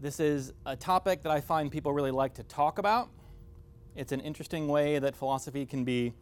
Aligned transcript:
This 0.00 0.20
is 0.20 0.52
a 0.64 0.76
topic 0.76 1.22
that 1.22 1.32
I 1.32 1.40
find 1.40 1.72
people 1.72 1.92
really 1.92 2.12
like 2.12 2.34
to 2.34 2.44
talk 2.44 2.78
about. 2.78 3.08
It's 3.96 4.12
an 4.12 4.20
interesting 4.20 4.68
way 4.68 5.00
that 5.00 5.16
philosophy 5.16 5.66
can 5.66 5.82
be 5.82 6.12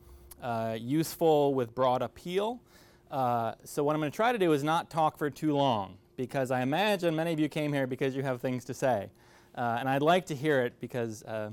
uh, 0.40 0.78
useful 0.80 1.52
with 1.52 1.74
broad 1.74 2.00
appeal. 2.00 2.62
Uh, 3.10 3.52
so, 3.64 3.84
what 3.84 3.94
I'm 3.94 4.00
going 4.00 4.10
to 4.10 4.16
try 4.16 4.32
to 4.32 4.38
do 4.38 4.52
is 4.54 4.64
not 4.64 4.88
talk 4.88 5.18
for 5.18 5.28
too 5.28 5.54
long 5.54 5.98
because 6.16 6.50
I 6.50 6.62
imagine 6.62 7.14
many 7.14 7.34
of 7.34 7.38
you 7.38 7.50
came 7.50 7.70
here 7.70 7.86
because 7.86 8.16
you 8.16 8.22
have 8.22 8.40
things 8.40 8.64
to 8.64 8.72
say. 8.72 9.10
Uh, 9.54 9.76
and 9.78 9.90
I'd 9.90 10.00
like 10.00 10.24
to 10.26 10.34
hear 10.34 10.62
it 10.62 10.80
because 10.80 11.22
uh, 11.24 11.50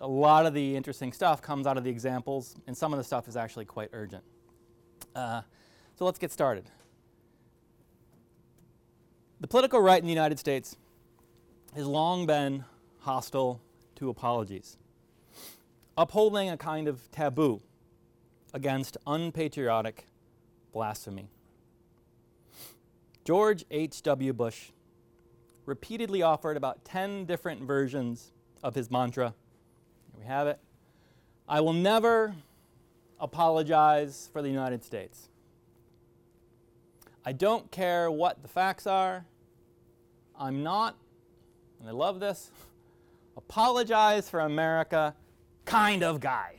a 0.00 0.08
lot 0.08 0.46
of 0.46 0.54
the 0.54 0.74
interesting 0.74 1.12
stuff 1.12 1.42
comes 1.42 1.66
out 1.66 1.76
of 1.76 1.84
the 1.84 1.90
examples, 1.90 2.56
and 2.66 2.74
some 2.74 2.94
of 2.94 2.96
the 2.96 3.04
stuff 3.04 3.28
is 3.28 3.36
actually 3.36 3.66
quite 3.66 3.90
urgent. 3.92 4.24
Uh, 5.14 5.42
so, 5.94 6.06
let's 6.06 6.18
get 6.18 6.32
started. 6.32 6.64
The 9.40 9.46
political 9.46 9.78
right 9.80 9.98
in 9.98 10.06
the 10.06 10.12
United 10.14 10.38
States 10.38 10.78
has 11.74 11.86
long 11.86 12.24
been 12.26 12.64
hostile 13.00 13.60
to 13.96 14.08
apologies, 14.08 14.76
upholding 15.96 16.48
a 16.48 16.56
kind 16.56 16.86
of 16.86 17.10
taboo 17.10 17.60
against 18.52 18.96
unpatriotic 19.06 20.06
blasphemy. 20.72 21.28
George 23.24 23.64
H.W. 23.70 24.32
Bush 24.32 24.70
repeatedly 25.66 26.22
offered 26.22 26.56
about 26.56 26.84
10 26.84 27.24
different 27.24 27.62
versions 27.62 28.32
of 28.62 28.74
his 28.74 28.90
mantra. 28.90 29.34
Here 30.12 30.20
we 30.20 30.26
have 30.26 30.46
it. 30.46 30.60
I 31.48 31.60
will 31.60 31.72
never 31.72 32.34
apologize 33.18 34.28
for 34.32 34.42
the 34.42 34.48
United 34.48 34.84
States. 34.84 35.28
I 37.24 37.32
don't 37.32 37.70
care 37.70 38.10
what 38.10 38.42
the 38.42 38.48
facts 38.48 38.86
are. 38.86 39.24
I'm 40.38 40.62
not, 40.62 40.96
and 41.84 41.90
I 41.90 41.92
love 41.92 42.18
this, 42.18 42.50
apologize 43.36 44.30
for 44.30 44.40
America 44.40 45.14
kind 45.66 46.02
of 46.02 46.18
guy. 46.18 46.54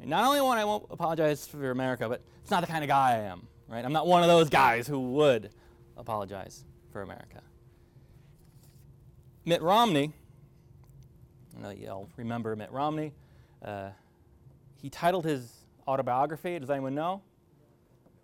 And 0.00 0.08
not 0.08 0.24
only 0.24 0.40
one, 0.40 0.56
I 0.56 0.64
won't 0.64 0.86
apologize 0.88 1.48
for 1.48 1.72
America, 1.72 2.08
but 2.08 2.22
it's 2.40 2.50
not 2.50 2.60
the 2.60 2.68
kind 2.68 2.84
of 2.84 2.88
guy 2.88 3.14
I 3.14 3.18
am, 3.22 3.48
right? 3.68 3.84
I'm 3.84 3.92
not 3.92 4.06
one 4.06 4.22
of 4.22 4.28
those 4.28 4.48
guys 4.48 4.86
who 4.86 5.00
would 5.14 5.50
apologize 5.96 6.64
for 6.92 7.02
America. 7.02 7.42
Mitt 9.44 9.62
Romney, 9.62 10.12
I 11.58 11.62
know 11.62 11.70
you'll 11.70 12.08
remember 12.16 12.54
Mitt 12.54 12.70
Romney, 12.70 13.12
uh, 13.64 13.88
he 14.80 14.90
titled 14.90 15.24
his 15.24 15.52
autobiography, 15.88 16.56
does 16.60 16.70
anyone 16.70 16.94
know? 16.94 17.22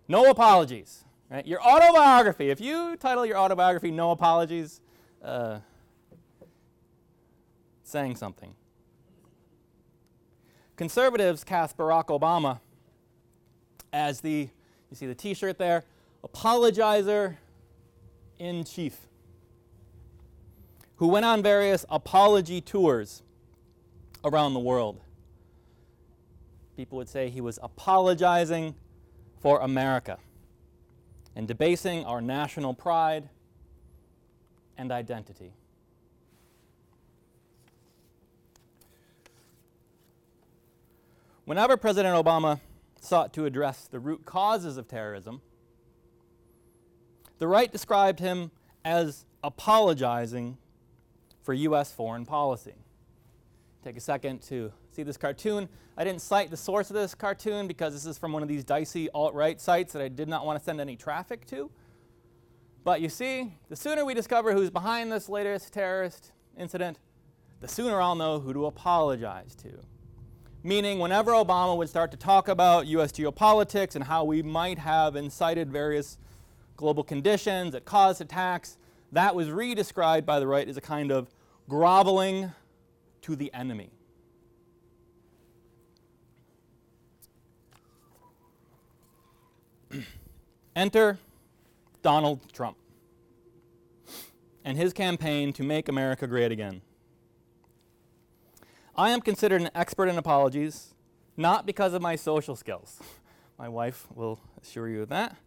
No 0.07 0.29
apologies. 0.29 1.03
Right? 1.29 1.45
Your 1.45 1.61
autobiography, 1.61 2.49
if 2.49 2.61
you 2.61 2.95
title 2.95 3.25
your 3.25 3.37
autobiography 3.37 3.91
No 3.91 4.11
Apologies, 4.11 4.79
uh, 5.21 5.59
saying 7.87 8.15
something. 8.15 8.53
Conservatives 10.75 11.43
cast 11.43 11.77
Barack 11.77 12.07
Obama 12.07 12.59
as 13.93 14.21
the, 14.21 14.49
you 14.89 14.95
see 14.95 15.07
the 15.07 15.15
t 15.15 15.33
shirt 15.33 15.57
there, 15.57 15.83
apologizer 16.23 17.37
in 18.37 18.63
chief, 18.63 19.07
who 20.97 21.07
went 21.07 21.25
on 21.25 21.41
various 21.41 21.85
apology 21.89 22.61
tours 22.61 23.23
around 24.23 24.53
the 24.53 24.59
world. 24.59 24.99
People 26.75 26.97
would 26.97 27.09
say 27.09 27.29
he 27.29 27.41
was 27.41 27.57
apologizing 27.63 28.75
for 29.39 29.61
America 29.61 30.17
and 31.35 31.47
debasing 31.47 32.03
our 32.05 32.21
national 32.21 32.73
pride 32.73 33.29
and 34.77 34.91
identity. 34.91 35.53
Whenever 41.47 41.77
President 41.77 42.13
Obama 42.13 42.59
sought 42.99 43.31
to 43.31 43.45
address 43.45 43.87
the 43.89 44.01
root 44.01 44.25
causes 44.25 44.75
of 44.75 44.85
terrorism, 44.85 45.41
the 47.39 47.47
right 47.47 47.71
described 47.71 48.19
him 48.19 48.51
as 48.83 49.25
apologizing 49.41 50.57
for 51.43 51.53
U.S. 51.53 51.93
foreign 51.93 52.25
policy. 52.25 52.73
Take 53.81 53.95
a 53.95 54.01
second 54.01 54.41
to 54.49 54.73
see 54.91 55.03
this 55.03 55.15
cartoon. 55.15 55.69
I 55.95 56.03
didn't 56.03 56.21
cite 56.21 56.51
the 56.51 56.57
source 56.57 56.89
of 56.89 56.97
this 56.97 57.15
cartoon 57.15 57.65
because 57.65 57.93
this 57.93 58.05
is 58.05 58.17
from 58.17 58.33
one 58.33 58.43
of 58.43 58.49
these 58.49 58.65
dicey 58.65 59.09
alt 59.11 59.33
right 59.33 59.61
sites 59.61 59.93
that 59.93 60.01
I 60.01 60.09
did 60.09 60.27
not 60.27 60.45
want 60.45 60.59
to 60.59 60.65
send 60.65 60.81
any 60.81 60.97
traffic 60.97 61.45
to. 61.45 61.71
But 62.83 62.99
you 62.99 63.07
see, 63.07 63.53
the 63.69 63.77
sooner 63.77 64.03
we 64.03 64.13
discover 64.13 64.51
who's 64.51 64.69
behind 64.69 65.13
this 65.13 65.29
latest 65.29 65.71
terrorist 65.71 66.33
incident, 66.57 66.99
the 67.61 67.69
sooner 67.69 68.01
I'll 68.01 68.15
know 68.15 68.41
who 68.41 68.51
to 68.51 68.65
apologize 68.65 69.55
to. 69.63 69.79
Meaning, 70.67 70.99
whenever 70.99 71.31
Obama 71.31 71.77
would 71.77 71.87
start 71.87 72.11
to 72.11 72.17
talk 72.17 72.49
about 72.49 72.87
US 72.87 73.13
geopolitics 73.13 73.95
and 73.95 74.03
how 74.03 74.25
we 74.25 74.43
might 74.43 74.77
have 74.77 75.15
incited 75.15 75.71
various 75.71 76.17
global 76.75 77.05
conditions 77.05 77.71
that 77.71 77.85
caused 77.85 78.19
attacks, 78.19 78.77
that 79.13 79.33
was 79.33 79.47
redescribed 79.47 80.25
by 80.25 80.41
the 80.41 80.47
right 80.47 80.67
as 80.67 80.75
a 80.75 80.81
kind 80.81 81.09
of 81.09 81.29
groveling 81.69 82.51
to 83.21 83.37
the 83.37 83.49
enemy. 83.53 83.91
Enter 90.75 91.17
Donald 92.01 92.41
Trump 92.51 92.75
and 94.65 94.77
his 94.77 94.91
campaign 94.91 95.53
to 95.53 95.63
make 95.63 95.87
America 95.87 96.27
great 96.27 96.51
again. 96.51 96.81
I 98.97 99.11
am 99.11 99.21
considered 99.21 99.61
an 99.61 99.69
expert 99.75 100.07
in 100.07 100.17
apologies, 100.17 100.95
not 101.35 101.67
because 101.67 101.93
of 101.93 102.01
my 102.01 102.15
social 102.15 102.55
skills. 102.55 102.99
My 103.59 103.69
wife 103.69 104.07
will 104.15 104.39
assure 104.59 104.89
you 104.89 105.03
of 105.03 105.09
that. 105.09 105.37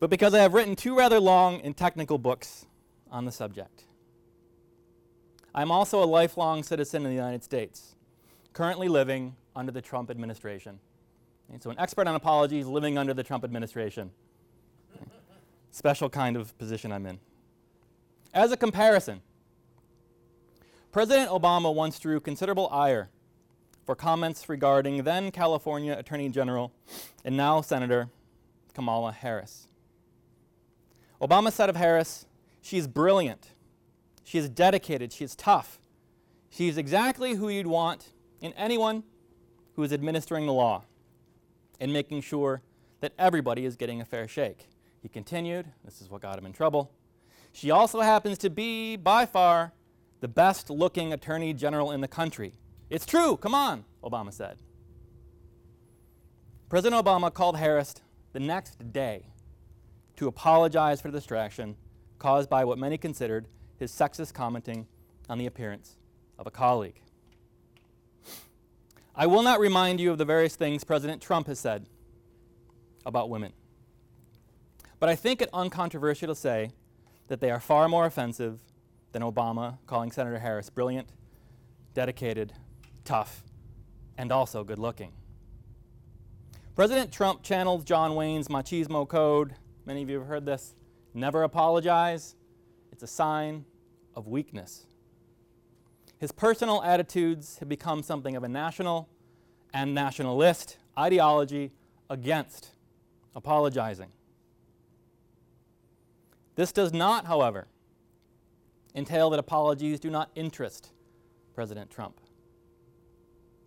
But 0.00 0.08
because 0.08 0.32
I 0.32 0.38
have 0.38 0.54
written 0.54 0.74
two 0.74 0.96
rather 0.96 1.20
long 1.20 1.60
and 1.60 1.76
technical 1.76 2.16
books 2.16 2.64
on 3.10 3.26
the 3.26 3.32
subject. 3.32 3.84
I'm 5.54 5.70
also 5.70 6.02
a 6.02 6.06
lifelong 6.06 6.62
citizen 6.62 7.04
of 7.04 7.10
the 7.10 7.14
United 7.14 7.44
States, 7.44 7.96
currently 8.54 8.88
living 8.88 9.36
under 9.54 9.70
the 9.70 9.82
Trump 9.82 10.10
administration. 10.10 10.78
And 11.52 11.62
so, 11.62 11.68
an 11.68 11.78
expert 11.78 12.06
on 12.06 12.14
apologies 12.14 12.66
living 12.66 12.96
under 12.96 13.12
the 13.12 13.22
Trump 13.22 13.44
administration. 13.44 14.10
Special 15.70 16.08
kind 16.08 16.36
of 16.38 16.56
position 16.56 16.92
I'm 16.92 17.04
in. 17.04 17.18
As 18.32 18.52
a 18.52 18.56
comparison, 18.56 19.20
President 20.92 21.30
Obama 21.30 21.74
once 21.74 21.98
drew 21.98 22.20
considerable 22.20 22.68
ire 22.70 23.08
for 23.86 23.94
comments 23.94 24.46
regarding 24.50 25.04
then 25.04 25.30
California 25.30 25.96
Attorney 25.98 26.28
General 26.28 26.70
and 27.24 27.34
now 27.34 27.62
Senator 27.62 28.10
Kamala 28.74 29.10
Harris. 29.12 29.68
Obama 31.20 31.50
said 31.50 31.70
of 31.70 31.76
Harris, 31.76 32.26
she 32.60 32.76
is 32.76 32.86
brilliant, 32.86 33.52
she 34.22 34.36
is 34.36 34.50
dedicated, 34.50 35.14
she 35.14 35.24
is 35.24 35.34
tough. 35.34 35.80
She 36.50 36.68
is 36.68 36.76
exactly 36.76 37.36
who 37.36 37.48
you'd 37.48 37.66
want 37.66 38.08
in 38.42 38.52
anyone 38.52 39.04
who 39.76 39.82
is 39.84 39.92
administering 39.94 40.44
the 40.44 40.52
law 40.52 40.84
and 41.80 41.90
making 41.90 42.20
sure 42.20 42.60
that 43.00 43.14
everybody 43.18 43.64
is 43.64 43.76
getting 43.76 44.02
a 44.02 44.04
fair 44.04 44.28
shake. 44.28 44.68
He 45.00 45.08
continued, 45.08 45.68
this 45.86 46.02
is 46.02 46.10
what 46.10 46.20
got 46.20 46.38
him 46.38 46.44
in 46.44 46.52
trouble. 46.52 46.92
She 47.50 47.70
also 47.70 48.00
happens 48.00 48.36
to 48.38 48.50
be, 48.50 48.96
by 48.96 49.24
far, 49.24 49.72
the 50.22 50.28
best 50.28 50.70
looking 50.70 51.12
attorney 51.12 51.52
general 51.52 51.90
in 51.90 52.00
the 52.00 52.06
country. 52.06 52.54
It's 52.88 53.04
true, 53.04 53.36
come 53.36 53.56
on, 53.56 53.84
Obama 54.04 54.32
said. 54.32 54.58
President 56.68 57.04
Obama 57.04 57.34
called 57.34 57.56
Harris 57.56 57.96
the 58.32 58.38
next 58.38 58.92
day 58.92 59.26
to 60.14 60.28
apologize 60.28 61.00
for 61.00 61.10
the 61.10 61.18
distraction 61.18 61.74
caused 62.20 62.48
by 62.48 62.64
what 62.64 62.78
many 62.78 62.96
considered 62.96 63.48
his 63.80 63.90
sexist 63.90 64.32
commenting 64.32 64.86
on 65.28 65.38
the 65.38 65.46
appearance 65.46 65.96
of 66.38 66.46
a 66.46 66.52
colleague. 66.52 67.00
I 69.16 69.26
will 69.26 69.42
not 69.42 69.58
remind 69.58 70.00
you 70.00 70.12
of 70.12 70.18
the 70.18 70.24
various 70.24 70.54
things 70.54 70.84
President 70.84 71.20
Trump 71.20 71.48
has 71.48 71.58
said 71.58 71.86
about 73.04 73.28
women. 73.28 73.52
But 75.00 75.08
I 75.08 75.16
think 75.16 75.42
it 75.42 75.48
uncontroversial 75.52 76.28
to 76.28 76.36
say 76.36 76.70
that 77.26 77.40
they 77.40 77.50
are 77.50 77.58
far 77.58 77.88
more 77.88 78.06
offensive 78.06 78.60
than 79.12 79.22
Obama 79.22 79.78
calling 79.86 80.10
Senator 80.10 80.38
Harris 80.38 80.70
brilliant, 80.70 81.08
dedicated, 81.94 82.52
tough, 83.04 83.44
and 84.18 84.32
also 84.32 84.64
good 84.64 84.78
looking. 84.78 85.12
President 86.74 87.12
Trump 87.12 87.42
channeled 87.42 87.86
John 87.86 88.14
Wayne's 88.14 88.48
machismo 88.48 89.06
code. 89.06 89.54
Many 89.84 90.02
of 90.02 90.08
you 90.08 90.18
have 90.18 90.28
heard 90.28 90.46
this. 90.46 90.74
Never 91.12 91.42
apologize. 91.42 92.34
It's 92.90 93.02
a 93.02 93.06
sign 93.06 93.66
of 94.14 94.26
weakness. 94.26 94.86
His 96.18 96.32
personal 96.32 96.82
attitudes 96.82 97.58
have 97.58 97.68
become 97.68 98.02
something 98.02 98.36
of 98.36 98.44
a 98.44 98.48
national 98.48 99.08
and 99.74 99.94
nationalist 99.94 100.78
ideology 100.98 101.72
against 102.08 102.70
apologizing. 103.34 104.12
This 106.54 106.72
does 106.72 106.92
not, 106.92 107.26
however, 107.26 107.66
entail 108.94 109.30
that 109.30 109.38
apologies 109.38 110.00
do 110.00 110.10
not 110.10 110.30
interest 110.34 110.92
President 111.54 111.90
Trump. 111.90 112.20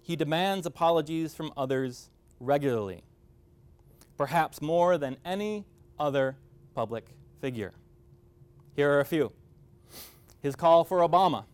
He 0.01 0.15
demands 0.15 0.65
apologies 0.65 1.33
from 1.33 1.51
others 1.57 2.09
regularly, 2.39 3.03
perhaps 4.17 4.61
more 4.61 4.97
than 4.97 5.17
any 5.25 5.65
other 5.97 6.37
public 6.73 7.07
figure. 7.41 7.73
Here 8.75 8.91
are 8.91 8.99
a 8.99 9.05
few 9.05 9.31
his 10.41 10.55
call 10.55 10.83
for 10.83 10.99
Obama 10.99 11.45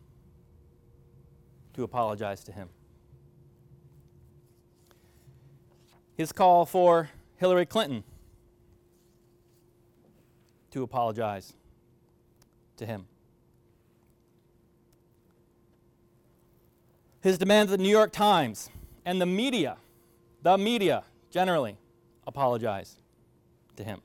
to 1.74 1.84
apologize 1.84 2.44
to 2.44 2.52
him, 2.52 2.68
his 6.14 6.34
call 6.34 6.66
for 6.66 7.10
Hillary 7.38 7.66
Clinton 7.66 8.04
to 10.72 10.84
apologize 10.84 11.54
to 12.76 12.86
him. 12.86 13.06
His 17.22 17.38
demand 17.38 17.70
that 17.70 17.78
the 17.78 17.84
New 17.84 17.90
York 17.90 18.12
Times 18.12 18.70
and 19.06 19.22
the 19.22 19.26
media, 19.26 19.78
the 20.42 20.58
media 20.58 21.04
generally, 21.30 21.78
apologize 22.26 22.98
to 23.76 23.84
him. 23.84 24.02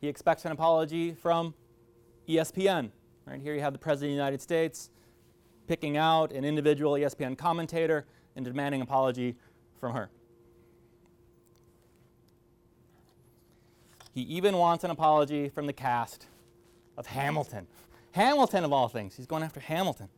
He 0.00 0.08
expects 0.08 0.44
an 0.44 0.52
apology 0.52 1.12
from 1.12 1.54
ESPN. 2.28 2.90
Right 3.26 3.40
here 3.40 3.54
you 3.54 3.60
have 3.60 3.72
the 3.72 3.78
President 3.78 4.10
of 4.10 4.16
the 4.16 4.22
United 4.22 4.42
States 4.42 4.90
picking 5.66 5.96
out 5.96 6.32
an 6.32 6.44
individual 6.44 6.92
ESPN 6.92 7.36
commentator 7.36 8.06
and 8.36 8.44
demanding 8.44 8.80
apology 8.80 9.36
from 9.80 9.94
her. 9.94 10.10
He 14.12 14.22
even 14.22 14.56
wants 14.56 14.84
an 14.84 14.90
apology 14.90 15.48
from 15.48 15.66
the 15.66 15.72
cast 15.72 16.26
of 16.96 17.06
Hamilton. 17.06 17.66
Hamilton, 18.12 18.64
of 18.64 18.72
all 18.72 18.88
things. 18.88 19.16
He's 19.16 19.26
going 19.26 19.42
after 19.42 19.60
Hamilton. 19.60 20.08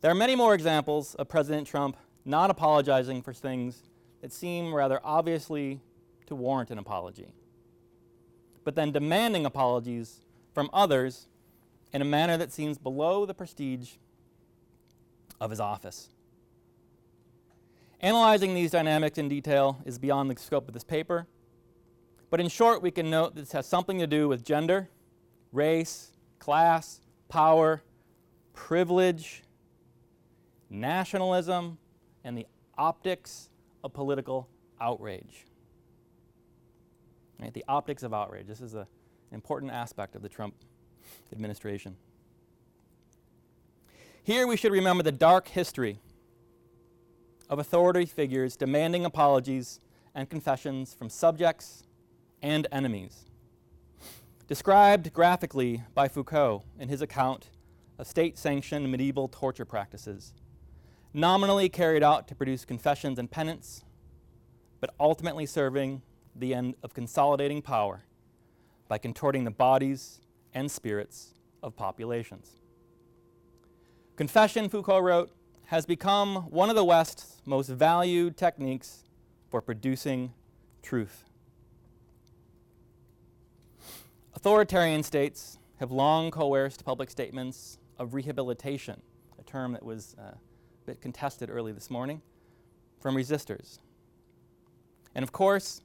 There 0.00 0.10
are 0.10 0.14
many 0.14 0.36
more 0.36 0.54
examples 0.54 1.14
of 1.16 1.28
President 1.28 1.66
Trump 1.66 1.96
not 2.24 2.50
apologizing 2.50 3.22
for 3.22 3.32
things 3.32 3.82
that 4.20 4.32
seem 4.32 4.74
rather 4.74 5.00
obviously 5.02 5.80
to 6.26 6.34
warrant 6.34 6.70
an 6.70 6.78
apology, 6.78 7.28
but 8.64 8.74
then 8.74 8.92
demanding 8.92 9.46
apologies 9.46 10.20
from 10.52 10.68
others 10.72 11.28
in 11.92 12.02
a 12.02 12.04
manner 12.04 12.36
that 12.36 12.52
seems 12.52 12.78
below 12.78 13.24
the 13.24 13.34
prestige 13.34 13.92
of 15.40 15.50
his 15.50 15.60
office. 15.60 16.08
Analyzing 18.00 18.54
these 18.54 18.70
dynamics 18.70 19.18
in 19.18 19.28
detail 19.28 19.78
is 19.84 19.98
beyond 19.98 20.30
the 20.30 20.40
scope 20.40 20.68
of 20.68 20.74
this 20.74 20.84
paper, 20.84 21.26
but 22.28 22.40
in 22.40 22.48
short, 22.48 22.82
we 22.82 22.90
can 22.90 23.08
note 23.08 23.34
that 23.34 23.42
this 23.42 23.52
has 23.52 23.66
something 23.66 23.98
to 23.98 24.06
do 24.06 24.28
with 24.28 24.44
gender 24.44 24.88
race, 25.52 26.12
class, 26.38 27.00
power, 27.28 27.82
privilege, 28.52 29.42
nationalism, 30.70 31.78
and 32.24 32.36
the 32.36 32.46
optics 32.76 33.48
of 33.84 33.92
political 33.92 34.48
outrage. 34.80 35.44
Right, 37.38 37.52
the 37.52 37.64
optics 37.68 38.02
of 38.02 38.14
outrage. 38.14 38.46
This 38.46 38.60
is 38.60 38.74
an 38.74 38.86
important 39.30 39.72
aspect 39.72 40.14
of 40.14 40.22
the 40.22 40.28
Trump 40.28 40.54
administration. 41.32 41.96
Here 44.22 44.46
we 44.46 44.56
should 44.56 44.72
remember 44.72 45.02
the 45.02 45.12
dark 45.12 45.48
history 45.48 46.00
of 47.48 47.58
authority 47.58 48.06
figures 48.06 48.56
demanding 48.56 49.04
apologies 49.04 49.80
and 50.14 50.28
confessions 50.28 50.94
from 50.94 51.08
subjects 51.08 51.84
and 52.42 52.66
enemies 52.72 53.25
described 54.48 55.12
graphically 55.12 55.82
by 55.94 56.08
Foucault 56.08 56.62
in 56.78 56.88
his 56.88 57.02
account 57.02 57.50
of 57.98 58.06
state 58.06 58.38
sanctioned 58.38 58.90
medieval 58.90 59.28
torture 59.28 59.64
practices, 59.64 60.34
nominally 61.12 61.68
carried 61.68 62.02
out 62.02 62.28
to 62.28 62.34
produce 62.34 62.64
confessions 62.64 63.18
and 63.18 63.30
penance, 63.30 63.84
but 64.80 64.94
ultimately 65.00 65.46
serving 65.46 66.02
the 66.34 66.54
end 66.54 66.74
of 66.82 66.94
consolidating 66.94 67.62
power 67.62 68.04
by 68.88 68.98
contorting 68.98 69.44
the 69.44 69.50
bodies 69.50 70.20
and 70.54 70.70
spirits 70.70 71.34
of 71.62 71.74
populations. 71.74 72.60
Confession, 74.14 74.68
Foucault 74.68 75.00
wrote, 75.00 75.30
has 75.66 75.84
become 75.84 76.50
one 76.50 76.70
of 76.70 76.76
the 76.76 76.84
West's 76.84 77.42
most 77.44 77.68
valued 77.68 78.36
techniques 78.36 79.04
for 79.50 79.60
producing 79.60 80.32
truth. 80.82 81.25
Authoritarian 84.36 85.02
states 85.02 85.58
have 85.80 85.90
long 85.90 86.30
coerced 86.30 86.84
public 86.84 87.10
statements 87.10 87.78
of 87.98 88.12
rehabilitation, 88.12 89.00
a 89.38 89.42
term 89.42 89.72
that 89.72 89.82
was 89.82 90.14
uh, 90.18 90.24
a 90.24 90.36
bit 90.84 91.00
contested 91.00 91.48
early 91.48 91.72
this 91.72 91.90
morning, 91.90 92.20
from 93.00 93.16
resistors. 93.16 93.78
And 95.14 95.22
of 95.22 95.32
course, 95.32 95.80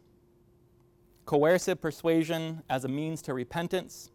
coercive 1.25 1.79
persuasion 1.79 2.61
as 2.69 2.83
a 2.83 2.89
means 2.89 3.21
to 3.21 3.33
repentance 3.33 4.11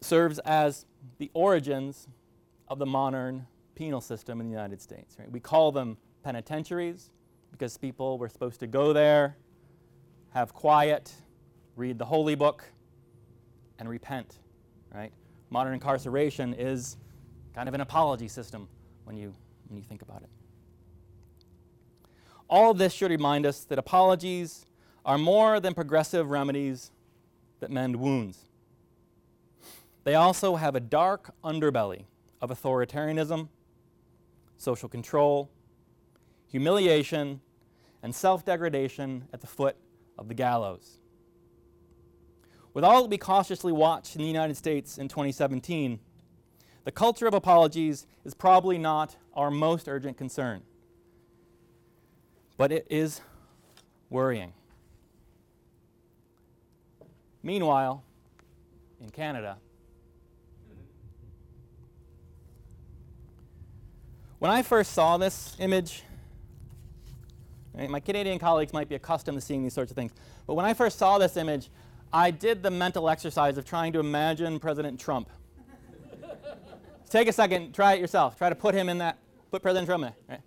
serves 0.00 0.38
as 0.40 0.86
the 1.18 1.30
origins 1.34 2.08
of 2.68 2.78
the 2.78 2.86
modern 2.86 3.46
penal 3.74 4.00
system 4.00 4.40
in 4.40 4.46
the 4.46 4.52
United 4.52 4.80
States. 4.80 5.16
Right? 5.18 5.30
We 5.30 5.40
call 5.40 5.72
them 5.72 5.98
penitentiaries 6.22 7.10
because 7.52 7.76
people 7.76 8.16
were 8.16 8.30
supposed 8.30 8.60
to 8.60 8.66
go 8.66 8.94
there 8.94 9.36
have 10.30 10.54
quiet, 10.54 11.12
read 11.76 11.98
the 11.98 12.04
holy 12.04 12.34
book, 12.34 12.64
and 13.78 13.88
repent, 13.88 14.38
right? 14.94 15.12
Modern 15.50 15.74
incarceration 15.74 16.54
is 16.54 16.96
kind 17.54 17.68
of 17.68 17.74
an 17.74 17.80
apology 17.80 18.28
system 18.28 18.68
when 19.04 19.16
you, 19.16 19.34
when 19.68 19.76
you 19.76 19.82
think 19.82 20.02
about 20.02 20.22
it. 20.22 20.28
All 22.48 22.70
of 22.70 22.78
this 22.78 22.92
should 22.92 23.10
remind 23.10 23.46
us 23.46 23.64
that 23.64 23.78
apologies 23.78 24.66
are 25.04 25.18
more 25.18 25.60
than 25.60 25.74
progressive 25.74 26.30
remedies 26.30 26.90
that 27.60 27.70
mend 27.70 27.96
wounds. 27.96 28.44
They 30.04 30.14
also 30.14 30.56
have 30.56 30.74
a 30.74 30.80
dark 30.80 31.34
underbelly 31.44 32.04
of 32.40 32.50
authoritarianism, 32.50 33.48
social 34.56 34.88
control, 34.88 35.50
humiliation, 36.48 37.40
and 38.02 38.14
self 38.14 38.44
degradation 38.44 39.28
at 39.32 39.40
the 39.40 39.46
foot 39.46 39.76
of 40.20 40.28
the 40.28 40.34
gallows. 40.34 40.98
With 42.72 42.84
all 42.84 43.02
that 43.02 43.08
we 43.10 43.18
cautiously 43.18 43.72
watched 43.72 44.14
in 44.14 44.20
the 44.22 44.28
United 44.28 44.56
States 44.56 44.98
in 44.98 45.08
2017, 45.08 45.98
the 46.84 46.92
culture 46.92 47.26
of 47.26 47.34
apologies 47.34 48.06
is 48.24 48.34
probably 48.34 48.78
not 48.78 49.16
our 49.34 49.50
most 49.50 49.88
urgent 49.88 50.16
concern. 50.16 50.62
But 52.56 52.70
it 52.70 52.86
is 52.88 53.22
worrying. 54.08 54.52
Meanwhile, 57.42 58.04
in 59.00 59.10
Canada, 59.10 59.56
when 64.38 64.50
I 64.50 64.62
first 64.62 64.92
saw 64.92 65.16
this 65.16 65.56
image, 65.58 66.04
my 67.74 68.00
Canadian 68.00 68.38
colleagues 68.38 68.72
might 68.72 68.88
be 68.88 68.94
accustomed 68.94 69.38
to 69.38 69.40
seeing 69.40 69.62
these 69.62 69.74
sorts 69.74 69.90
of 69.90 69.94
things. 69.94 70.12
But 70.46 70.54
when 70.54 70.64
I 70.64 70.74
first 70.74 70.98
saw 70.98 71.18
this 71.18 71.36
image, 71.36 71.70
I 72.12 72.30
did 72.30 72.62
the 72.62 72.70
mental 72.70 73.08
exercise 73.08 73.56
of 73.56 73.64
trying 73.64 73.92
to 73.92 74.00
imagine 74.00 74.58
President 74.58 74.98
Trump. 74.98 75.30
Take 77.10 77.28
a 77.28 77.32
second, 77.32 77.72
try 77.72 77.94
it 77.94 78.00
yourself. 78.00 78.36
Try 78.36 78.48
to 78.48 78.54
put 78.54 78.74
him 78.74 78.88
in 78.88 78.98
that, 78.98 79.18
put 79.50 79.62
President 79.62 79.86
Trump 79.86 80.04
in 80.04 80.10
there. 80.10 80.36
Right? 80.36 80.40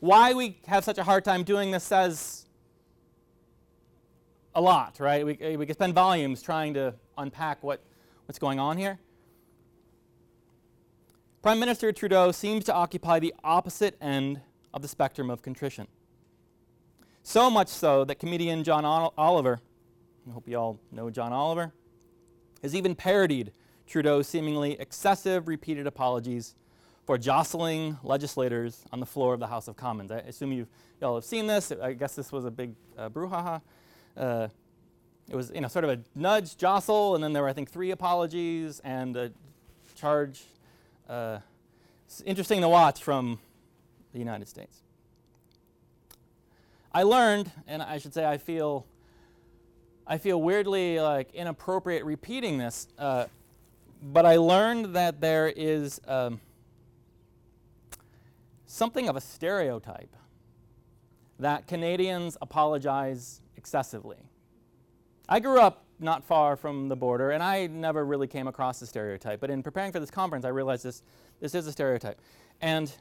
Why 0.00 0.32
we 0.32 0.58
have 0.66 0.82
such 0.82 0.98
a 0.98 1.04
hard 1.04 1.24
time 1.24 1.44
doing 1.44 1.70
this 1.70 1.84
says 1.84 2.46
a 4.54 4.60
lot, 4.60 4.98
right? 4.98 5.24
We, 5.24 5.56
we 5.56 5.64
could 5.64 5.76
spend 5.76 5.94
volumes 5.94 6.42
trying 6.42 6.74
to 6.74 6.94
unpack 7.16 7.62
what, 7.62 7.80
what's 8.26 8.40
going 8.40 8.58
on 8.58 8.76
here. 8.76 8.98
Prime 11.42 11.58
Minister 11.58 11.90
Trudeau 11.90 12.30
seems 12.30 12.64
to 12.66 12.72
occupy 12.72 13.18
the 13.18 13.34
opposite 13.42 13.96
end 14.00 14.40
of 14.72 14.80
the 14.80 14.86
spectrum 14.86 15.28
of 15.28 15.42
contrition. 15.42 15.88
So 17.24 17.50
much 17.50 17.66
so 17.66 18.04
that 18.04 18.20
comedian 18.20 18.62
John 18.62 18.84
Oliver, 18.84 19.58
I 20.28 20.32
hope 20.32 20.48
you 20.48 20.56
all 20.56 20.78
know 20.92 21.10
John 21.10 21.32
Oliver, 21.32 21.72
has 22.62 22.76
even 22.76 22.94
parodied 22.94 23.50
Trudeau's 23.88 24.28
seemingly 24.28 24.78
excessive 24.78 25.48
repeated 25.48 25.88
apologies 25.88 26.54
for 27.06 27.18
jostling 27.18 27.98
legislators 28.04 28.84
on 28.92 29.00
the 29.00 29.06
floor 29.06 29.34
of 29.34 29.40
the 29.40 29.48
House 29.48 29.66
of 29.66 29.76
Commons. 29.76 30.12
I 30.12 30.18
assume 30.18 30.52
you 30.52 30.68
all 31.02 31.16
have 31.16 31.24
seen 31.24 31.48
this. 31.48 31.72
I 31.72 31.94
guess 31.94 32.14
this 32.14 32.30
was 32.30 32.44
a 32.44 32.52
big 32.52 32.76
uh, 32.96 33.08
brouhaha. 33.08 33.60
Uh, 34.16 34.46
it 35.28 35.34
was 35.34 35.50
you 35.52 35.60
know 35.60 35.66
sort 35.66 35.84
of 35.84 35.90
a 35.90 35.98
nudge, 36.14 36.56
jostle, 36.56 37.16
and 37.16 37.24
then 37.24 37.32
there 37.32 37.42
were 37.42 37.48
I 37.48 37.52
think 37.52 37.68
three 37.68 37.90
apologies 37.90 38.80
and 38.84 39.16
a 39.16 39.32
charge 39.96 40.44
uh, 41.08 41.38
it's 42.06 42.20
interesting 42.22 42.60
to 42.60 42.68
watch 42.68 43.02
from 43.02 43.38
the 44.12 44.18
United 44.18 44.48
States. 44.48 44.78
I 46.92 47.04
learned, 47.04 47.50
and 47.66 47.82
I 47.82 47.98
should 47.98 48.12
say 48.12 48.26
I 48.26 48.36
feel, 48.36 48.86
I 50.06 50.18
feel 50.18 50.40
weirdly 50.42 51.00
like 51.00 51.34
inappropriate 51.34 52.04
repeating 52.04 52.58
this, 52.58 52.88
uh, 52.98 53.26
but 54.02 54.26
I 54.26 54.36
learned 54.36 54.94
that 54.94 55.20
there 55.20 55.48
is 55.48 56.00
um, 56.06 56.40
something 58.66 59.08
of 59.08 59.16
a 59.16 59.20
stereotype 59.20 60.14
that 61.38 61.66
Canadians 61.66 62.36
apologize 62.42 63.40
excessively. 63.56 64.18
I 65.28 65.40
grew 65.40 65.60
up 65.60 65.84
not 66.02 66.24
far 66.24 66.56
from 66.56 66.88
the 66.88 66.96
border, 66.96 67.30
and 67.30 67.42
I 67.42 67.66
never 67.66 68.04
really 68.04 68.26
came 68.26 68.46
across 68.46 68.80
the 68.80 68.86
stereotype. 68.86 69.40
But 69.40 69.50
in 69.50 69.62
preparing 69.62 69.92
for 69.92 70.00
this 70.00 70.10
conference, 70.10 70.44
I 70.44 70.48
realized 70.48 70.84
this, 70.84 71.02
this 71.40 71.54
is 71.54 71.66
a 71.66 71.72
stereotype. 71.72 72.20
And 72.60 72.92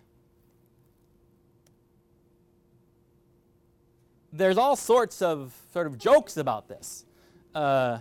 there's 4.31 4.58
all 4.58 4.75
sorts 4.75 5.22
of 5.22 5.53
sort 5.74 5.88
of 5.88 5.98
jokes 5.98 6.38
about 6.38 6.67
this. 6.67 7.05
Uh, 7.53 8.00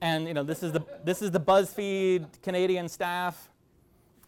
and 0.00 0.28
you 0.28 0.34
know, 0.34 0.42
this 0.42 0.62
is 0.62 0.72
the 0.72 0.84
this 1.02 1.22
is 1.22 1.30
the 1.30 1.40
BuzzFeed 1.40 2.26
Canadian 2.42 2.88
staff. 2.88 3.50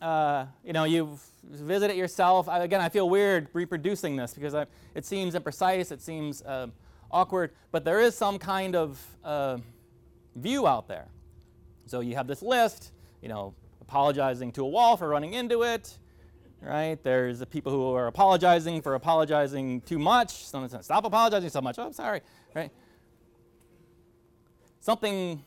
Uh, 0.01 0.47
you 0.65 0.73
know, 0.73 0.85
you 0.85 1.19
visit 1.45 1.91
it 1.91 1.97
yourself. 1.97 2.49
I, 2.49 2.61
again, 2.61 2.81
I 2.81 2.89
feel 2.89 3.09
weird 3.09 3.49
reproducing 3.53 4.17
this 4.17 4.35
because 4.35 4.55
I, 4.55 4.67
it 4.95 5.05
seems 5.05 5.35
imprecise. 5.35 5.93
It 5.93 6.01
seems 6.01 6.43
uh, 6.43 6.69
awkward. 7.11 7.53
But 7.73 7.85
there 7.85 8.01
is 8.01 8.15
some 8.15 8.39
kind 8.39 8.77
of 8.77 9.05
uh, 9.25 9.59
view 10.35 10.67
out 10.67 10.89
there. 10.89 11.09
So 11.87 12.01
you 12.01 12.17
have 12.17 12.27
this 12.27 12.43
list. 12.43 12.93
You 13.23 13.29
know, 13.29 13.55
apologizing 13.81 14.53
to 14.53 14.63
a 14.63 14.69
wall 14.69 14.97
for 14.97 15.09
running 15.09 15.35
into 15.35 15.63
it 15.63 15.99
right? 16.61 17.03
There's 17.03 17.39
the 17.39 17.47
people 17.47 17.73
who 17.73 17.95
are 17.95 18.07
apologizing 18.07 18.83
for 18.83 18.95
apologizing 18.95 19.83
too 19.83 19.99
much. 19.99 20.47
Someone 20.47 20.83
stop 20.83 21.05
apologizing 21.05 21.51
so 21.51 21.61
much. 21.61 21.79
Oh, 21.79 21.85
I'm 21.85 21.93
sorry, 21.93 22.21
right? 22.55 22.71
Something 24.81 25.43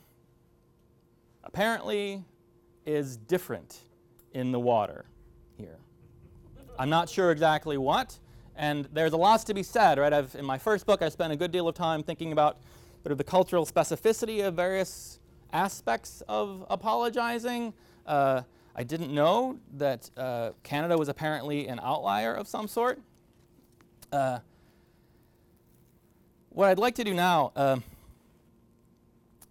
apparently 1.44 2.24
is 2.86 3.16
different 3.16 3.80
in 4.32 4.52
the 4.52 4.60
water 4.60 5.04
here. 5.56 5.78
I'm 6.78 6.90
not 6.90 7.08
sure 7.08 7.30
exactly 7.30 7.76
what, 7.76 8.18
and 8.60 8.86
there's 8.92 9.14
a 9.14 9.16
lot 9.16 9.40
to 9.46 9.54
be 9.54 9.62
said, 9.62 9.98
right? 9.98 10.12
I've, 10.12 10.34
in 10.34 10.44
my 10.44 10.58
first 10.58 10.84
book, 10.84 11.00
I 11.00 11.08
spent 11.08 11.32
a 11.32 11.36
good 11.36 11.50
deal 11.50 11.66
of 11.66 11.74
time 11.74 12.02
thinking 12.02 12.30
about 12.30 12.58
sort 13.02 13.10
of 13.10 13.16
the 13.16 13.24
cultural 13.24 13.64
specificity 13.64 14.46
of 14.46 14.52
various 14.52 15.18
aspects 15.50 16.22
of 16.28 16.66
apologizing. 16.68 17.72
Uh, 18.06 18.42
I 18.76 18.82
didn't 18.82 19.14
know 19.14 19.58
that 19.78 20.10
uh, 20.14 20.50
Canada 20.62 20.98
was 20.98 21.08
apparently 21.08 21.68
an 21.68 21.80
outlier 21.82 22.34
of 22.34 22.46
some 22.46 22.68
sort. 22.68 23.00
Uh, 24.12 24.40
what 26.50 26.68
I'd 26.68 26.78
like 26.78 26.96
to 26.96 27.04
do 27.04 27.14
now 27.14 27.52
uh, 27.56 27.78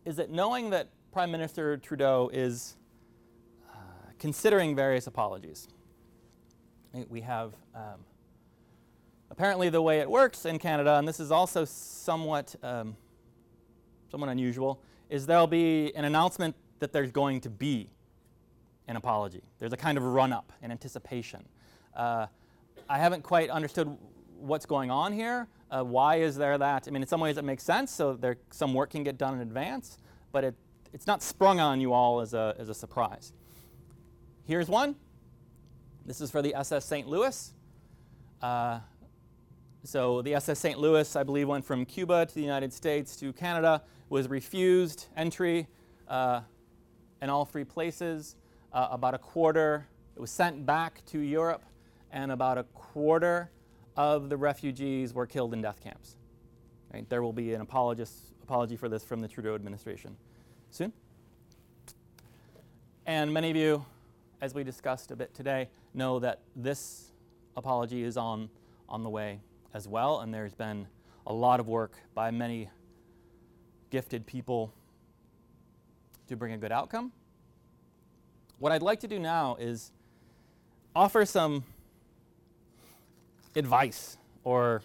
is 0.05 0.17
that 0.17 0.29
knowing 0.29 0.69
that 0.69 0.87
Prime 1.11 1.31
Minister 1.31 1.77
Trudeau 1.77 2.29
is 2.31 2.75
uh, 3.73 3.77
considering 4.19 4.75
various 4.75 5.07
apologies, 5.07 5.67
we 7.09 7.21
have 7.21 7.53
um, 7.73 8.05
apparently 9.31 9.69
the 9.69 9.81
way 9.81 9.99
it 9.99 10.09
works 10.09 10.45
in 10.45 10.59
Canada, 10.59 10.95
and 10.95 11.07
this 11.07 11.19
is 11.19 11.31
also 11.31 11.65
somewhat, 11.65 12.55
um, 12.63 12.95
somewhat 14.11 14.29
unusual, 14.29 14.81
is 15.09 15.25
there'll 15.25 15.47
be 15.47 15.91
an 15.95 16.05
announcement 16.05 16.55
that 16.79 16.93
there's 16.93 17.11
going 17.11 17.41
to 17.41 17.49
be 17.49 17.89
an 18.87 18.95
apology. 18.95 19.43
There's 19.59 19.73
a 19.73 19.77
kind 19.77 19.97
of 19.97 20.03
run 20.03 20.33
up, 20.33 20.51
an 20.61 20.71
anticipation. 20.71 21.45
Uh, 21.95 22.27
I 22.89 22.97
haven't 22.97 23.23
quite 23.23 23.49
understood 23.49 23.95
what's 24.37 24.65
going 24.65 24.89
on 24.89 25.13
here. 25.13 25.47
Uh, 25.69 25.83
why 25.83 26.15
is 26.17 26.35
there 26.35 26.57
that? 26.57 26.87
I 26.87 26.91
mean, 26.91 27.03
in 27.03 27.07
some 27.07 27.19
ways 27.19 27.37
it 27.37 27.43
makes 27.43 27.63
sense, 27.63 27.91
so 27.91 28.13
there, 28.13 28.37
some 28.49 28.73
work 28.73 28.89
can 28.89 29.03
get 29.03 29.17
done 29.17 29.35
in 29.35 29.41
advance, 29.41 29.97
but 30.31 30.43
it, 30.43 30.55
it's 30.93 31.05
not 31.05 31.21
sprung 31.21 31.59
on 31.59 31.79
you 31.79 31.93
all 31.93 32.19
as 32.21 32.33
a, 32.33 32.55
as 32.57 32.69
a 32.69 32.73
surprise. 32.73 33.33
Here's 34.47 34.67
one. 34.67 34.95
This 36.05 36.21
is 36.21 36.31
for 36.31 36.41
the 36.41 36.55
SS 36.55 36.85
St. 36.85 37.07
Louis. 37.07 37.53
Uh, 38.41 38.79
so 39.83 40.21
the 40.21 40.35
SS 40.35 40.59
St. 40.59 40.79
Louis, 40.79 41.15
I 41.15 41.23
believe, 41.23 41.47
went 41.47 41.63
from 41.63 41.85
Cuba 41.85 42.25
to 42.25 42.35
the 42.35 42.41
United 42.41 42.73
States 42.73 43.15
to 43.17 43.31
Canada, 43.31 43.81
was 44.09 44.27
refused 44.27 45.07
entry 45.15 45.67
uh, 46.07 46.41
in 47.21 47.29
all 47.29 47.45
three 47.45 47.63
places 47.63 48.35
uh, 48.73 48.89
about 48.91 49.13
a 49.13 49.17
quarter, 49.17 49.87
it 50.15 50.19
was 50.19 50.31
sent 50.31 50.65
back 50.65 51.03
to 51.05 51.19
Europe, 51.19 51.63
and 52.11 52.31
about 52.31 52.57
a 52.57 52.63
quarter 52.63 53.51
of 53.95 54.29
the 54.29 54.37
refugees 54.37 55.13
were 55.13 55.25
killed 55.25 55.53
in 55.53 55.61
death 55.61 55.79
camps. 55.81 56.17
Right? 56.93 57.07
There 57.09 57.21
will 57.21 57.33
be 57.33 57.53
an 57.53 57.61
apology 57.61 58.75
for 58.75 58.89
this 58.89 59.03
from 59.03 59.21
the 59.21 59.27
Trudeau 59.27 59.55
administration 59.55 60.17
soon. 60.71 60.91
And 63.05 63.33
many 63.33 63.49
of 63.49 63.55
you, 63.55 63.85
as 64.41 64.53
we 64.53 64.63
discussed 64.63 65.11
a 65.11 65.15
bit 65.15 65.33
today, 65.33 65.69
know 65.93 66.19
that 66.19 66.41
this 66.55 67.11
apology 67.55 68.03
is 68.03 68.17
on, 68.17 68.49
on 68.87 69.03
the 69.03 69.09
way 69.09 69.39
as 69.73 69.87
well, 69.87 70.19
and 70.19 70.33
there's 70.33 70.53
been 70.53 70.87
a 71.27 71.33
lot 71.33 71.59
of 71.59 71.67
work 71.67 71.93
by 72.13 72.31
many 72.31 72.69
gifted 73.89 74.25
people 74.25 74.73
to 76.27 76.35
bring 76.35 76.53
a 76.53 76.57
good 76.57 76.71
outcome. 76.71 77.11
What 78.59 78.71
I'd 78.71 78.81
like 78.81 78.99
to 79.01 79.07
do 79.07 79.19
now 79.19 79.55
is 79.59 79.91
offer 80.95 81.25
some 81.25 81.63
advice 83.55 84.17
or 84.43 84.81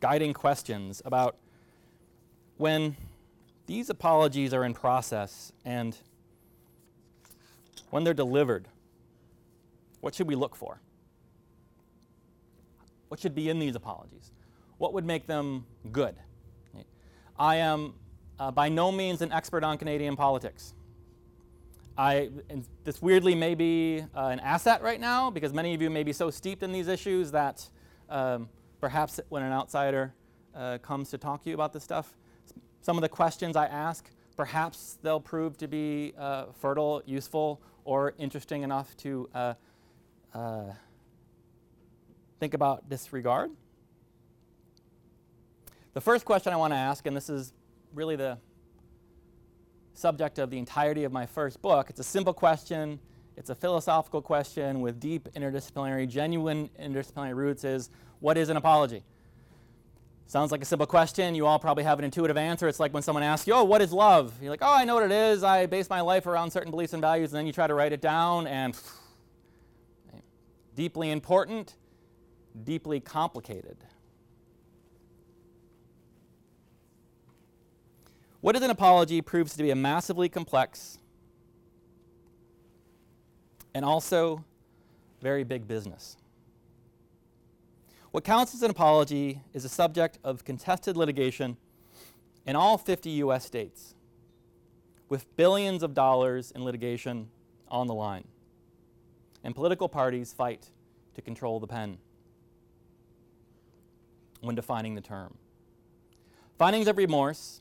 guiding 0.00 0.32
questions 0.32 1.02
about 1.04 1.36
when 2.56 2.96
these 3.66 3.90
apologies 3.90 4.52
are 4.52 4.64
in 4.64 4.74
process 4.74 5.52
and 5.64 5.96
when 7.90 8.04
they're 8.04 8.14
delivered, 8.14 8.68
what 10.00 10.14
should 10.14 10.26
we 10.26 10.34
look 10.34 10.54
for? 10.54 10.80
What 13.08 13.20
should 13.20 13.34
be 13.34 13.48
in 13.48 13.58
these 13.58 13.74
apologies? 13.74 14.32
What 14.78 14.92
would 14.94 15.04
make 15.04 15.26
them 15.26 15.66
good? 15.90 16.14
I 17.38 17.56
am 17.56 17.94
uh, 18.38 18.50
by 18.50 18.68
no 18.68 18.90
means 18.90 19.22
an 19.22 19.32
expert 19.32 19.64
on 19.64 19.78
Canadian 19.78 20.16
politics. 20.16 20.74
I, 21.96 22.30
this 22.84 23.02
weirdly 23.02 23.34
may 23.34 23.54
be 23.56 24.04
uh, 24.14 24.26
an 24.26 24.38
asset 24.40 24.82
right 24.82 25.00
now 25.00 25.30
because 25.30 25.52
many 25.52 25.74
of 25.74 25.82
you 25.82 25.90
may 25.90 26.04
be 26.04 26.12
so 26.12 26.30
steeped 26.30 26.62
in 26.62 26.70
these 26.70 26.86
issues 26.86 27.32
that 27.32 27.68
um, 28.08 28.48
perhaps 28.80 29.18
when 29.30 29.42
an 29.42 29.52
outsider 29.52 30.14
uh, 30.54 30.78
comes 30.78 31.10
to 31.10 31.18
talk 31.18 31.42
to 31.42 31.48
you 31.48 31.54
about 31.54 31.72
this 31.72 31.82
stuff, 31.82 32.16
some 32.82 32.96
of 32.96 33.02
the 33.02 33.08
questions 33.08 33.56
I 33.56 33.66
ask, 33.66 34.08
perhaps 34.36 34.98
they'll 35.02 35.20
prove 35.20 35.58
to 35.58 35.66
be 35.66 36.12
uh, 36.16 36.46
fertile, 36.60 37.02
useful, 37.04 37.60
or 37.84 38.14
interesting 38.18 38.62
enough 38.62 38.96
to 38.98 39.28
uh, 39.34 39.54
uh, 40.34 40.62
think 42.38 42.54
about 42.54 42.88
this 42.88 43.12
regard. 43.12 43.50
The 45.94 46.00
first 46.00 46.24
question 46.24 46.52
I 46.52 46.56
want 46.56 46.72
to 46.72 46.76
ask, 46.76 47.06
and 47.06 47.16
this 47.16 47.28
is 47.28 47.52
really 47.92 48.16
the 48.16 48.38
subject 49.94 50.38
of 50.38 50.50
the 50.50 50.58
entirety 50.58 51.04
of 51.04 51.12
my 51.12 51.26
first 51.26 51.60
book. 51.60 51.90
It's 51.90 51.98
a 51.98 52.04
simple 52.04 52.32
question. 52.32 53.00
It's 53.36 53.50
a 53.50 53.54
philosophical 53.54 54.22
question 54.22 54.80
with 54.80 55.00
deep 55.00 55.28
interdisciplinary, 55.34 56.08
genuine 56.08 56.70
interdisciplinary 56.80 57.34
roots 57.34 57.64
is, 57.64 57.90
what 58.20 58.36
is 58.36 58.48
an 58.48 58.56
apology? 58.56 59.02
Sounds 60.26 60.52
like 60.52 60.60
a 60.60 60.66
simple 60.66 60.86
question. 60.86 61.34
You 61.34 61.46
all 61.46 61.58
probably 61.58 61.84
have 61.84 61.98
an 61.98 62.04
intuitive 62.04 62.36
answer. 62.36 62.68
It's 62.68 62.78
like 62.78 62.92
when 62.92 63.02
someone 63.02 63.22
asks 63.22 63.46
you, 63.48 63.54
oh, 63.54 63.64
what 63.64 63.80
is 63.80 63.92
love? 63.92 64.34
You're 64.42 64.50
like, 64.50 64.62
oh, 64.62 64.74
I 64.74 64.84
know 64.84 64.94
what 64.94 65.04
it 65.04 65.12
is. 65.12 65.42
I 65.42 65.66
base 65.66 65.88
my 65.88 66.02
life 66.02 66.26
around 66.26 66.50
certain 66.50 66.70
beliefs 66.70 66.92
and 66.92 67.00
values. 67.00 67.32
And 67.32 67.38
then 67.38 67.46
you 67.46 67.52
try 67.52 67.66
to 67.66 67.74
write 67.74 67.92
it 67.92 68.02
down 68.02 68.46
and 68.46 68.78
deeply 70.76 71.10
important, 71.10 71.74
deeply 72.64 73.00
complicated. 73.00 73.76
What 78.40 78.54
is 78.54 78.62
an 78.62 78.70
apology 78.70 79.20
proves 79.20 79.56
to 79.56 79.62
be 79.62 79.70
a 79.70 79.76
massively 79.76 80.28
complex 80.28 80.98
and 83.74 83.84
also 83.84 84.44
very 85.20 85.44
big 85.44 85.66
business. 85.66 86.16
What 88.10 88.24
counts 88.24 88.54
as 88.54 88.62
an 88.62 88.70
apology 88.70 89.42
is 89.52 89.64
a 89.64 89.68
subject 89.68 90.18
of 90.24 90.44
contested 90.44 90.96
litigation 90.96 91.56
in 92.46 92.56
all 92.56 92.78
50 92.78 93.10
US 93.10 93.44
states, 93.44 93.94
with 95.08 95.36
billions 95.36 95.82
of 95.82 95.94
dollars 95.94 96.50
in 96.50 96.64
litigation 96.64 97.28
on 97.68 97.86
the 97.86 97.94
line. 97.94 98.26
And 99.44 99.54
political 99.54 99.88
parties 99.88 100.32
fight 100.32 100.70
to 101.14 101.22
control 101.22 101.60
the 101.60 101.66
pen 101.66 101.98
when 104.40 104.54
defining 104.54 104.94
the 104.94 105.00
term. 105.00 105.36
Findings 106.58 106.88
of 106.88 106.96
remorse 106.96 107.60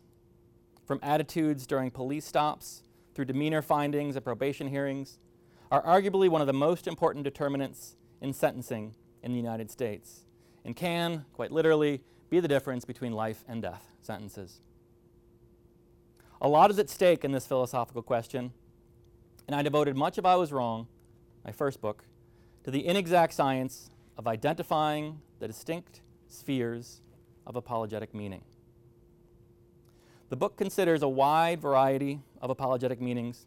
from 0.85 0.99
attitudes 1.03 1.67
during 1.67 1.91
police 1.91 2.25
stops 2.25 2.83
through 3.13 3.25
demeanor 3.25 3.63
findings 3.63 4.15
at 4.15 4.23
probation 4.23 4.67
hearings, 4.67 5.17
are 5.71 5.81
arguably 5.83 6.29
one 6.29 6.39
of 6.39 6.45
the 6.45 6.53
most 6.53 6.87
important 6.87 7.23
determinants 7.23 7.95
in 8.21 8.31
sentencing 8.31 8.93
in 9.23 9.31
the 9.31 9.37
United 9.37 9.71
States. 9.71 10.23
and 10.67 10.75
can, 10.75 11.25
quite 11.33 11.49
literally, 11.49 12.01
be 12.29 12.41
the 12.41 12.47
difference 12.47 12.83
between 12.83 13.13
life 13.13 13.45
and 13.47 13.61
death 13.61 13.87
sentences. 14.01 14.59
A 16.41 16.47
lot 16.47 16.69
is 16.69 16.77
at 16.77 16.89
stake 16.89 17.23
in 17.23 17.31
this 17.31 17.47
philosophical 17.47 18.01
question, 18.01 18.51
and 19.47 19.55
I 19.55 19.61
devoted 19.61 19.95
much 19.95 20.17
of 20.17 20.25
I 20.25 20.35
Was 20.35 20.51
Wrong, 20.51 20.87
my 21.45 21.53
first 21.53 21.79
book, 21.79 22.03
to 22.65 22.69
the 22.69 22.85
inexact 22.85 23.33
science 23.33 23.89
of 24.17 24.27
identifying 24.27 25.21
the 25.39 25.47
distinct 25.47 26.01
spheres 26.27 27.01
of 27.45 27.55
apologetic 27.55 28.13
meaning. 28.13 28.43
The 30.29 30.35
book 30.35 30.57
considers 30.57 31.01
a 31.01 31.07
wide 31.07 31.61
variety 31.61 32.19
of 32.41 32.49
apologetic 32.49 32.99
meanings 32.99 33.45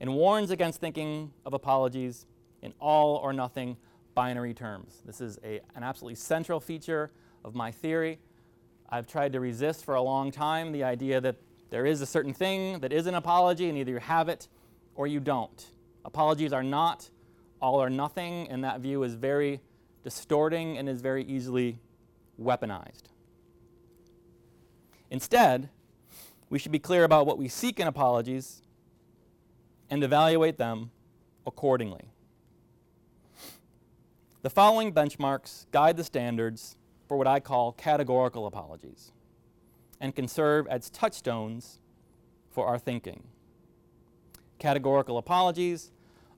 and 0.00 0.14
warns 0.14 0.50
against 0.50 0.80
thinking 0.80 1.32
of 1.44 1.52
apologies 1.52 2.26
in 2.62 2.72
all 2.80 3.16
or 3.16 3.32
nothing 3.32 3.76
binary 4.14 4.54
terms. 4.54 5.02
This 5.04 5.20
is 5.20 5.38
a, 5.44 5.60
an 5.74 5.82
absolutely 5.82 6.16
central 6.16 6.58
feature 6.58 7.10
of 7.44 7.54
my 7.54 7.70
theory. 7.70 8.18
I've 8.88 9.06
tried 9.06 9.32
to 9.34 9.40
resist 9.40 9.84
for 9.84 9.94
a 9.94 10.02
long 10.02 10.30
time 10.30 10.72
the 10.72 10.84
idea 10.84 11.20
that 11.20 11.36
there 11.70 11.84
is 11.84 12.00
a 12.00 12.06
certain 12.06 12.32
thing 12.32 12.80
that 12.80 12.92
is 12.92 13.06
an 13.06 13.14
apology, 13.14 13.68
and 13.68 13.76
either 13.76 13.92
you 13.92 13.98
have 13.98 14.28
it 14.28 14.48
or 14.94 15.06
you 15.06 15.20
don't. 15.20 15.66
Apologies 16.04 16.52
are 16.52 16.62
not 16.62 17.10
all 17.60 17.82
or 17.82 17.90
nothing, 17.90 18.48
and 18.48 18.64
that 18.64 18.80
view 18.80 19.02
is 19.02 19.14
very 19.14 19.60
distorting 20.02 20.78
and 20.78 20.88
is 20.88 21.00
very 21.00 21.24
easily 21.24 21.78
weaponized. 22.40 23.04
Instead, 25.10 25.70
we 26.50 26.58
should 26.58 26.72
be 26.72 26.78
clear 26.78 27.04
about 27.04 27.26
what 27.26 27.38
we 27.38 27.48
seek 27.48 27.80
in 27.80 27.86
apologies 27.86 28.62
and 29.90 30.02
evaluate 30.02 30.58
them 30.58 30.90
accordingly. 31.46 32.04
The 34.42 34.50
following 34.50 34.92
benchmarks 34.92 35.66
guide 35.72 35.96
the 35.96 36.04
standards 36.04 36.76
for 37.08 37.16
what 37.16 37.26
I 37.26 37.40
call 37.40 37.72
categorical 37.72 38.46
apologies 38.46 39.12
and 40.00 40.14
can 40.14 40.28
serve 40.28 40.66
as 40.68 40.90
touchstones 40.90 41.80
for 42.50 42.66
our 42.66 42.78
thinking. 42.78 43.24
Categorical 44.58 45.18
apologies, 45.18 45.90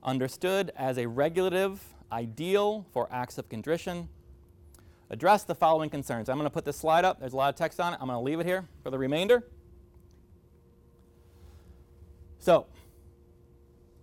understood 0.03 0.71
as 0.75 0.97
a 0.97 1.07
regulative 1.07 1.81
ideal 2.11 2.85
for 2.91 3.07
acts 3.11 3.37
of 3.37 3.49
contrition, 3.49 4.09
address 5.09 5.43
the 5.43 5.55
following 5.55 5.89
concerns. 5.89 6.29
I'm 6.29 6.37
going 6.37 6.45
to 6.45 6.53
put 6.53 6.65
this 6.65 6.77
slide 6.77 7.05
up. 7.05 7.19
There's 7.19 7.33
a 7.33 7.37
lot 7.37 7.49
of 7.49 7.55
text 7.55 7.79
on 7.79 7.93
it. 7.93 7.99
I'm 8.01 8.07
going 8.07 8.17
to 8.17 8.23
leave 8.23 8.39
it 8.39 8.45
here 8.45 8.65
for 8.83 8.89
the 8.89 8.97
remainder. 8.97 9.43
So, 12.39 12.65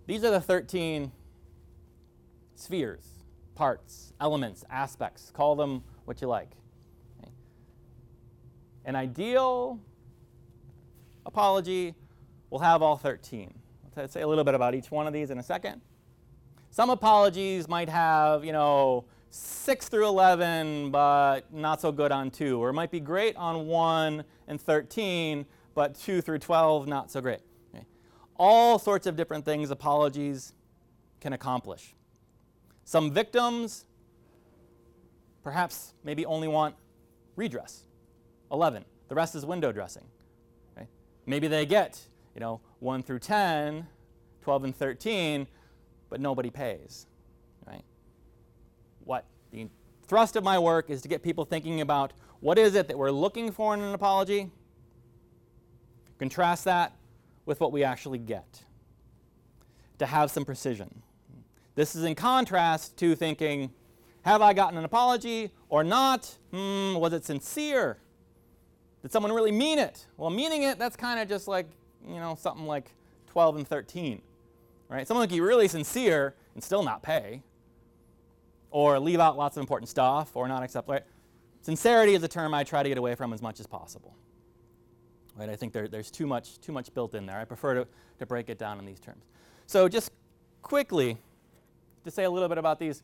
these 0.07 0.23
are 0.23 0.31
the 0.31 0.41
13 0.41 1.11
spheres, 2.55 3.05
parts, 3.55 4.13
elements, 4.19 4.63
aspects. 4.69 5.31
Call 5.33 5.55
them 5.55 5.83
what 6.05 6.21
you 6.21 6.27
like. 6.27 6.51
An 8.85 8.95
ideal 8.95 9.79
apology 11.25 11.93
will 12.49 12.59
have 12.59 12.81
all 12.81 12.97
13. 12.97 13.53
I'll 13.95 14.07
say 14.07 14.21
a 14.21 14.27
little 14.27 14.43
bit 14.43 14.55
about 14.55 14.73
each 14.73 14.89
one 14.89 15.05
of 15.05 15.13
these 15.13 15.29
in 15.29 15.37
a 15.37 15.43
second. 15.43 15.81
Some 16.71 16.89
apologies 16.89 17.67
might 17.67 17.89
have, 17.89 18.45
you 18.45 18.51
know, 18.51 19.05
6 19.31 19.89
through 19.89 20.07
11, 20.07 20.91
but 20.91 21.51
not 21.53 21.81
so 21.81 21.91
good 21.91 22.11
on 22.11 22.31
2. 22.31 22.59
Or 22.61 22.69
it 22.69 22.73
might 22.73 22.91
be 22.91 22.99
great 22.99 23.35
on 23.35 23.67
1 23.67 24.23
and 24.47 24.61
13, 24.61 25.45
but 25.73 25.95
2 25.95 26.21
through 26.21 26.39
12, 26.39 26.87
not 26.87 27.11
so 27.11 27.21
great. 27.21 27.41
Okay. 27.73 27.85
All 28.37 28.79
sorts 28.79 29.07
of 29.07 29.15
different 29.15 29.45
things 29.45 29.71
apologies 29.71 30.53
can 31.19 31.33
accomplish. 31.33 31.93
Some 32.83 33.11
victims 33.11 33.85
perhaps 35.43 35.93
maybe 36.03 36.25
only 36.25 36.47
want 36.47 36.75
redress, 37.35 37.85
11. 38.51 38.85
The 39.07 39.15
rest 39.15 39.35
is 39.35 39.45
window 39.45 39.71
dressing. 39.71 40.05
Okay. 40.77 40.87
Maybe 41.25 41.47
they 41.47 41.65
get, 41.65 41.99
you 42.35 42.39
know, 42.39 42.61
1 42.79 43.03
through 43.03 43.19
10, 43.19 43.87
12 44.41 44.63
and 44.63 44.75
13, 44.75 45.47
but 46.09 46.19
nobody 46.19 46.49
pays 46.49 47.07
right? 47.67 47.83
what 49.03 49.25
the 49.51 49.67
thrust 50.07 50.35
of 50.35 50.43
my 50.43 50.57
work 50.57 50.89
is 50.89 51.01
to 51.01 51.07
get 51.07 51.21
people 51.21 51.45
thinking 51.45 51.81
about 51.81 52.13
what 52.39 52.57
is 52.57 52.75
it 52.75 52.87
that 52.87 52.97
we're 52.97 53.11
looking 53.11 53.51
for 53.51 53.73
in 53.73 53.81
an 53.81 53.93
apology, 53.93 54.49
contrast 56.17 56.65
that 56.65 56.93
with 57.45 57.59
what 57.59 57.71
we 57.71 57.83
actually 57.83 58.17
get, 58.17 58.63
to 59.97 60.05
have 60.05 60.31
some 60.31 60.45
precision. 60.45 61.01
This 61.75 61.95
is 61.95 62.03
in 62.03 62.15
contrast 62.15 62.97
to 62.97 63.15
thinking, 63.15 63.71
have 64.23 64.41
I 64.41 64.53
gotten 64.53 64.77
an 64.77 64.85
apology 64.85 65.51
or 65.69 65.83
not? 65.83 66.37
Hmm, 66.51 66.95
was 66.95 67.13
it 67.13 67.25
sincere? 67.25 67.97
Did 69.01 69.11
someone 69.11 69.31
really 69.31 69.51
mean 69.51 69.79
it? 69.79 70.05
Well, 70.17 70.29
meaning 70.29 70.63
it, 70.63 70.77
that's 70.77 70.95
kind 70.95 71.19
of 71.19 71.29
just 71.29 71.47
like, 71.47 71.67
you 72.07 72.15
know, 72.15 72.37
something 72.39 72.65
like 72.65 72.91
12 73.27 73.57
and 73.57 73.67
13, 73.67 74.21
right? 74.89 75.07
Someone 75.07 75.27
can 75.27 75.37
be 75.37 75.41
really 75.41 75.67
sincere 75.67 76.35
and 76.55 76.63
still 76.63 76.83
not 76.83 77.01
pay 77.01 77.41
or 78.71 78.99
leave 78.99 79.19
out 79.19 79.37
lots 79.37 79.57
of 79.57 79.61
important 79.61 79.89
stuff 79.89 80.35
or 80.35 80.47
not 80.47 80.63
accept 80.63 80.89
right? 80.89 81.03
Sincerity 81.61 82.13
is 82.13 82.23
a 82.23 82.27
term 82.27 82.53
i 82.53 82.63
try 82.63 82.83
to 82.83 82.89
get 82.89 82.97
away 82.97 83.15
from 83.15 83.33
as 83.33 83.41
much 83.41 83.59
as 83.59 83.67
possible 83.67 84.15
right? 85.39 85.49
I 85.49 85.55
think 85.55 85.73
there, 85.73 85.87
there's 85.87 86.11
too 86.11 86.27
much 86.27 86.59
too 86.59 86.71
much 86.71 86.93
built 86.93 87.15
in 87.15 87.25
there. 87.25 87.39
I 87.39 87.45
prefer 87.45 87.73
to, 87.75 87.87
to 88.19 88.25
break 88.25 88.49
it 88.49 88.59
down 88.59 88.77
in 88.77 88.85
these 88.85 88.99
terms. 88.99 89.23
So 89.65 89.87
just 89.87 90.11
quickly 90.61 91.17
to 92.03 92.11
say 92.11 92.25
a 92.25 92.29
little 92.29 92.49
bit 92.49 92.57
about 92.57 92.79
these. 92.79 93.03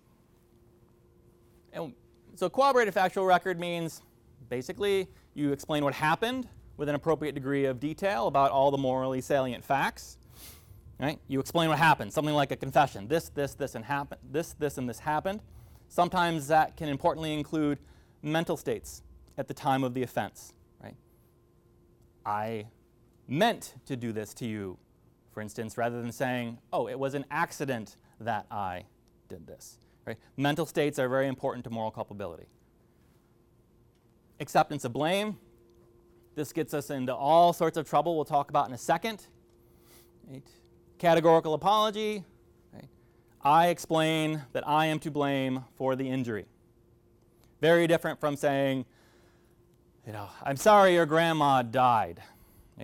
And 1.74 1.94
so 2.36 2.50
corroborated 2.50 2.94
factual 2.94 3.26
record 3.26 3.60
means 3.60 4.02
basically 4.50 5.08
you 5.34 5.52
explain 5.52 5.84
what 5.84 5.94
happened 5.94 6.48
with 6.78 6.90
an 6.90 6.96
appropriate 6.96 7.34
degree 7.34 7.66
of 7.66 7.80
detail 7.80 8.28
about 8.28 8.52
all 8.52 8.70
the 8.70 8.78
morally 8.78 9.22
salient 9.22 9.64
facts 9.64 10.18
right 11.00 11.20
you 11.28 11.40
explain 11.40 11.70
what 11.70 11.78
happened 11.78 12.12
something 12.12 12.36
like 12.36 12.52
a 12.52 12.56
confession 12.56 13.08
this 13.08 13.30
this 13.30 13.54
this 13.54 13.76
and 13.76 13.86
happened 13.86 14.20
this 14.32 14.54
this 14.54 14.78
and 14.78 14.88
this 14.90 15.00
happened 15.00 15.42
Sometimes 15.88 16.48
that 16.48 16.78
can 16.78 16.90
importantly 16.90 17.34
include 17.34 17.80
mental 18.22 18.58
states 18.58 19.04
at 19.38 19.48
the 19.48 19.54
time 19.54 19.84
of 19.84 19.94
the 19.94 20.04
offense, 20.04 20.54
right? 20.84 20.96
I 22.26 22.68
meant 23.28 23.76
to 23.86 23.96
do 23.96 24.12
this 24.12 24.34
to 24.36 24.46
you, 24.46 24.78
for 25.34 25.42
instance, 25.42 25.78
rather 25.78 26.02
than 26.02 26.12
saying, 26.12 26.60
oh, 26.74 26.88
it 26.88 26.98
was 26.98 27.14
an 27.14 27.26
accident 27.32 27.98
that 28.20 28.46
I 28.50 28.86
did 29.30 29.46
this. 29.48 29.78
Right? 30.06 30.18
Mental 30.38 30.66
states 30.66 31.00
are 31.00 31.10
very 31.10 31.28
important 31.28 31.64
to 31.64 31.70
moral 31.70 31.92
culpability. 31.92 32.46
Acceptance 34.40 34.86
of 34.86 34.94
blame. 34.94 35.38
This 36.36 36.52
gets 36.52 36.74
us 36.74 36.90
into 36.90 37.16
all 37.16 37.54
sorts 37.54 37.78
of 37.78 37.90
trouble 37.90 38.16
we'll 38.16 38.26
talk 38.26 38.50
about 38.50 38.68
in 38.68 38.74
a 38.74 38.78
second. 38.78 39.26
Right? 40.30 40.44
Categorical 40.98 41.54
apology. 41.54 42.24
I 43.42 43.68
explain 43.68 44.42
that 44.54 44.68
I 44.68 44.88
am 44.88 44.98
to 45.00 45.12
blame 45.12 45.66
for 45.76 45.96
the 45.96 46.10
injury. 46.10 46.46
Very 47.62 47.86
different 47.86 48.20
from 48.20 48.36
saying, 48.36 48.86
you 50.06 50.14
know, 50.14 50.30
I'm 50.44 50.58
sorry 50.58 50.96
your 50.96 51.06
grandma 51.06 51.62
died. 51.62 52.22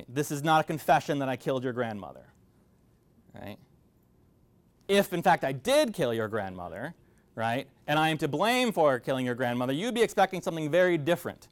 This 0.07 0.29
is 0.31 0.43
not 0.43 0.61
a 0.61 0.63
confession 0.63 1.19
that 1.19 1.29
I 1.29 1.35
killed 1.35 1.63
your 1.63 1.73
grandmother. 1.73 2.25
Right? 3.33 3.57
If, 4.87 5.13
in 5.13 5.23
fact, 5.23 5.43
I 5.43 5.51
did 5.51 5.93
kill 5.93 6.13
your 6.13 6.27
grandmother, 6.27 6.93
right, 7.33 7.67
and 7.87 7.97
I 7.97 8.09
am 8.09 8.17
to 8.19 8.27
blame 8.27 8.71
for 8.71 8.99
killing 8.99 9.25
your 9.25 9.35
grandmother, 9.35 9.73
you'd 9.73 9.95
be 9.95 10.01
expecting 10.01 10.41
something 10.41 10.69
very 10.69 10.97
different 10.97 11.47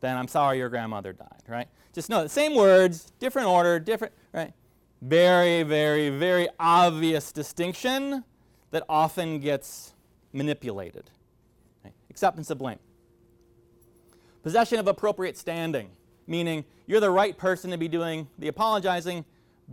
than 0.00 0.16
I'm 0.16 0.28
sorry 0.28 0.58
your 0.58 0.68
grandmother 0.68 1.12
died, 1.12 1.42
right? 1.48 1.68
Just 1.92 2.08
know 2.08 2.22
the 2.22 2.28
same 2.28 2.54
words, 2.54 3.12
different 3.18 3.48
order, 3.48 3.78
different, 3.78 4.14
right? 4.32 4.52
Very, 5.06 5.64
very, 5.64 6.08
very 6.08 6.48
obvious 6.58 7.30
distinction 7.30 8.24
that 8.70 8.84
often 8.88 9.38
gets 9.38 9.92
manipulated. 10.32 11.10
Acceptance 12.08 12.48
of 12.48 12.56
blame. 12.56 12.78
Possession 14.42 14.78
of 14.78 14.88
appropriate 14.88 15.36
standing, 15.36 15.90
meaning 16.26 16.64
you're 16.86 17.00
the 17.00 17.10
right 17.10 17.36
person 17.36 17.70
to 17.70 17.76
be 17.76 17.86
doing 17.86 18.28
the 18.38 18.48
apologizing 18.48 19.26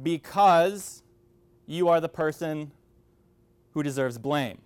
because 0.03 1.01
you 1.65 1.87
are 1.87 2.01
the 2.01 2.09
person 2.09 2.73
who 3.71 3.83
deserves 3.83 4.17
blame. 4.17 4.57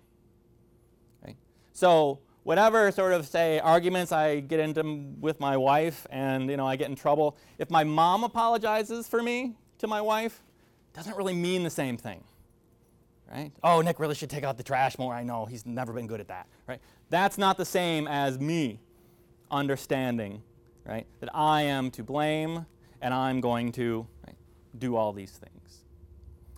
So 1.72 2.20
whatever 2.42 2.90
sort 2.90 3.12
of 3.12 3.26
say 3.26 3.60
arguments 3.60 4.10
I 4.10 4.40
get 4.40 4.60
into 4.60 5.12
with 5.20 5.38
my 5.38 5.58
wife 5.58 6.06
and 6.08 6.50
you 6.50 6.56
know 6.56 6.66
I 6.66 6.74
get 6.76 6.88
in 6.88 6.96
trouble, 6.96 7.36
if 7.58 7.70
my 7.70 7.84
mom 7.84 8.24
apologizes 8.24 9.06
for 9.06 9.22
me 9.22 9.56
to 9.78 9.86
my 9.86 10.00
wife, 10.00 10.42
doesn't 10.96 11.16
really 11.16 11.34
mean 11.34 11.62
the 11.62 11.70
same 11.70 11.96
thing. 11.96 12.24
Right? 13.30 13.52
Oh, 13.62 13.80
Nick 13.82 14.00
really 14.00 14.14
should 14.14 14.30
take 14.30 14.44
out 14.44 14.56
the 14.56 14.62
trash 14.62 14.98
more. 14.98 15.12
I 15.12 15.22
know 15.22 15.46
he's 15.46 15.66
never 15.66 15.92
been 15.92 16.06
good 16.06 16.20
at 16.20 16.28
that. 16.28 16.46
Right? 16.66 16.80
That's 17.10 17.38
not 17.38 17.58
the 17.58 17.64
same 17.64 18.08
as 18.08 18.38
me 18.40 18.80
understanding, 19.50 20.42
right, 20.84 21.06
that 21.20 21.28
I 21.34 21.62
am 21.62 21.90
to 21.92 22.02
blame 22.02 22.66
and 23.02 23.12
I'm 23.12 23.40
going 23.40 23.72
to 23.72 24.06
right, 24.26 24.36
do 24.78 24.96
all 24.96 25.12
these 25.12 25.32
things. 25.32 25.84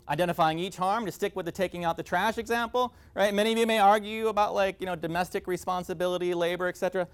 identifying 0.08 0.58
each 0.58 0.76
harm 0.76 1.04
to 1.04 1.12
stick 1.12 1.36
with 1.36 1.44
the 1.46 1.52
taking 1.52 1.84
out 1.84 1.96
the 1.96 2.02
trash 2.02 2.38
example, 2.38 2.94
right? 3.14 3.34
Many 3.34 3.52
of 3.52 3.58
you 3.58 3.66
may 3.66 3.78
argue 3.78 4.28
about 4.28 4.54
like, 4.54 4.80
you 4.80 4.86
know, 4.86 4.96
domestic 4.96 5.46
responsibility, 5.46 6.32
labor, 6.32 6.68
etc. 6.68 7.06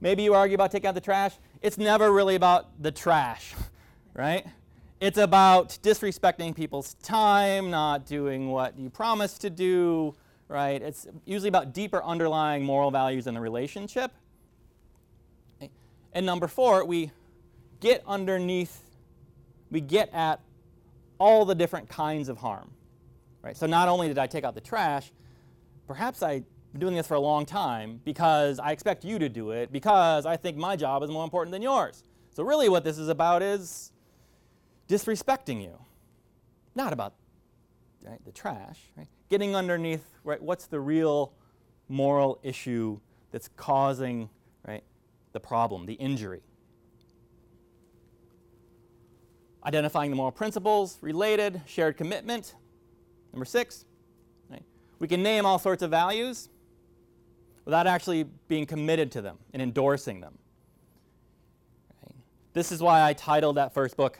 Maybe 0.00 0.22
you 0.22 0.34
argue 0.34 0.54
about 0.54 0.70
taking 0.70 0.88
out 0.88 0.94
the 0.94 1.00
trash. 1.00 1.34
It's 1.62 1.78
never 1.78 2.12
really 2.12 2.34
about 2.34 2.82
the 2.82 2.92
trash, 2.92 3.54
right? 4.14 4.46
It's 5.00 5.18
about 5.18 5.78
disrespecting 5.80 6.56
people's 6.56 6.94
time, 6.94 7.70
not 7.70 8.04
doing 8.04 8.50
what 8.50 8.76
you 8.76 8.90
promised 8.90 9.40
to 9.42 9.50
do, 9.50 10.14
right? 10.48 10.82
It's 10.82 11.06
usually 11.24 11.48
about 11.48 11.72
deeper 11.72 12.02
underlying 12.02 12.64
moral 12.64 12.90
values 12.90 13.28
in 13.28 13.34
the 13.34 13.40
relationship. 13.40 14.10
And 16.12 16.26
number 16.26 16.48
four, 16.48 16.84
we 16.84 17.12
get 17.78 18.02
underneath, 18.08 18.82
we 19.70 19.80
get 19.80 20.12
at 20.12 20.40
all 21.18 21.44
the 21.44 21.54
different 21.54 21.88
kinds 21.88 22.28
of 22.28 22.38
harm. 22.38 22.72
Right? 23.40 23.56
So 23.56 23.66
not 23.66 23.88
only 23.88 24.08
did 24.08 24.18
I 24.18 24.26
take 24.26 24.42
out 24.42 24.56
the 24.56 24.60
trash, 24.60 25.12
perhaps 25.86 26.24
I've 26.24 26.44
been 26.72 26.80
doing 26.80 26.96
this 26.96 27.06
for 27.06 27.14
a 27.14 27.20
long 27.20 27.46
time 27.46 28.00
because 28.04 28.58
I 28.58 28.72
expect 28.72 29.04
you 29.04 29.20
to 29.20 29.28
do 29.28 29.52
it 29.52 29.70
because 29.70 30.26
I 30.26 30.36
think 30.36 30.56
my 30.56 30.74
job 30.74 31.04
is 31.04 31.10
more 31.10 31.22
important 31.22 31.52
than 31.52 31.62
yours. 31.62 32.02
So 32.34 32.42
really 32.42 32.68
what 32.68 32.82
this 32.82 32.98
is 32.98 33.08
about 33.08 33.42
is 33.42 33.92
disrespecting 34.88 35.62
you. 35.62 35.78
Not 36.74 36.92
about 36.92 37.14
right, 38.02 38.24
the 38.24 38.32
trash, 38.32 38.80
right? 38.96 39.08
Getting 39.28 39.54
underneath 39.54 40.04
right, 40.24 40.42
what's 40.42 40.66
the 40.66 40.80
real 40.80 41.32
moral 41.88 42.38
issue 42.42 43.00
that's 43.30 43.48
causing 43.56 44.30
right, 44.66 44.84
the 45.32 45.40
problem, 45.40 45.86
the 45.86 45.94
injury. 45.94 46.40
Identifying 49.64 50.10
the 50.10 50.16
moral 50.16 50.32
principles, 50.32 50.98
related, 51.00 51.60
shared 51.66 51.96
commitment. 51.96 52.54
Number 53.32 53.44
six, 53.44 53.84
right? 54.50 54.62
we 54.98 55.08
can 55.08 55.22
name 55.22 55.44
all 55.44 55.58
sorts 55.58 55.82
of 55.82 55.90
values 55.90 56.48
without 57.64 57.86
actually 57.86 58.24
being 58.46 58.64
committed 58.64 59.12
to 59.12 59.20
them 59.20 59.36
and 59.52 59.60
endorsing 59.60 60.20
them. 60.20 60.38
Right? 62.02 62.14
This 62.54 62.72
is 62.72 62.80
why 62.80 63.02
I 63.02 63.12
titled 63.12 63.56
that 63.56 63.74
first 63.74 63.96
book, 63.96 64.18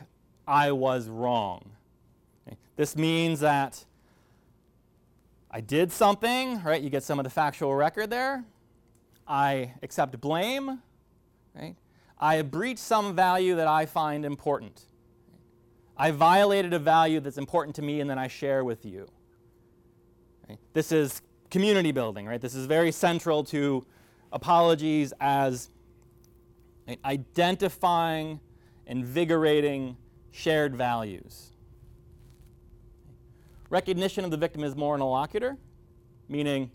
I 0.49 0.71
Was 0.71 1.07
Wrong. 1.07 1.63
Okay? 2.47 2.57
This 2.75 2.95
means 2.95 3.39
that 3.41 3.85
I 5.51 5.61
did 5.61 5.91
something, 5.91 6.63
right? 6.63 6.81
You 6.81 6.89
get 6.89 7.03
some 7.03 7.19
of 7.19 7.23
the 7.23 7.29
factual 7.29 7.75
record 7.75 8.09
there. 8.09 8.43
I 9.27 9.75
accept 9.83 10.19
blame, 10.19 10.81
right? 11.55 11.75
I 12.19 12.41
breached 12.41 12.79
some 12.79 13.15
value 13.15 13.55
that 13.55 13.67
I 13.67 13.85
find 13.85 14.25
important. 14.25 14.85
I 15.95 16.11
violated 16.11 16.73
a 16.73 16.79
value 16.79 17.19
that's 17.19 17.37
important 17.37 17.75
to 17.75 17.83
me 17.83 18.01
and 18.01 18.09
then 18.09 18.17
I 18.17 18.27
share 18.27 18.63
with 18.63 18.85
you. 18.85 19.07
Right? 20.47 20.57
This 20.73 20.91
is 20.91 21.21
community 21.51 21.91
building, 21.91 22.25
right? 22.25 22.41
This 22.41 22.55
is 22.55 22.65
very 22.65 22.91
central 22.91 23.43
to 23.45 23.85
apologies 24.31 25.13
as 25.19 25.69
right, 26.87 26.99
identifying, 27.05 28.39
invigorating 28.87 29.95
shared 30.31 30.75
values. 30.75 31.51
Recognition 33.69 34.25
of 34.25 34.31
the 34.31 34.37
victim 34.37 34.63
as 34.63 34.75
moral 34.75 34.95
interlocutor, 34.95 35.57
meaning 36.27 36.71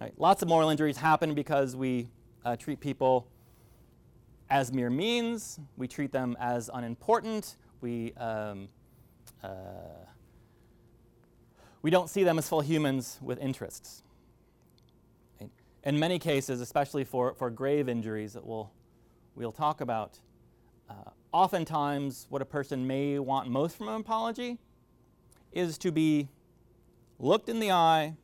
right, 0.00 0.12
lots 0.18 0.42
of 0.42 0.48
moral 0.48 0.70
injuries 0.70 0.96
happen 0.96 1.34
because 1.34 1.76
we 1.76 2.08
uh, 2.44 2.56
treat 2.56 2.80
people 2.80 3.28
as 4.48 4.72
mere 4.72 4.90
means, 4.90 5.60
we 5.76 5.86
treat 5.86 6.10
them 6.10 6.36
as 6.40 6.68
unimportant, 6.74 7.56
we, 7.80 8.12
um, 8.14 8.68
uh, 9.44 9.48
we 11.82 11.90
don't 11.90 12.10
see 12.10 12.24
them 12.24 12.36
as 12.36 12.48
full 12.48 12.60
humans 12.60 13.18
with 13.22 13.38
interests. 13.38 14.02
In 15.84 15.98
many 15.98 16.18
cases, 16.18 16.60
especially 16.60 17.04
for, 17.04 17.34
for 17.34 17.48
grave 17.48 17.88
injuries 17.88 18.34
that 18.34 18.44
we'll, 18.44 18.70
we'll 19.34 19.52
talk 19.52 19.80
about, 19.80 20.18
oftentimes 21.32 22.26
what 22.28 22.42
a 22.42 22.44
person 22.44 22.86
may 22.86 23.18
want 23.18 23.48
most 23.48 23.76
from 23.76 23.88
an 23.88 24.00
apology 24.00 24.58
is 25.52 25.78
to 25.78 25.92
be 25.92 26.28
looked 27.18 27.48
in 27.48 27.60
the 27.60 27.70
eye, 27.70 28.14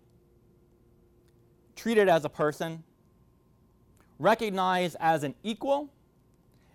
treated 1.74 2.08
as 2.08 2.24
a 2.24 2.28
person, 2.28 2.82
recognized 4.18 4.96
as 5.00 5.22
an 5.22 5.34
equal, 5.42 5.90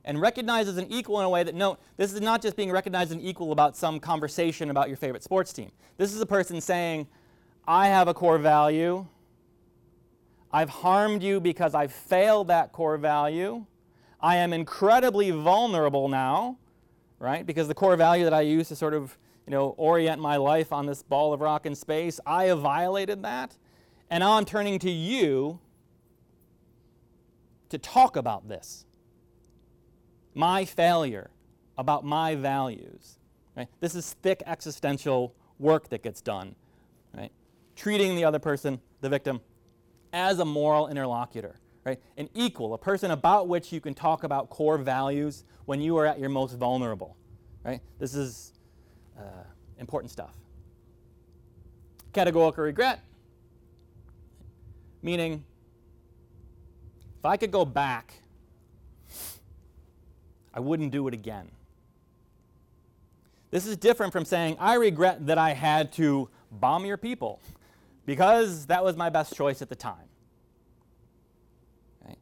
and 0.03 0.19
recognized 0.19 0.69
as 0.69 0.77
an 0.77 0.87
equal 0.91 1.19
in 1.19 1.25
a 1.25 1.29
way 1.29 1.43
that, 1.43 1.55
no, 1.55 1.77
this 1.97 2.13
is 2.13 2.21
not 2.21 2.41
just 2.41 2.55
being 2.55 2.71
recognized 2.71 3.11
as 3.11 3.17
an 3.17 3.21
equal 3.21 3.51
about 3.51 3.75
some 3.75 3.99
conversation 3.99 4.69
about 4.69 4.87
your 4.87 4.97
favorite 4.97 5.23
sports 5.23 5.53
team. 5.53 5.71
This 5.97 6.13
is 6.13 6.21
a 6.21 6.25
person 6.25 6.59
saying, 6.61 7.07
I 7.67 7.87
have 7.87 8.07
a 8.07 8.13
core 8.13 8.39
value. 8.39 9.05
I've 10.51 10.69
harmed 10.69 11.23
you 11.23 11.39
because 11.39 11.75
I've 11.75 11.91
failed 11.91 12.47
that 12.47 12.71
core 12.71 12.97
value. 12.97 13.65
I 14.21 14.37
am 14.37 14.53
incredibly 14.53 15.31
vulnerable 15.31 16.07
now, 16.07 16.57
right? 17.19 17.45
Because 17.45 17.67
the 17.67 17.73
core 17.73 17.95
value 17.95 18.23
that 18.23 18.33
I 18.33 18.41
use 18.41 18.67
to 18.67 18.75
sort 18.75 18.93
of, 18.93 19.17
you 19.47 19.51
know, 19.51 19.73
orient 19.77 20.21
my 20.21 20.37
life 20.37 20.71
on 20.71 20.85
this 20.85 21.01
ball 21.01 21.33
of 21.33 21.41
rock 21.41 21.65
in 21.65 21.73
space, 21.75 22.19
I 22.25 22.45
have 22.45 22.59
violated 22.59 23.23
that. 23.23 23.57
And 24.09 24.21
now 24.21 24.33
I'm 24.33 24.45
turning 24.45 24.77
to 24.79 24.91
you 24.91 25.59
to 27.69 27.77
talk 27.77 28.15
about 28.15 28.47
this 28.47 28.85
my 30.33 30.63
failure, 30.63 31.29
about 31.77 32.05
my 32.05 32.35
values. 32.35 33.17
Right? 33.55 33.67
This 33.81 33.95
is 33.95 34.13
thick 34.21 34.41
existential 34.45 35.35
work 35.59 35.89
that 35.89 36.03
gets 36.03 36.21
done. 36.21 36.55
Right? 37.13 37.31
Treating 37.75 38.15
the 38.15 38.23
other 38.23 38.39
person, 38.39 38.79
the 39.01 39.09
victim, 39.09 39.41
as 40.13 40.39
a 40.39 40.45
moral 40.45 40.87
interlocutor, 40.87 41.55
right? 41.83 41.99
An 42.17 42.29
equal, 42.33 42.73
a 42.73 42.77
person 42.77 43.11
about 43.11 43.47
which 43.47 43.71
you 43.71 43.81
can 43.81 43.93
talk 43.93 44.23
about 44.23 44.49
core 44.49 44.77
values 44.77 45.43
when 45.65 45.81
you 45.81 45.97
are 45.97 46.05
at 46.05 46.19
your 46.19 46.29
most 46.29 46.57
vulnerable. 46.57 47.15
Right? 47.63 47.81
This 47.99 48.15
is 48.15 48.53
uh, 49.17 49.43
important 49.77 50.11
stuff. 50.11 50.35
Categorical 52.13 52.63
regret, 52.63 52.99
meaning 55.01 55.43
if 57.19 57.25
I 57.25 57.37
could 57.37 57.51
go 57.51 57.63
back 57.63 58.21
I 60.53 60.59
wouldn't 60.59 60.91
do 60.91 61.07
it 61.07 61.13
again. 61.13 61.49
This 63.51 63.65
is 63.65 63.77
different 63.77 64.13
from 64.13 64.25
saying, 64.25 64.57
I 64.59 64.75
regret 64.75 65.25
that 65.27 65.37
I 65.37 65.53
had 65.53 65.91
to 65.93 66.29
bomb 66.51 66.85
your 66.85 66.97
people 66.97 67.41
because 68.05 68.65
that 68.67 68.83
was 68.83 68.95
my 68.95 69.09
best 69.09 69.35
choice 69.35 69.61
at 69.61 69.69
the 69.69 69.75
time. 69.75 70.09
Right? 72.05 72.17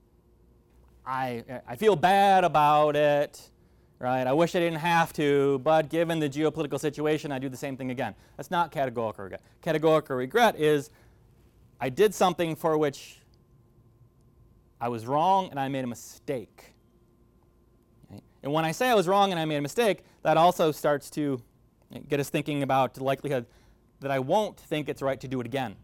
I, 1.09 1.43
I 1.67 1.75
feel 1.75 1.95
bad 1.95 2.43
about 2.43 2.95
it, 2.95 3.49
right? 3.97 4.27
I 4.27 4.33
wish 4.33 4.55
I 4.55 4.59
didn't 4.59 4.79
have 4.79 5.11
to, 5.13 5.59
but 5.63 5.89
given 5.89 6.19
the 6.19 6.29
geopolitical 6.29 6.79
situation, 6.79 7.31
I 7.31 7.39
do 7.39 7.49
the 7.49 7.57
same 7.57 7.75
thing 7.75 7.89
again. 7.89 8.13
That's 8.37 8.51
not 8.51 8.71
categorical 8.71 9.23
regret. 9.23 9.41
Categorical 9.63 10.15
regret 10.15 10.59
is 10.59 10.91
I 11.81 11.89
did 11.89 12.13
something 12.13 12.55
for 12.55 12.77
which 12.77 13.21
I 14.79 14.89
was 14.89 15.07
wrong 15.07 15.49
and 15.49 15.59
I 15.59 15.67
made 15.67 15.83
a 15.83 15.87
mistake. 15.87 16.73
And 18.43 18.53
when 18.53 18.63
I 18.63 18.71
say 18.71 18.87
I 18.89 18.93
was 18.93 19.07
wrong 19.07 19.31
and 19.31 19.39
I 19.39 19.45
made 19.45 19.57
a 19.57 19.61
mistake, 19.61 20.03
that 20.21 20.37
also 20.37 20.71
starts 20.71 21.09
to 21.11 21.41
get 22.07 22.19
us 22.19 22.29
thinking 22.29 22.61
about 22.61 22.93
the 22.93 23.03
likelihood 23.03 23.47
that 23.99 24.11
I 24.11 24.19
won't 24.19 24.59
think 24.59 24.87
it's 24.87 25.01
right 25.01 25.19
to 25.19 25.27
do 25.27 25.41
it 25.41 25.47
again. 25.47 25.75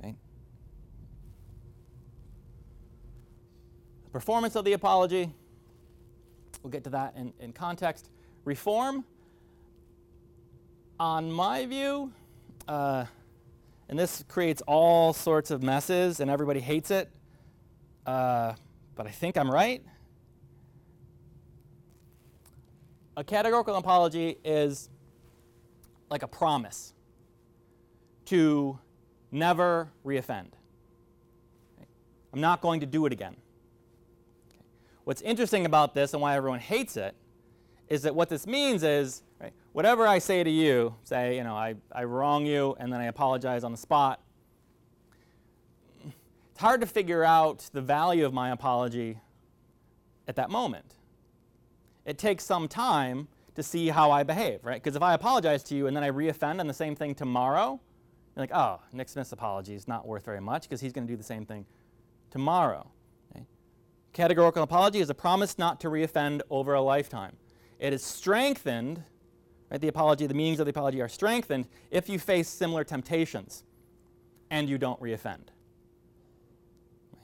Okay? 0.00 0.16
The 4.03 4.03
performance 4.14 4.54
of 4.54 4.64
the 4.64 4.74
apology, 4.74 5.28
we'll 6.62 6.70
get 6.70 6.84
to 6.84 6.90
that 6.90 7.16
in, 7.16 7.32
in 7.40 7.52
context. 7.52 8.10
Reform, 8.44 9.04
on 11.00 11.32
my 11.32 11.66
view, 11.66 12.12
uh, 12.68 13.06
and 13.88 13.98
this 13.98 14.24
creates 14.28 14.62
all 14.68 15.12
sorts 15.12 15.50
of 15.50 15.64
messes 15.64 16.20
and 16.20 16.30
everybody 16.30 16.60
hates 16.60 16.92
it, 16.92 17.10
uh, 18.06 18.52
but 18.94 19.08
I 19.08 19.10
think 19.10 19.36
I'm 19.36 19.50
right. 19.50 19.82
A 23.16 23.24
categorical 23.24 23.74
apology 23.74 24.38
is 24.44 24.90
like 26.08 26.22
a 26.22 26.28
promise 26.28 26.94
to 28.26 28.78
never 29.32 29.88
reoffend. 30.06 30.52
I'm 32.32 32.40
not 32.40 32.60
going 32.60 32.78
to 32.78 32.86
do 32.86 33.06
it 33.06 33.12
again. 33.12 33.34
What's 35.04 35.22
interesting 35.22 35.66
about 35.66 35.94
this 35.94 36.12
and 36.12 36.22
why 36.22 36.36
everyone 36.36 36.60
hates 36.60 36.96
it 36.96 37.14
is 37.88 38.02
that 38.02 38.14
what 38.14 38.28
this 38.28 38.46
means 38.46 38.82
is 38.82 39.22
right, 39.40 39.52
whatever 39.72 40.06
I 40.06 40.18
say 40.18 40.42
to 40.42 40.50
you, 40.50 40.94
say, 41.04 41.36
you 41.36 41.44
know, 41.44 41.54
I, 41.54 41.74
I 41.92 42.04
wrong 42.04 42.46
you 42.46 42.74
and 42.78 42.92
then 42.92 43.00
I 43.00 43.06
apologize 43.06 43.64
on 43.64 43.72
the 43.72 43.78
spot, 43.78 44.20
it's 46.04 46.60
hard 46.60 46.80
to 46.80 46.86
figure 46.86 47.24
out 47.24 47.68
the 47.72 47.82
value 47.82 48.24
of 48.24 48.32
my 48.32 48.50
apology 48.50 49.18
at 50.26 50.36
that 50.36 50.50
moment 50.50 50.94
it 52.04 52.18
takes 52.18 52.44
some 52.44 52.68
time 52.68 53.28
to 53.54 53.62
see 53.62 53.88
how 53.88 54.10
I 54.10 54.22
behave, 54.22 54.64
right? 54.64 54.82
Because 54.82 54.96
if 54.96 55.02
I 55.02 55.14
apologize 55.14 55.62
to 55.64 55.74
you 55.74 55.86
and 55.86 55.96
then 55.96 56.04
I 56.04 56.10
reoffend 56.10 56.60
on 56.60 56.66
the 56.66 56.74
same 56.74 56.94
thing 56.94 57.14
tomorrow, 57.14 57.80
you're 58.34 58.42
like, 58.42 58.54
oh, 58.54 58.80
Nick 58.92 59.08
Smith's 59.08 59.32
apology 59.32 59.74
is 59.74 59.86
not 59.86 60.06
worth 60.06 60.24
very 60.24 60.40
much 60.40 60.62
because 60.62 60.80
he's 60.80 60.92
going 60.92 61.06
to 61.06 61.12
do 61.12 61.16
the 61.16 61.22
same 61.22 61.46
thing 61.46 61.64
tomorrow. 62.30 62.90
Categorical 64.14 64.62
apology 64.62 65.00
is 65.00 65.10
a 65.10 65.14
promise 65.14 65.58
not 65.58 65.80
to 65.80 65.88
reoffend 65.88 66.40
over 66.48 66.72
a 66.74 66.80
lifetime. 66.80 67.36
It 67.80 67.92
is 67.92 68.02
strengthened, 68.02 69.02
right? 69.70 69.80
The 69.80 69.88
apology, 69.88 70.28
the 70.28 70.34
meanings 70.34 70.60
of 70.60 70.66
the 70.66 70.70
apology 70.70 71.02
are 71.02 71.08
strengthened 71.08 71.66
if 71.90 72.08
you 72.08 72.20
face 72.20 72.48
similar 72.48 72.84
temptations 72.84 73.64
and 74.50 74.68
you 74.68 74.78
don't 74.78 75.00
reoffend. 75.00 75.48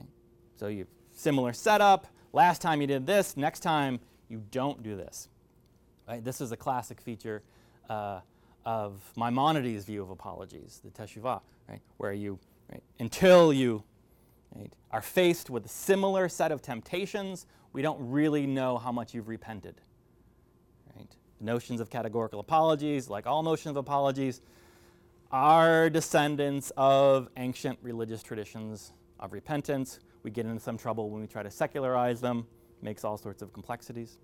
Right? 0.01 0.09
So 0.57 0.67
you 0.67 0.89
similar 1.15 1.53
setup. 1.53 2.09
Last 2.33 2.61
time 2.61 2.81
you 2.81 2.89
did 2.89 3.07
this, 3.07 3.37
next 3.37 3.61
time 3.61 4.01
you 4.29 4.43
don't 4.51 4.83
do 4.83 4.97
this. 4.97 5.29
Right? 6.09 6.25
This 6.25 6.41
is 6.41 6.51
a 6.51 6.57
classic 6.57 7.01
feature 7.01 7.45
uh, 7.89 8.21
of 8.65 9.01
Maimonides' 9.17 9.85
view 9.85 10.03
of 10.03 10.11
apologies, 10.11 10.81
the 10.85 10.91
teshuvah, 10.91 11.41
right? 11.69 11.81
where 11.99 12.13
you, 12.13 12.41
right, 12.69 12.83
until 12.99 13.53
you 13.53 13.85
right, 14.55 14.73
are 14.91 15.03
faced 15.03 15.51
with 15.51 15.67
a 15.67 15.69
similar 15.69 16.29
set 16.29 16.53
of 16.53 16.63
temptations, 16.63 17.47
we 17.73 17.83
don't 17.83 18.11
really 18.11 18.47
know 18.47 18.79
how 18.79 18.93
much 18.93 19.15
you've 19.15 19.29
repented. 19.29 19.81
Right? 20.97 21.15
Notions 21.41 21.81
of 21.81 21.91
categorical 21.91 22.41
apologies, 22.41 23.09
like 23.09 23.27
all 23.27 23.43
notions 23.43 23.71
of 23.71 23.77
apologies, 23.77 24.41
are 25.31 25.89
descendants 25.89 26.73
of 26.77 27.29
ancient 27.37 27.79
religious 27.83 28.23
traditions 28.23 28.93
of 29.21 29.33
repentance. 29.33 30.01
We 30.23 30.31
get 30.31 30.47
into 30.47 30.61
some 30.61 30.77
trouble 30.77 31.11
when 31.11 31.21
we 31.21 31.27
try 31.27 31.43
to 31.43 31.51
secularize 31.51 32.21
them, 32.21 32.47
makes 32.83 33.05
all 33.05 33.17
sorts 33.17 33.43
of 33.43 33.53
complexities. 33.53 34.19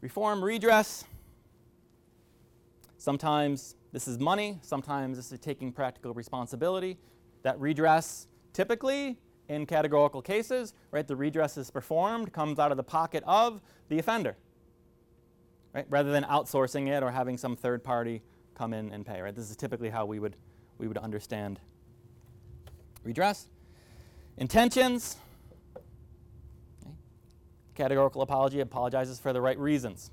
Reform, 0.00 0.44
redress. 0.44 1.04
Sometimes 2.98 3.74
this 3.94 4.08
is 4.08 4.18
money, 4.18 4.58
sometimes 4.60 5.16
this 5.16 5.30
is 5.30 5.38
taking 5.38 5.70
practical 5.70 6.12
responsibility. 6.14 6.98
That 7.44 7.60
redress, 7.60 8.26
typically 8.52 9.18
in 9.48 9.66
categorical 9.66 10.20
cases, 10.20 10.74
right, 10.90 11.06
the 11.06 11.14
redress 11.14 11.56
is 11.56 11.70
performed, 11.70 12.32
comes 12.32 12.58
out 12.58 12.72
of 12.72 12.76
the 12.76 12.82
pocket 12.82 13.22
of 13.24 13.60
the 13.88 14.00
offender, 14.00 14.36
right, 15.72 15.86
rather 15.88 16.10
than 16.10 16.24
outsourcing 16.24 16.88
it 16.88 17.04
or 17.04 17.12
having 17.12 17.38
some 17.38 17.54
third 17.54 17.84
party 17.84 18.20
come 18.56 18.74
in 18.74 18.90
and 18.90 19.06
pay, 19.06 19.20
right? 19.20 19.36
This 19.36 19.48
is 19.48 19.56
typically 19.56 19.90
how 19.90 20.04
we 20.06 20.18
would, 20.18 20.34
we 20.78 20.88
would 20.88 20.98
understand 20.98 21.60
redress. 23.04 23.46
Intentions, 24.38 25.18
Categorical 27.76 28.22
apology 28.22 28.58
apologizes 28.58 29.20
for 29.20 29.32
the 29.32 29.40
right 29.40 29.58
reasons. 29.58 30.10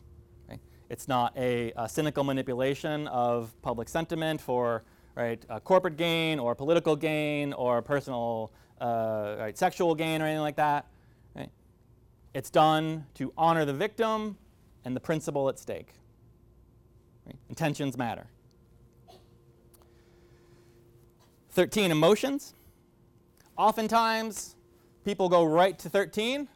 It's 0.91 1.08
not 1.08 1.32
a, 1.38 1.71
a, 1.77 1.88
cynical 1.88 2.25
manipulation 2.25 3.08
of 3.08 3.56
public 3.62 3.88
sentiment 3.88 4.41
for 4.41 4.84
right, 5.15 5.41
corporate 5.63 5.95
gain 5.95 6.38
or 6.38 6.54
political 6.54 6.97
gain 6.97 7.54
or 7.54 7.82
personal 7.82 8.51
uh, 8.82 9.38
right, 9.39 9.58
sexual 9.58 9.95
gain 9.95 10.21
or 10.21 10.25
anything 10.25 10.41
like 10.41 10.58
that. 10.58 10.88
Right? 11.34 11.49
It's 12.34 12.49
done 12.49 13.06
to 13.13 13.32
honor 13.38 13.63
the 13.63 13.73
victim 13.73 14.36
and 14.84 14.93
the 14.93 14.99
principle 14.99 15.47
at 15.47 15.58
stake. 15.58 15.93
Right? 17.25 17.38
Intentions 17.47 17.97
matter. 17.97 18.27
13, 21.51 21.91
emotions. 21.91 22.54
Oftentimes, 23.58 24.58
people 25.06 25.30
go 25.30 25.45
right 25.45 25.80
to 25.80 25.89
13 25.89 26.49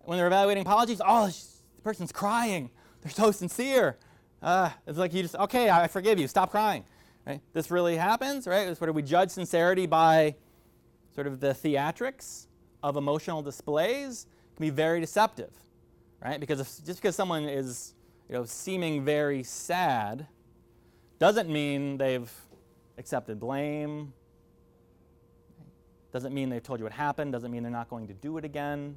when 0.00 0.16
they're 0.16 0.26
evaluating 0.26 0.62
apologies, 0.62 1.02
oh, 1.06 1.26
the 1.26 1.82
person's 1.82 2.10
crying. 2.10 2.70
They're 3.02 3.12
so 3.12 3.30
sincere. 3.30 3.96
Uh, 4.42 4.70
it's 4.86 4.98
like 4.98 5.14
you 5.14 5.22
just, 5.22 5.36
okay, 5.36 5.70
I 5.70 5.88
forgive 5.88 6.18
you. 6.18 6.28
Stop 6.28 6.50
crying. 6.50 6.84
Right? 7.26 7.40
This 7.52 7.70
really 7.70 7.96
happens, 7.96 8.46
right? 8.46 8.68
It's 8.68 8.80
where 8.80 8.92
we 8.92 9.02
judge 9.02 9.30
sincerity 9.30 9.86
by 9.86 10.36
sort 11.14 11.26
of 11.26 11.40
the 11.40 11.48
theatrics 11.48 12.46
of 12.82 12.96
emotional 12.96 13.42
displays 13.42 14.26
can 14.56 14.64
be 14.64 14.70
very 14.70 15.00
deceptive, 15.00 15.50
right? 16.24 16.40
Because 16.40 16.60
if, 16.60 16.66
just 16.84 17.02
because 17.02 17.14
someone 17.14 17.44
is, 17.44 17.94
you 18.28 18.34
know, 18.34 18.44
seeming 18.44 19.04
very 19.04 19.42
sad, 19.42 20.26
doesn't 21.18 21.50
mean 21.50 21.98
they've 21.98 22.32
accepted 22.96 23.38
blame. 23.38 24.12
Doesn't 26.12 26.32
mean 26.32 26.48
they've 26.48 26.62
told 26.62 26.80
you 26.80 26.84
what 26.84 26.92
happened. 26.92 27.32
Doesn't 27.32 27.50
mean 27.50 27.62
they're 27.62 27.70
not 27.70 27.90
going 27.90 28.06
to 28.08 28.14
do 28.14 28.38
it 28.38 28.44
again. 28.44 28.96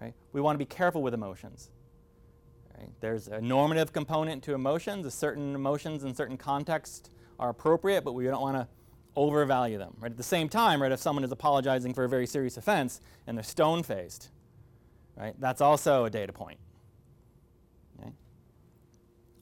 Right? 0.00 0.14
We 0.32 0.40
want 0.40 0.54
to 0.54 0.58
be 0.58 0.66
careful 0.66 1.02
with 1.02 1.14
emotions. 1.14 1.70
Right? 2.78 2.90
There's 3.00 3.28
a 3.28 3.40
normative 3.40 3.92
component 3.92 4.42
to 4.44 4.54
emotions. 4.54 5.12
Certain 5.12 5.54
emotions 5.54 6.04
in 6.04 6.14
certain 6.14 6.36
contexts 6.36 7.10
are 7.38 7.50
appropriate, 7.50 8.04
but 8.04 8.12
we 8.12 8.24
don't 8.24 8.40
want 8.40 8.56
to 8.56 8.68
overvalue 9.16 9.78
them. 9.78 9.96
Right? 9.98 10.12
At 10.12 10.16
the 10.16 10.22
same 10.22 10.48
time, 10.48 10.80
right, 10.80 10.92
if 10.92 11.00
someone 11.00 11.24
is 11.24 11.32
apologizing 11.32 11.92
for 11.94 12.04
a 12.04 12.08
very 12.08 12.26
serious 12.26 12.56
offense 12.56 13.00
and 13.26 13.36
they're 13.36 13.42
stone-faced, 13.44 14.30
right, 15.16 15.34
that's 15.40 15.60
also 15.60 16.04
a 16.04 16.10
data 16.10 16.32
point. 16.32 16.58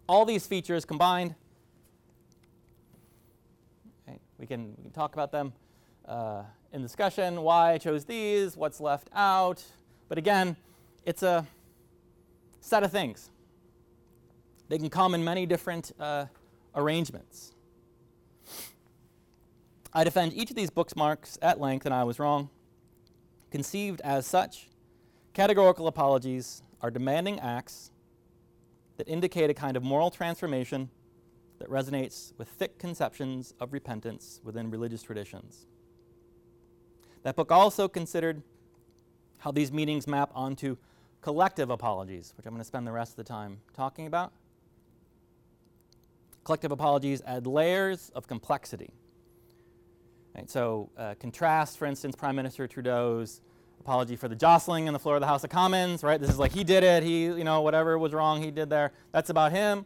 All 0.08 0.24
these 0.24 0.46
features 0.46 0.84
combined, 0.84 1.34
we, 4.38 4.46
can, 4.46 4.72
we 4.76 4.84
can 4.84 4.92
talk 4.92 5.14
about 5.14 5.32
them 5.32 5.52
uh, 6.06 6.44
in 6.72 6.80
discussion, 6.80 7.42
why 7.42 7.72
I 7.72 7.78
chose 7.78 8.04
these, 8.04 8.56
what's 8.56 8.80
left 8.80 9.10
out, 9.12 9.64
but 10.08 10.16
again, 10.16 10.56
it's 11.04 11.24
a 11.24 11.44
set 12.66 12.82
of 12.82 12.90
things. 12.90 13.30
They 14.68 14.78
can 14.78 14.90
come 14.90 15.14
in 15.14 15.22
many 15.22 15.46
different 15.46 15.92
uh, 16.00 16.26
arrangements. 16.74 17.52
I 19.92 20.02
defend 20.02 20.32
each 20.34 20.50
of 20.50 20.56
these 20.56 20.70
bookmarks 20.70 21.38
at 21.40 21.60
length, 21.60 21.86
and 21.86 21.94
I 21.94 22.02
was 22.02 22.18
wrong. 22.18 22.50
Conceived 23.52 24.00
as 24.00 24.26
such, 24.26 24.68
categorical 25.32 25.86
apologies 25.86 26.62
are 26.80 26.90
demanding 26.90 27.38
acts 27.38 27.92
that 28.96 29.08
indicate 29.08 29.48
a 29.48 29.54
kind 29.54 29.76
of 29.76 29.84
moral 29.84 30.10
transformation 30.10 30.90
that 31.60 31.70
resonates 31.70 32.32
with 32.36 32.48
thick 32.48 32.78
conceptions 32.78 33.54
of 33.60 33.72
repentance 33.72 34.40
within 34.42 34.70
religious 34.70 35.02
traditions. 35.02 35.66
That 37.22 37.36
book 37.36 37.52
also 37.52 37.86
considered 37.86 38.42
how 39.38 39.52
these 39.52 39.70
meanings 39.70 40.08
map 40.08 40.32
onto 40.34 40.76
collective 41.26 41.70
apologies, 41.70 42.32
which 42.36 42.46
I'm 42.46 42.52
going 42.52 42.60
to 42.60 42.64
spend 42.64 42.86
the 42.86 42.92
rest 42.92 43.10
of 43.10 43.16
the 43.16 43.24
time 43.24 43.58
talking 43.74 44.06
about. 44.06 44.30
Collective 46.44 46.70
apologies 46.70 47.20
add 47.26 47.48
layers 47.48 48.12
of 48.14 48.28
complexity. 48.28 48.90
Right, 50.36 50.48
so, 50.48 50.88
uh, 50.96 51.16
contrast, 51.18 51.78
for 51.78 51.86
instance, 51.86 52.14
Prime 52.14 52.36
Minister 52.36 52.68
Trudeau's 52.68 53.40
apology 53.80 54.14
for 54.14 54.28
the 54.28 54.36
jostling 54.36 54.86
on 54.86 54.92
the 54.92 55.00
floor 55.00 55.16
of 55.16 55.20
the 55.20 55.26
House 55.26 55.42
of 55.42 55.50
Commons, 55.50 56.04
right? 56.04 56.20
This 56.20 56.30
is 56.30 56.38
like 56.38 56.52
he 56.52 56.62
did 56.62 56.84
it, 56.84 57.02
he, 57.02 57.24
you 57.24 57.42
know, 57.42 57.60
whatever 57.60 57.98
was 57.98 58.12
wrong, 58.12 58.40
he 58.40 58.52
did 58.52 58.70
there. 58.70 58.92
That's 59.10 59.28
about 59.28 59.50
him. 59.50 59.84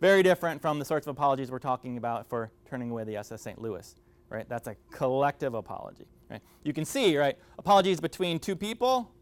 Very 0.00 0.24
different 0.24 0.60
from 0.60 0.80
the 0.80 0.84
sorts 0.84 1.06
of 1.06 1.12
apologies 1.12 1.48
we're 1.48 1.60
talking 1.60 1.96
about 1.96 2.28
for 2.28 2.50
turning 2.68 2.90
away 2.90 3.04
the 3.04 3.18
SS 3.18 3.40
St. 3.40 3.62
Louis, 3.62 3.94
right? 4.30 4.48
That's 4.48 4.66
a 4.66 4.74
collective 4.90 5.54
apology. 5.54 6.08
Right? 6.28 6.40
You 6.64 6.72
can 6.72 6.84
see, 6.84 7.16
right, 7.16 7.38
apologies 7.56 8.00
between 8.00 8.40
two 8.40 8.56
people, 8.56 9.12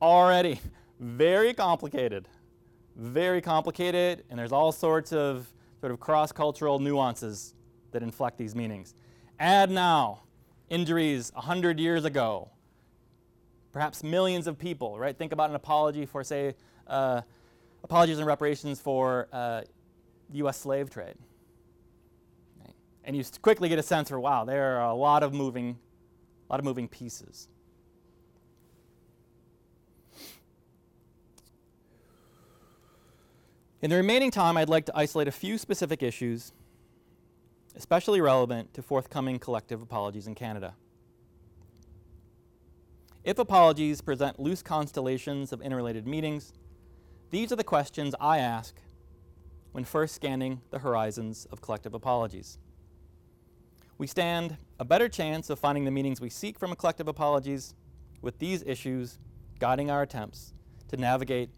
already 0.00 0.58
very 1.02 1.52
complicated. 1.52 2.28
Very 2.96 3.40
complicated, 3.40 4.24
and 4.30 4.38
there's 4.38 4.52
all 4.52 4.70
sorts 4.70 5.12
of 5.12 5.52
sort 5.80 5.92
of 5.92 5.98
cross-cultural 5.98 6.78
nuances 6.78 7.54
that 7.90 8.02
inflect 8.02 8.38
these 8.38 8.54
meanings. 8.54 8.94
Add 9.40 9.70
now 9.70 10.22
injuries 10.70 11.32
100 11.34 11.80
years 11.80 12.04
ago, 12.04 12.50
perhaps 13.72 14.04
millions 14.04 14.46
of 14.46 14.58
people, 14.58 14.98
right? 14.98 15.16
Think 15.16 15.32
about 15.32 15.50
an 15.50 15.56
apology 15.56 16.06
for, 16.06 16.22
say, 16.22 16.54
uh, 16.86 17.22
apologies 17.82 18.18
and 18.18 18.26
reparations 18.26 18.80
for 18.80 19.28
uh, 19.32 19.62
U.S. 20.34 20.58
slave 20.58 20.88
trade. 20.88 21.16
And 23.04 23.16
you 23.16 23.24
quickly 23.40 23.68
get 23.68 23.78
a 23.78 23.82
sense 23.82 24.10
for, 24.10 24.20
wow, 24.20 24.44
there 24.44 24.78
are 24.78 24.90
a 24.90 24.94
lot 24.94 25.22
of 25.22 25.34
moving 25.34 25.78
a 26.48 26.52
lot 26.52 26.60
of 26.60 26.66
moving 26.66 26.86
pieces. 26.86 27.48
In 33.82 33.90
the 33.90 33.96
remaining 33.96 34.30
time, 34.30 34.56
I'd 34.56 34.68
like 34.68 34.86
to 34.86 34.96
isolate 34.96 35.28
a 35.28 35.32
few 35.32 35.58
specific 35.58 36.02
issues, 36.02 36.52
especially 37.74 38.20
relevant 38.20 38.72
to 38.74 38.82
forthcoming 38.82 39.38
collective 39.38 39.82
apologies 39.82 40.26
in 40.26 40.34
Canada. 40.34 40.74
If 43.24 43.38
apologies 43.38 44.00
present 44.00 44.40
loose 44.40 44.62
constellations 44.62 45.52
of 45.52 45.60
interrelated 45.60 46.06
meanings, 46.06 46.52
these 47.30 47.52
are 47.52 47.56
the 47.56 47.64
questions 47.64 48.14
I 48.20 48.38
ask 48.38 48.80
when 49.72 49.84
first 49.84 50.14
scanning 50.14 50.60
the 50.70 50.78
horizons 50.78 51.46
of 51.50 51.60
collective 51.60 51.94
apologies 51.94 52.58
we 54.02 54.08
stand 54.08 54.56
a 54.80 54.84
better 54.84 55.08
chance 55.08 55.48
of 55.48 55.60
finding 55.60 55.84
the 55.84 55.90
meanings 55.92 56.20
we 56.20 56.28
seek 56.28 56.58
from 56.58 56.74
collective 56.74 57.06
apologies 57.06 57.72
with 58.20 58.36
these 58.40 58.60
issues 58.64 59.20
guiding 59.60 59.92
our 59.92 60.02
attempts 60.02 60.54
to 60.88 60.96
navigate 60.96 61.50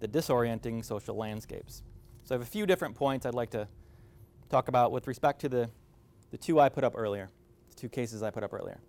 the 0.00 0.08
disorienting 0.08 0.84
social 0.84 1.14
landscapes. 1.14 1.82
So 2.24 2.34
I 2.34 2.38
have 2.38 2.42
a 2.42 2.50
few 2.50 2.66
different 2.66 2.94
points 2.94 3.26
I'd 3.26 3.34
like 3.34 3.50
to 3.50 3.68
talk 4.48 4.68
about 4.68 4.92
with 4.92 5.06
respect 5.06 5.40
to 5.42 5.48
the, 5.48 5.70
the 6.30 6.38
two 6.38 6.58
I 6.58 6.68
put 6.68 6.84
up 6.84 6.94
earlier, 6.96 7.30
the 7.68 7.74
two 7.74 7.88
cases 7.88 8.22
I 8.22 8.30
put 8.30 8.42
up 8.42 8.52
earlier. 8.52 8.80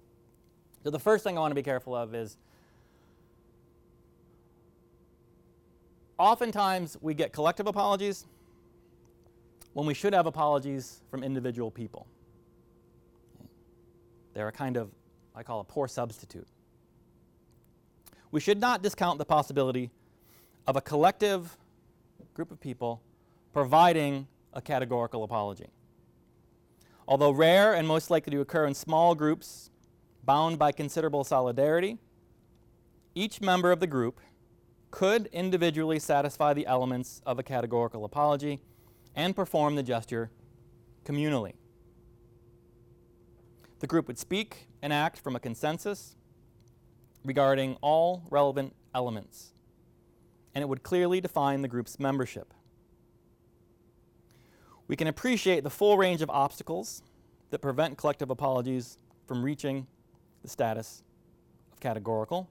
So 0.83 0.89
the 0.89 0.99
first 0.99 1.23
thing 1.23 1.37
I 1.37 1.41
want 1.41 1.51
to 1.51 1.55
be 1.55 1.63
careful 1.63 1.95
of 1.95 2.15
is 2.15 2.37
oftentimes 6.17 6.97
we 7.01 7.13
get 7.13 7.33
collective 7.33 7.67
apologies 7.67 8.25
when 9.73 9.85
we 9.85 9.93
should 9.93 10.13
have 10.13 10.25
apologies 10.25 11.01
from 11.09 11.23
individual 11.23 11.71
people. 11.71 12.07
They're 14.33 14.47
a 14.47 14.51
kind 14.51 14.77
of, 14.77 14.91
I 15.35 15.43
call 15.43 15.59
a 15.59 15.63
poor 15.63 15.87
substitute. 15.87 16.47
We 18.31 18.39
should 18.39 18.59
not 18.59 18.81
discount 18.81 19.17
the 19.17 19.25
possibility 19.25 19.91
of 20.67 20.75
a 20.75 20.81
collective 20.81 21.57
group 22.33 22.51
of 22.51 22.59
people 22.59 23.01
providing 23.53 24.27
a 24.53 24.61
categorical 24.61 25.23
apology. 25.23 25.67
Although 27.07 27.31
rare 27.31 27.73
and 27.73 27.87
most 27.87 28.09
likely 28.09 28.31
to 28.31 28.41
occur 28.41 28.65
in 28.65 28.73
small 28.73 29.15
groups 29.15 29.69
bound 30.23 30.59
by 30.59 30.71
considerable 30.71 31.23
solidarity, 31.23 31.97
each 33.15 33.41
member 33.41 33.71
of 33.71 33.79
the 33.79 33.87
group 33.87 34.19
could 34.91 35.27
individually 35.27 35.99
satisfy 35.99 36.53
the 36.53 36.65
elements 36.67 37.21
of 37.25 37.39
a 37.39 37.43
categorical 37.43 38.05
apology 38.05 38.61
and 39.15 39.35
perform 39.35 39.75
the 39.75 39.83
gesture 39.83 40.31
communally. 41.03 41.53
The 43.79 43.87
group 43.87 44.07
would 44.07 44.19
speak 44.19 44.67
and 44.81 44.93
act 44.93 45.17
from 45.19 45.35
a 45.35 45.39
consensus 45.39 46.15
regarding 47.25 47.77
all 47.81 48.23
relevant 48.29 48.75
elements, 48.93 49.50
and 50.53 50.61
it 50.61 50.67
would 50.67 50.83
clearly 50.83 51.21
define 51.21 51.61
the 51.61 51.67
group's 51.67 51.99
membership. 51.99 52.53
We 54.87 54.95
can 54.95 55.07
appreciate 55.07 55.63
the 55.63 55.69
full 55.69 55.97
range 55.97 56.21
of 56.21 56.29
obstacles 56.29 57.01
that 57.51 57.59
prevent 57.59 57.97
collective 57.97 58.29
apologies 58.29 58.97
from 59.25 59.43
reaching 59.43 59.87
the 60.41 60.49
status 60.49 61.03
of 61.71 61.79
categorical. 61.79 62.49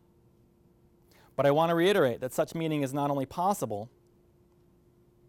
But 1.36 1.46
I 1.46 1.50
want 1.50 1.70
to 1.70 1.74
reiterate 1.74 2.20
that 2.20 2.32
such 2.32 2.54
meaning 2.54 2.82
is 2.82 2.94
not 2.94 3.10
only 3.10 3.26
possible, 3.26 3.90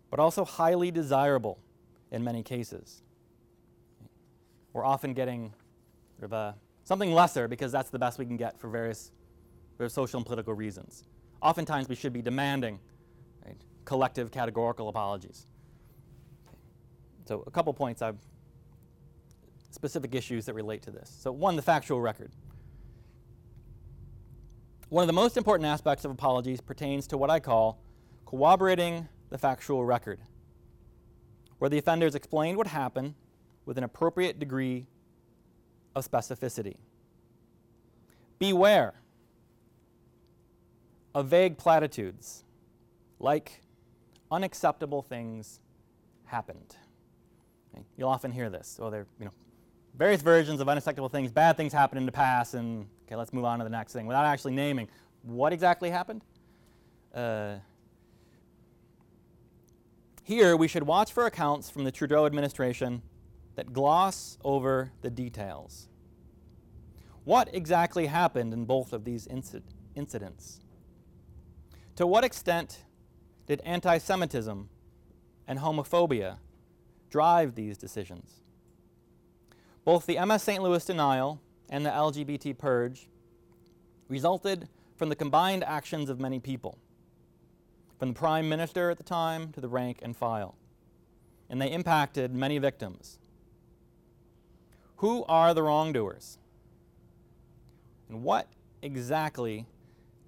but 0.10 0.20
also 0.20 0.46
highly 0.46 0.92
desirable 0.92 1.60
in 2.12 2.24
many 2.24 2.44
cases. 2.44 3.02
We're 4.74 4.86
often 4.86 5.14
getting 5.14 5.54
sort 6.18 6.26
of 6.26 6.34
a, 6.34 6.56
something 6.84 7.12
lesser 7.12 7.48
because 7.48 7.72
that's 7.72 7.90
the 7.90 8.00
best 8.00 8.20
we 8.20 8.26
can 8.26 8.38
get 8.38 8.60
for 8.60 8.70
various, 8.70 9.12
various 9.78 9.94
social 9.94 10.18
and 10.18 10.26
political 10.26 10.54
reasons. 10.54 11.04
Oftentimes, 11.42 11.90
we 11.90 11.96
should 11.96 12.14
be 12.14 12.22
demanding 12.22 12.80
right, 13.46 13.58
collective 13.86 14.32
categorical 14.32 14.90
apologies. 14.90 15.48
So, 17.26 17.44
a 17.48 17.52
couple 17.52 17.74
points 17.74 18.02
I've 18.02 18.18
specific 19.72 20.14
issues 20.14 20.46
that 20.46 20.54
relate 20.54 20.82
to 20.84 20.92
this. 20.92 21.16
So, 21.20 21.32
one, 21.32 21.56
the 21.56 21.62
factual 21.62 22.02
record. 22.02 22.32
One 24.90 25.04
of 25.04 25.08
the 25.08 25.14
most 25.14 25.38
important 25.38 25.68
aspects 25.68 26.04
of 26.04 26.12
apologies 26.12 26.60
pertains 26.60 27.08
to 27.08 27.18
what 27.18 27.30
I 27.30 27.40
call 27.40 27.82
corroborating 28.26 29.08
the 29.30 29.38
factual 29.38 29.86
record, 29.86 30.20
where 31.60 31.70
the 31.70 31.78
offender 31.78 32.06
offenders 32.06 32.16
explained 32.16 32.58
what 32.58 32.68
happened 32.68 33.16
with 33.66 33.78
an 33.78 33.84
appropriate 33.84 34.38
degree 34.38 34.88
of 35.96 36.10
specificity. 36.10 36.76
Beware 38.38 39.01
of 41.14 41.28
vague 41.28 41.58
platitudes 41.58 42.44
like 43.20 43.62
unacceptable 44.32 45.02
things 45.02 45.60
happened. 46.26 46.76
You'll 47.98 48.10
often 48.10 48.32
hear 48.32 48.50
this. 48.50 48.68
So 48.68 48.90
there, 48.90 49.06
you 49.20 49.26
know, 49.26 49.32
various 49.98 50.22
versions 50.22 50.60
of 50.62 50.70
unacceptable 50.70 51.10
things, 51.10 51.32
bad 51.32 51.58
things 51.58 51.74
happened 51.74 52.00
in 52.00 52.06
the 52.06 52.12
past, 52.12 52.54
and 52.54 52.88
okay, 53.06 53.16
let's 53.16 53.34
move 53.34 53.46
on 53.46 53.60
to 53.60 53.64
the 53.64 53.70
next 53.70 53.94
thing 53.94 54.08
without 54.08 54.26
actually 54.26 54.54
naming 54.54 54.88
what 55.24 55.54
exactly 55.54 55.90
happened. 55.90 56.24
Uh, 57.14 57.56
here, 60.24 60.56
we 60.56 60.68
should 60.68 60.84
watch 60.84 61.12
for 61.12 61.26
accounts 61.26 61.70
from 61.70 61.84
the 61.84 61.92
Trudeau 61.92 62.26
administration 62.26 63.02
that 63.56 63.74
gloss 63.74 64.38
over 64.44 64.92
the 65.02 65.10
details. 65.10 65.90
What 67.24 67.54
exactly 67.54 68.08
happened 68.08 68.54
in 68.54 68.66
both 68.66 68.94
of 68.94 69.04
these 69.04 69.28
inci- 69.28 69.62
incidents? 69.96 70.62
To 71.96 72.08
what 72.08 72.24
extent 72.24 72.84
did 73.48 73.62
anti 73.66 73.98
Semitism 73.98 74.70
and 75.48 75.60
homophobia 75.60 76.38
drive 77.10 77.56
these 77.56 77.78
decisions? 77.78 78.42
Both 79.84 80.06
the 80.06 80.24
MS 80.24 80.44
St. 80.44 80.64
Louis 80.64 80.86
denial 80.86 81.42
and 81.70 81.86
the 81.86 81.90
LGBT 81.90 82.58
purge 82.58 83.10
resulted 84.08 84.70
from 84.96 85.10
the 85.10 85.16
combined 85.16 85.64
actions 85.64 86.10
of 86.10 86.20
many 86.20 86.40
people 86.40 86.78
from 88.02 88.14
the 88.14 88.20
prime 88.20 88.50
minister 88.50 88.90
at 88.90 88.98
the 88.98 89.04
time 89.04 89.52
to 89.52 89.62
the 89.62 89.70
rank 89.70 90.00
and 90.02 90.18
file. 90.18 90.56
And 91.52 91.62
they 91.62 91.72
impacted 91.72 92.34
many 92.34 92.58
victims. 92.58 93.20
Who 94.96 95.24
are 95.26 95.54
the 95.54 95.62
wrongdoers? 95.62 96.40
And 98.10 98.24
what 98.24 98.48
exactly 98.82 99.68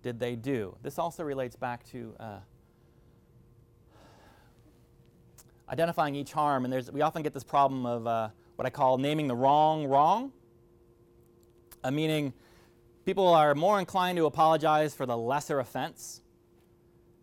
did 0.03 0.19
they 0.19 0.35
do? 0.35 0.77
This 0.83 0.99
also 0.99 1.23
relates 1.23 1.55
back 1.55 1.83
to 1.91 2.13
uh, 2.19 2.39
identifying 5.69 6.13
each 6.13 6.31
harm. 6.31 6.65
And 6.65 6.89
we 6.93 7.01
often 7.01 7.23
get 7.23 7.33
this 7.33 7.43
problem 7.43 7.85
of 7.85 8.05
uh, 8.05 8.29
what 8.55 8.67
I 8.67 8.69
call 8.69 8.99
naming 8.99 9.27
the 9.27 9.35
wrong 9.35 9.87
wrong, 9.87 10.31
uh, 11.83 11.89
meaning 11.89 12.33
people 13.05 13.27
are 13.27 13.55
more 13.55 13.79
inclined 13.79 14.17
to 14.17 14.27
apologize 14.27 14.93
for 14.93 15.07
the 15.07 15.17
lesser 15.17 15.59
offense 15.59 16.21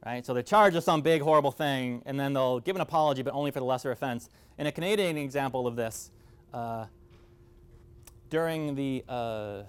right? 0.05 0.25
So 0.25 0.35
they're 0.35 0.43
charged 0.43 0.75
with 0.75 0.85
some 0.85 1.03
big, 1.03 1.23
horrible 1.23 1.51
thing, 1.51 2.03
and 2.07 2.19
then 2.19 2.33
they'll 2.33 2.61
give 2.61 2.77
an 2.77 2.83
apology, 2.83 3.23
but 3.23 3.35
only 3.35 3.51
for 3.51 3.61
the 3.61 3.67
lesser 3.67 3.91
offense. 3.91 4.29
In 4.59 4.67
a 4.67 4.73
Canadian 4.73 5.17
example 5.17 5.67
of 5.67 5.77
this, 5.77 6.11
uh, 6.53 6.87
during 8.29 8.75
the, 8.75 9.05
uh, 9.09 9.63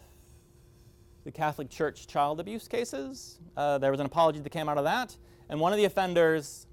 the 1.24 1.32
Catholic 1.32 1.70
Church 1.70 2.08
child 2.08 2.40
abuse 2.40 2.68
cases, 2.68 3.40
uh, 3.56 3.78
there 3.78 3.92
was 3.92 4.00
an 4.00 4.06
apology 4.06 4.40
that 4.40 4.50
came 4.50 4.68
out 4.68 4.78
of 4.78 4.84
that, 4.84 5.16
and 5.50 5.60
one 5.60 5.72
of 5.72 5.78
the 5.78 5.86
offenders 5.86 6.68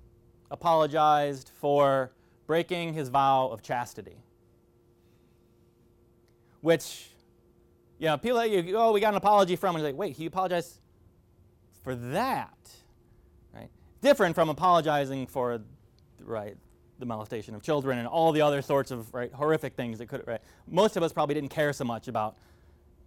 apologized 0.51 1.51
for 1.61 2.13
breaking 2.47 2.95
his 2.95 3.09
vow 3.09 3.49
of 3.49 3.63
chastity. 3.63 4.17
Which, 6.61 7.11
you 7.99 8.07
know, 8.07 8.17
people, 8.17 8.45
you, 8.45 8.77
oh, 8.77 8.93
we 8.93 9.01
got 9.01 9.13
an 9.13 9.17
apology 9.17 9.55
from, 9.55 9.77
and 9.77 9.83
you're 9.83 9.93
like, 9.93 9.99
wait, 9.99 10.17
he 10.17 10.27
apologized 10.27 10.81
for 11.83 11.95
that 11.95 12.71
right? 13.55 13.71
different 14.03 14.35
from 14.35 14.49
apologizing 14.49 15.27
for 15.27 15.61
right 16.23 16.57
the 16.99 17.07
molestation 17.07 17.55
of 17.55 17.63
children 17.63 17.99
and 17.99 18.07
all 18.07 18.33
the 18.33 18.43
other 18.43 18.61
sorts 18.61 18.91
of 18.91 19.13
right 19.15 19.33
horrific 19.33 19.75
things 19.75 19.99
that 19.99 20.07
could 20.07 20.23
right 20.27 20.43
most 20.67 20.97
of 20.99 21.03
us 21.03 21.15
probably 21.15 21.35
didn't 21.35 21.51
care 21.51 21.73
so 21.73 21.85
much 21.85 22.09
about 22.09 22.37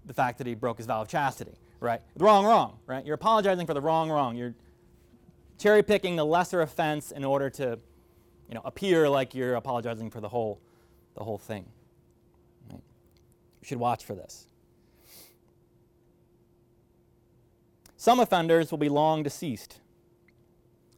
the 0.05 0.13
fact 0.13 0.37
that 0.39 0.47
he 0.47 0.55
broke 0.55 0.77
his 0.77 0.85
vow 0.85 1.01
of 1.01 1.07
chastity 1.07 1.57
right? 1.81 1.99
The 2.15 2.23
wrong 2.23 2.45
wrong 2.45 2.79
right? 2.85 3.05
You're 3.05 3.15
apologizing 3.15 3.67
for 3.67 3.73
the 3.73 3.81
wrong 3.81 4.09
wrong. 4.09 4.37
You're 4.37 4.55
cherry 5.57 5.83
picking 5.83 6.15
the 6.15 6.25
lesser 6.25 6.61
offense 6.61 7.11
in 7.11 7.25
order 7.25 7.49
to 7.49 7.77
you 8.47 8.55
know 8.55 8.61
appear 8.63 9.09
like 9.09 9.35
you're 9.35 9.55
apologizing 9.55 10.09
for 10.09 10.21
the 10.21 10.29
whole 10.29 10.61
the 11.15 11.23
whole 11.23 11.37
thing 11.37 11.65
right? 12.69 12.81
you 13.61 13.67
should 13.67 13.79
watch 13.79 14.05
for 14.05 14.15
this. 14.15 14.47
Some 17.97 18.19
offenders 18.19 18.71
will 18.71 18.79
be 18.79 18.89
long 18.89 19.21
deceased. 19.21 19.79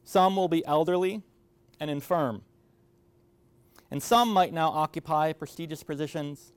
Some 0.04 0.36
will 0.36 0.48
be 0.48 0.64
elderly 0.64 1.22
and 1.80 1.90
infirm. 1.90 2.42
And 3.90 4.02
some 4.02 4.32
might 4.32 4.52
now 4.52 4.70
occupy 4.70 5.32
prestigious 5.34 5.82
positions 5.82 6.52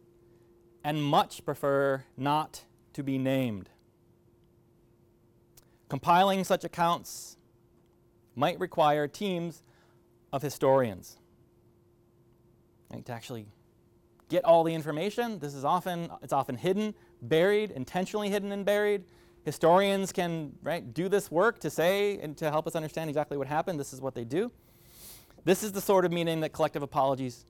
and 0.88 1.04
much 1.04 1.44
prefer 1.44 2.06
not 2.16 2.64
to 2.94 3.04
be 3.04 3.18
named. 3.18 3.70
Compiling 5.90 6.46
such 6.46 6.64
accounts 6.64 7.36
might 8.36 8.58
require 8.58 9.08
teams 9.08 9.64
of 10.32 10.42
historians 10.42 11.18
to 13.04 13.12
actually 13.12 13.46
get 14.30 14.46
all 14.46 14.64
the 14.64 14.74
information. 14.74 15.40
This 15.40 15.54
is 15.54 15.66
often 15.66 16.10
it's 16.24 16.32
often 16.32 16.56
hidden, 16.56 16.96
buried, 17.22 17.72
intentionally 17.72 18.30
hidden 18.30 18.52
and 18.54 18.66
buried 18.66 19.04
Historians 19.48 20.12
can 20.12 20.52
right, 20.62 20.94
do 20.94 21.08
this 21.08 21.32
work 21.32 21.58
to 21.60 21.70
say 21.70 22.20
and 22.20 22.36
to 22.36 22.52
help 22.52 22.68
us 22.68 22.76
understand 22.76 23.10
exactly 23.10 23.38
what 23.38 23.48
happened. 23.48 23.80
This 23.80 23.94
is 23.94 24.02
what 24.02 24.14
they 24.14 24.26
do. 24.26 24.52
This 25.46 25.64
is 25.64 25.72
the 25.72 25.80
sort 25.80 26.04
of 26.04 26.12
meaning 26.12 26.42
that 26.42 26.52
collective 26.52 26.84
apologies 26.84 27.46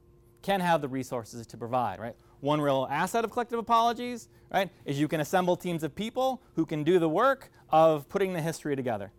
can 0.48 0.62
have 0.62 0.82
the 0.82 0.88
resources 0.88 1.46
to 1.46 1.58
provide, 1.58 2.00
right? 2.00 2.16
One 2.40 2.62
real 2.62 2.88
asset 2.90 3.26
of 3.26 3.32
collective 3.32 3.60
apologies, 3.60 4.30
right, 4.50 4.70
is 4.86 4.98
you 4.98 5.10
can 5.10 5.20
assemble 5.20 5.58
teams 5.58 5.84
of 5.84 5.94
people 5.94 6.42
who 6.56 6.66
can 6.66 6.86
do 6.86 7.00
the 7.00 7.10
work 7.10 7.52
of 7.70 8.08
putting 8.08 8.32
the 8.32 8.42
history 8.42 8.74
together. 8.74 9.12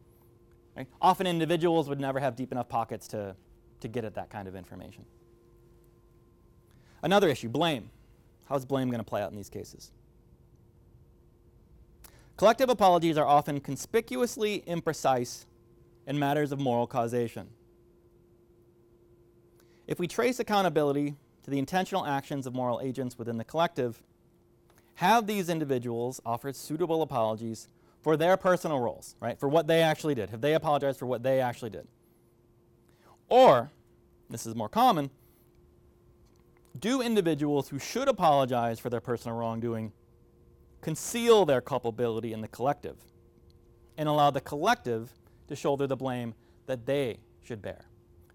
Right? 0.75 0.87
Often 1.03 1.27
individuals 1.27 1.87
would 1.87 2.01
never 2.01 2.19
have 2.19 2.35
deep 2.35 2.51
enough 2.51 2.71
pockets 2.71 3.07
to, 3.09 3.37
to 3.81 3.89
get 3.89 4.07
at 4.07 4.15
that 4.15 4.31
kind 4.31 4.49
of 4.49 4.57
information. 4.57 5.05
Another 7.03 7.29
issue, 7.29 7.51
blame. 7.51 7.91
How's 8.47 8.65
blame 8.65 8.89
going 8.89 9.01
to 9.01 9.05
play 9.05 9.21
out 9.21 9.31
in 9.31 9.37
these 9.37 9.51
cases? 9.51 9.93
Collective 12.39 12.71
apologies 12.71 13.19
are 13.19 13.27
often 13.27 13.61
conspicuously 13.61 14.65
imprecise 14.67 15.45
in 16.07 16.19
matters 16.19 16.53
of 16.53 16.59
moral 16.59 16.87
causation. 16.87 17.51
If 19.89 19.99
we 19.99 20.07
trace 20.07 20.39
accountability 20.39 21.15
to 21.45 21.51
the 21.51 21.59
intentional 21.59 22.05
actions 22.05 22.47
of 22.47 22.55
moral 22.55 22.81
agents 22.83 23.19
within 23.19 23.39
the 23.39 23.45
collective, 23.45 24.03
have 24.97 25.27
these 25.27 25.49
individuals 25.49 26.21
offered 26.27 26.55
suitable 26.55 27.01
apologies 27.01 27.69
for 28.03 28.15
their 28.15 28.37
personal 28.37 28.81
roles, 28.81 29.17
right? 29.19 29.41
For 29.41 29.49
what 29.49 29.67
they 29.67 29.81
actually 29.81 30.15
did. 30.15 30.29
Have 30.29 30.43
they 30.43 30.53
apologized 30.53 30.99
for 30.99 31.07
what 31.07 31.23
they 31.23 31.41
actually 31.41 31.71
did? 31.71 31.89
Or, 33.31 33.71
this 34.29 34.45
is 34.45 34.55
more 34.55 34.69
common, 34.69 35.11
do 36.79 37.01
individuals 37.01 37.71
who 37.71 37.79
should 37.79 38.09
apologize 38.09 38.79
for 38.79 38.91
their 38.91 39.01
personal 39.01 39.39
wrongdoing 39.39 39.93
conceal 40.83 41.47
their 41.47 41.63
culpability 41.63 42.35
in 42.35 42.43
the 42.43 42.49
collective 42.49 42.99
and 43.97 44.07
allow 44.07 44.31
the 44.31 44.41
collective 44.41 45.13
to 45.49 45.57
shoulder 45.57 45.87
the 45.87 45.97
blame 45.97 46.35
that 46.67 46.85
they 46.85 47.21
should 47.43 47.63
bear? 47.63 47.88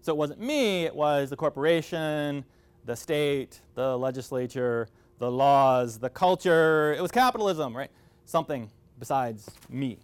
So 0.04 0.12
it 0.12 0.18
wasn't 0.18 0.40
me, 0.40 0.84
it 0.84 0.94
was 0.94 1.30
the 1.30 1.36
corporation, 1.36 2.44
the 2.84 2.94
state, 2.94 3.62
the 3.74 3.96
legislature, 3.96 4.86
the 5.18 5.30
laws, 5.30 5.98
the 5.98 6.10
culture. 6.10 6.92
It 6.92 7.00
was 7.00 7.10
capitalism, 7.10 7.74
right? 7.74 7.90
Something 8.26 8.70
besides 8.98 9.50
me. 9.70 9.96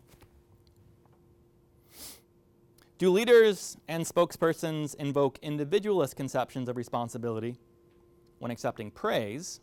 Do 2.97 3.11
leaders 3.11 3.77
and 3.89 4.07
spokespersons 4.07 4.95
invoke 4.95 5.39
individualist 5.43 6.17
conceptions 6.17 6.71
of 6.71 6.79
responsibility 6.79 7.57
when 8.39 8.51
accepting 8.51 8.91
praise, 8.91 9.61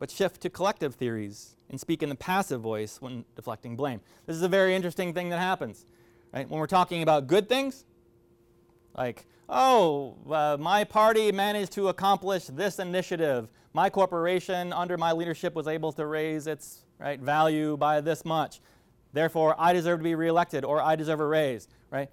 but 0.00 0.10
shift 0.10 0.40
to 0.40 0.50
collective 0.50 0.96
theories 0.96 1.54
and 1.70 1.78
speak 1.78 2.02
in 2.02 2.08
the 2.08 2.16
passive 2.16 2.60
voice 2.60 3.00
when 3.00 3.24
deflecting 3.36 3.76
blame? 3.76 4.00
This 4.26 4.34
is 4.34 4.42
a 4.42 4.48
very 4.48 4.74
interesting 4.74 5.14
thing 5.14 5.28
that 5.28 5.38
happens. 5.38 5.86
Right? 6.34 6.50
When 6.50 6.58
we're 6.58 6.66
talking 6.66 7.04
about 7.04 7.28
good 7.28 7.48
things, 7.48 7.84
like, 8.96 9.26
oh, 9.48 10.16
uh, 10.30 10.56
my 10.58 10.84
party 10.84 11.32
managed 11.32 11.72
to 11.72 11.88
accomplish 11.88 12.44
this 12.46 12.78
initiative. 12.78 13.48
My 13.72 13.90
corporation, 13.90 14.72
under 14.72 14.96
my 14.96 15.12
leadership, 15.12 15.54
was 15.54 15.66
able 15.66 15.92
to 15.92 16.06
raise 16.06 16.46
its 16.46 16.84
right, 16.98 17.18
value 17.18 17.76
by 17.76 18.00
this 18.00 18.24
much. 18.24 18.60
Therefore, 19.12 19.54
I 19.58 19.72
deserve 19.72 20.00
to 20.00 20.04
be 20.04 20.14
reelected 20.14 20.64
or 20.64 20.80
I 20.80 20.96
deserve 20.96 21.20
a 21.20 21.26
raise, 21.26 21.68
right? 21.90 22.10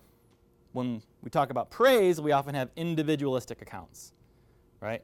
When 0.73 1.01
we 1.21 1.29
talk 1.29 1.49
about 1.49 1.69
praise, 1.69 2.21
we 2.21 2.31
often 2.31 2.55
have 2.55 2.69
individualistic 2.75 3.61
accounts, 3.61 4.13
right? 4.79 5.01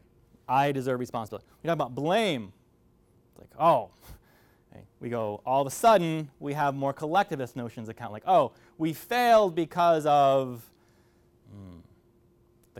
I 0.47 0.71
deserve 0.71 0.99
responsibility. 0.99 1.47
We 1.63 1.67
talk 1.67 1.73
about 1.73 1.95
blame. 1.95 2.53
It's 3.31 3.39
like, 3.39 3.49
oh, 3.59 3.91
we 4.99 5.09
go, 5.09 5.41
all 5.45 5.61
of 5.61 5.67
a 5.67 5.71
sudden, 5.71 6.29
we 6.39 6.53
have 6.53 6.73
more 6.73 6.93
collectivist 6.93 7.55
notions 7.55 7.89
account, 7.89 8.11
like, 8.11 8.23
oh, 8.25 8.53
we 8.77 8.93
failed 8.93 9.55
because 9.55 10.05
of 10.05 10.69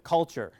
culture, 0.06 0.53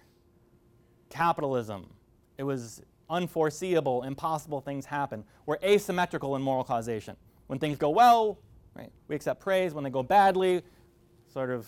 capitalism. 1.10 1.90
It 2.38 2.44
was 2.44 2.82
unforeseeable, 3.10 4.04
impossible 4.04 4.60
things 4.60 4.86
happen. 4.86 5.24
We're 5.46 5.60
asymmetrical 5.64 6.36
in 6.36 6.42
moral 6.42 6.66
causation. 6.66 7.16
When 7.48 7.60
things 7.60 7.78
go 7.78 7.92
well, 7.92 8.40
right, 8.76 8.92
we 9.08 9.16
accept 9.16 9.40
praise. 9.40 9.74
When 9.74 9.86
they 9.86 9.90
go 9.90 10.04
badly, 10.04 10.64
sort 11.32 11.52
of 11.52 11.68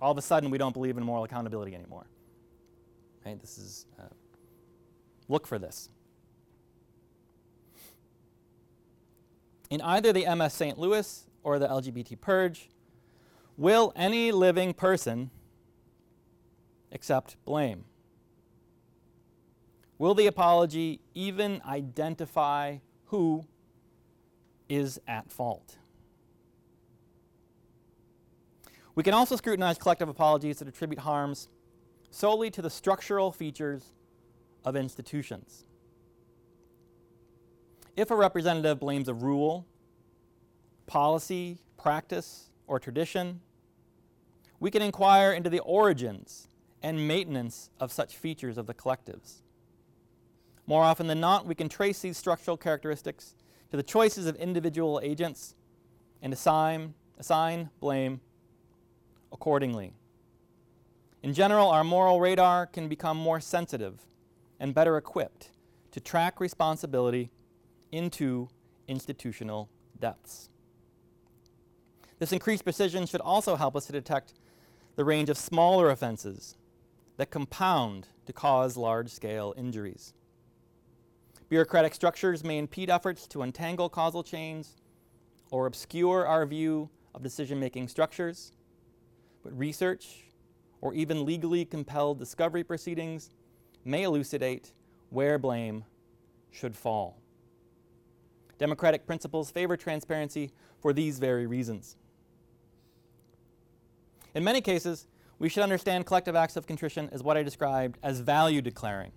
all 0.00 0.12
of 0.12 0.16
a 0.16 0.22
sudden 0.22 0.50
we 0.50 0.56
don't 0.56 0.72
believe 0.72 0.96
in 0.96 1.04
moral 1.04 1.24
accountability 1.24 1.74
anymore. 1.74 2.06
Right? 3.26 3.38
This 3.38 3.58
is 3.58 3.86
uh, 3.98 4.04
look 5.28 5.46
for 5.46 5.58
this. 5.58 5.90
In 9.68 9.80
either 9.82 10.12
the 10.12 10.26
MS 10.34 10.54
St. 10.54 10.78
Louis 10.78 11.26
or 11.42 11.58
the 11.58 11.68
LGBT 11.68 12.20
purge, 12.20 12.70
will 13.56 13.92
any 13.94 14.32
living 14.32 14.72
person 14.72 15.30
accept 16.92 17.36
blame? 17.44 17.84
Will 19.98 20.14
the 20.14 20.26
apology 20.26 21.00
even 21.14 21.60
identify 21.66 22.78
who 23.06 23.44
is 24.68 24.98
at 25.06 25.30
fault? 25.30 25.76
We 28.94 29.02
can 29.02 29.14
also 29.14 29.36
scrutinize 29.36 29.78
collective 29.78 30.08
apologies 30.08 30.58
that 30.58 30.68
attribute 30.68 31.00
harms 31.00 31.48
solely 32.10 32.50
to 32.50 32.62
the 32.62 32.70
structural 32.70 33.30
features 33.30 33.92
of 34.64 34.76
institutions. 34.76 35.64
If 37.96 38.10
a 38.10 38.16
representative 38.16 38.80
blames 38.80 39.08
a 39.08 39.14
rule, 39.14 39.66
policy, 40.86 41.58
practice, 41.76 42.50
or 42.66 42.78
tradition, 42.78 43.40
we 44.58 44.70
can 44.70 44.82
inquire 44.82 45.32
into 45.32 45.50
the 45.50 45.60
origins 45.60 46.48
and 46.82 47.06
maintenance 47.06 47.70
of 47.78 47.92
such 47.92 48.16
features 48.16 48.56
of 48.56 48.66
the 48.66 48.74
collectives. 48.74 49.42
More 50.66 50.82
often 50.82 51.06
than 51.06 51.20
not, 51.20 51.46
we 51.46 51.54
can 51.54 51.68
trace 51.68 52.00
these 52.00 52.16
structural 52.16 52.56
characteristics 52.56 53.34
to 53.70 53.76
the 53.76 53.82
choices 53.82 54.26
of 54.26 54.36
individual 54.36 55.00
agents 55.02 55.54
and 56.22 56.32
assign, 56.32 56.94
assign 57.18 57.70
blame 57.80 58.20
accordingly. 59.32 59.92
In 61.22 61.34
general, 61.34 61.68
our 61.68 61.84
moral 61.84 62.20
radar 62.20 62.66
can 62.66 62.88
become 62.88 63.16
more 63.16 63.40
sensitive 63.40 64.06
and 64.58 64.74
better 64.74 64.96
equipped 64.96 65.50
to 65.90 66.00
track 66.00 66.40
responsibility 66.40 67.30
into 67.92 68.48
institutional 68.88 69.68
depths. 69.98 70.48
This 72.18 72.32
increased 72.32 72.64
precision 72.64 73.06
should 73.06 73.20
also 73.20 73.56
help 73.56 73.76
us 73.76 73.86
to 73.86 73.92
detect 73.92 74.34
the 74.96 75.04
range 75.04 75.30
of 75.30 75.38
smaller 75.38 75.90
offenses 75.90 76.56
that 77.20 77.30
compound 77.30 78.06
to 78.24 78.32
cause 78.32 78.78
large 78.78 79.10
scale 79.10 79.52
injuries. 79.58 80.14
Bureaucratic 81.50 81.92
structures 81.94 82.42
may 82.42 82.56
impede 82.56 82.88
efforts 82.88 83.26
to 83.26 83.42
untangle 83.42 83.90
causal 83.90 84.22
chains 84.22 84.76
or 85.50 85.66
obscure 85.66 86.26
our 86.26 86.46
view 86.46 86.88
of 87.14 87.22
decision 87.22 87.60
making 87.60 87.88
structures, 87.88 88.52
but 89.42 89.54
research 89.58 90.30
or 90.80 90.94
even 90.94 91.26
legally 91.26 91.66
compelled 91.66 92.18
discovery 92.18 92.64
proceedings 92.64 93.28
may 93.84 94.04
elucidate 94.04 94.72
where 95.10 95.38
blame 95.38 95.84
should 96.50 96.74
fall. 96.74 97.18
Democratic 98.56 99.06
principles 99.06 99.50
favor 99.50 99.76
transparency 99.76 100.52
for 100.80 100.94
these 100.94 101.18
very 101.18 101.46
reasons. 101.46 101.98
In 104.34 104.42
many 104.42 104.62
cases, 104.62 105.06
we 105.40 105.48
should 105.48 105.62
understand 105.62 106.06
collective 106.06 106.36
acts 106.36 106.56
of 106.56 106.66
contrition 106.66 107.08
as 107.12 107.22
what 107.22 107.36
I 107.36 107.42
described 107.42 107.98
as 108.02 108.20
value 108.20 108.60
declaring 108.60 109.10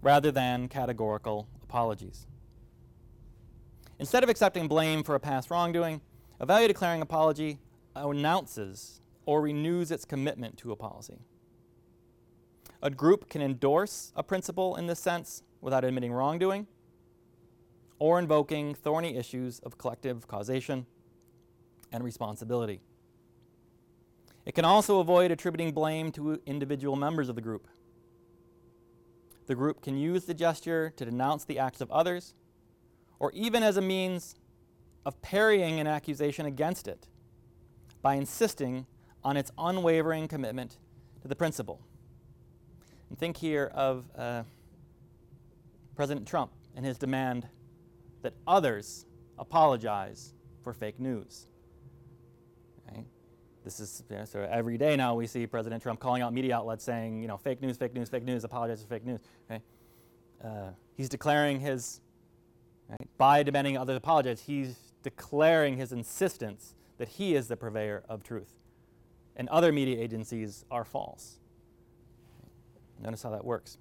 rather 0.00 0.32
than 0.32 0.68
categorical 0.68 1.48
apologies. 1.62 2.26
Instead 3.98 4.24
of 4.24 4.30
accepting 4.30 4.66
blame 4.66 5.04
for 5.04 5.14
a 5.14 5.20
past 5.20 5.50
wrongdoing, 5.50 6.00
a 6.40 6.46
value 6.46 6.66
declaring 6.66 7.02
apology 7.02 7.58
announces 7.94 9.02
or 9.26 9.42
renews 9.42 9.90
its 9.90 10.04
commitment 10.04 10.56
to 10.58 10.72
a 10.72 10.76
policy. 10.76 11.18
A 12.82 12.90
group 12.90 13.28
can 13.28 13.42
endorse 13.42 14.12
a 14.16 14.22
principle 14.22 14.76
in 14.76 14.86
this 14.86 14.98
sense 14.98 15.42
without 15.60 15.84
admitting 15.84 16.12
wrongdoing 16.12 16.66
or 17.98 18.18
invoking 18.18 18.74
thorny 18.74 19.16
issues 19.16 19.58
of 19.60 19.76
collective 19.76 20.26
causation 20.26 20.86
and 21.92 22.02
responsibility. 22.02 22.80
It 24.44 24.54
can 24.54 24.64
also 24.64 25.00
avoid 25.00 25.30
attributing 25.30 25.72
blame 25.72 26.12
to 26.12 26.40
individual 26.46 26.96
members 26.96 27.28
of 27.28 27.34
the 27.34 27.40
group 27.40 27.68
the 29.46 29.54
group 29.54 29.82
can 29.82 29.98
use 29.98 30.24
the 30.24 30.34
gesture 30.34 30.92
to 30.96 31.04
denounce 31.04 31.44
the 31.44 31.58
acts 31.58 31.80
of 31.80 31.90
others, 31.90 32.34
or 33.18 33.30
even 33.32 33.62
as 33.62 33.76
a 33.76 33.82
means 33.82 34.36
of 35.04 35.20
parrying 35.20 35.80
an 35.80 35.86
accusation 35.86 36.46
against 36.46 36.88
it 36.88 37.08
by 38.00 38.14
insisting 38.14 38.86
on 39.22 39.36
its 39.36 39.50
unwavering 39.58 40.28
commitment 40.28 40.78
to 41.22 41.28
the 41.28 41.36
principle. 41.36 41.80
And 43.10 43.18
think 43.18 43.36
here 43.36 43.70
of 43.74 44.06
uh, 44.16 44.44
President 45.94 46.26
Trump 46.26 46.52
and 46.74 46.84
his 46.84 46.98
demand 46.98 47.46
that 48.22 48.34
others 48.46 49.04
apologize 49.38 50.32
for 50.62 50.72
fake 50.72 50.98
news. 50.98 51.46
This 53.64 53.80
is 53.80 54.02
you 54.10 54.16
know, 54.16 54.24
so 54.26 54.46
every 54.50 54.76
day 54.76 54.94
now 54.94 55.14
we 55.14 55.26
see 55.26 55.46
President 55.46 55.82
Trump 55.82 55.98
calling 55.98 56.20
out 56.20 56.34
media 56.34 56.54
outlets 56.56 56.84
saying, 56.84 57.22
you 57.22 57.28
know, 57.28 57.38
fake 57.38 57.62
news, 57.62 57.78
fake 57.78 57.94
news, 57.94 58.10
fake 58.10 58.24
news, 58.24 58.44
apologize 58.44 58.82
for 58.82 58.88
fake 58.88 59.06
news. 59.06 59.20
Okay? 59.50 59.62
Uh, 60.44 60.70
he's 60.96 61.08
declaring 61.08 61.60
his, 61.60 62.00
right, 62.90 63.08
by 63.16 63.42
demanding 63.42 63.78
others 63.78 63.96
apologize, 63.96 64.42
he's 64.42 64.76
declaring 65.02 65.78
his 65.78 65.92
insistence 65.92 66.74
that 66.98 67.08
he 67.08 67.34
is 67.34 67.48
the 67.48 67.56
purveyor 67.56 68.04
of 68.06 68.22
truth. 68.22 68.54
And 69.36 69.48
other 69.48 69.72
media 69.72 69.98
agencies 69.98 70.66
are 70.70 70.84
false. 70.84 71.38
Notice 73.00 73.22
how 73.22 73.30
that 73.30 73.44
works. 73.44 73.78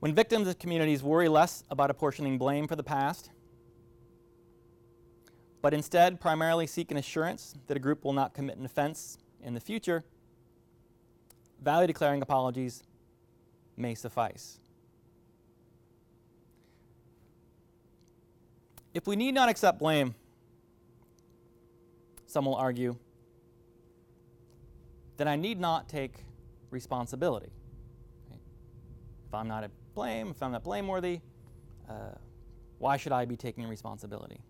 When 0.00 0.14
victims 0.14 0.48
of 0.48 0.58
communities 0.58 1.02
worry 1.02 1.28
less 1.28 1.64
about 1.70 1.90
apportioning 1.90 2.38
blame 2.38 2.68
for 2.68 2.76
the 2.76 2.82
past, 2.82 3.30
but 5.60 5.74
instead 5.74 6.20
primarily 6.20 6.66
seek 6.66 6.90
an 6.90 6.96
assurance 6.96 7.54
that 7.66 7.76
a 7.76 7.80
group 7.80 8.04
will 8.04 8.12
not 8.12 8.34
commit 8.34 8.56
an 8.56 8.64
offense 8.64 9.18
in 9.42 9.54
the 9.54 9.60
future, 9.60 10.04
value 11.60 11.86
declaring 11.86 12.22
apologies 12.22 12.82
may 13.76 13.94
suffice. 13.94 14.60
If 18.94 19.06
we 19.06 19.16
need 19.16 19.32
not 19.32 19.48
accept 19.48 19.78
blame, 19.78 20.14
some 22.26 22.44
will 22.44 22.56
argue, 22.56 22.96
then 25.16 25.28
I 25.28 25.36
need 25.36 25.60
not 25.60 25.88
take 25.88 26.24
responsibility. 26.70 27.50
If 29.26 29.34
I'm 29.34 29.48
not 29.48 29.64
at 29.64 29.70
blame, 29.94 30.30
if 30.30 30.42
I'm 30.42 30.52
not 30.52 30.64
blameworthy, 30.64 31.20
uh, 31.88 32.12
why 32.78 32.96
should 32.96 33.12
I 33.12 33.24
be 33.24 33.36
taking 33.36 33.66
responsibility? 33.66 34.40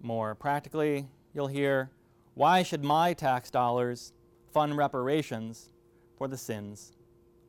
More 0.00 0.34
practically, 0.34 1.08
you'll 1.34 1.46
hear, 1.46 1.90
why 2.34 2.62
should 2.62 2.84
my 2.84 3.12
tax 3.12 3.50
dollars 3.50 4.12
fund 4.52 4.76
reparations 4.76 5.72
for 6.16 6.28
the 6.28 6.36
sins 6.36 6.92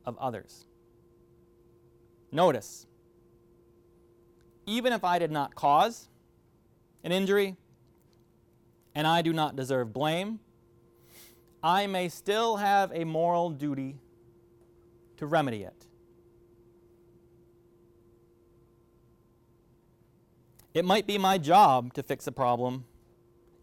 of 0.04 0.16
others? 0.18 0.66
Notice, 2.30 2.86
even 4.66 4.92
if 4.92 5.04
I 5.04 5.18
did 5.18 5.30
not 5.30 5.54
cause 5.54 6.08
an 7.02 7.12
injury 7.12 7.56
and 8.94 9.06
I 9.06 9.22
do 9.22 9.32
not 9.32 9.56
deserve 9.56 9.92
blame, 9.92 10.40
I 11.62 11.86
may 11.86 12.08
still 12.08 12.56
have 12.56 12.92
a 12.92 13.04
moral 13.04 13.50
duty 13.50 13.96
to 15.16 15.26
remedy 15.26 15.62
it. 15.62 15.87
It 20.78 20.84
might 20.84 21.08
be 21.08 21.18
my 21.18 21.38
job 21.38 21.92
to 21.94 22.04
fix 22.04 22.28
a 22.28 22.30
problem, 22.30 22.84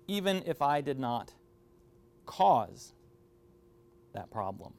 even 0.05 0.43
if 0.45 0.61
I 0.61 0.82
did 0.82 0.99
not 0.99 1.32
cause 2.26 2.91
that 4.13 4.30
problem. 4.30 4.74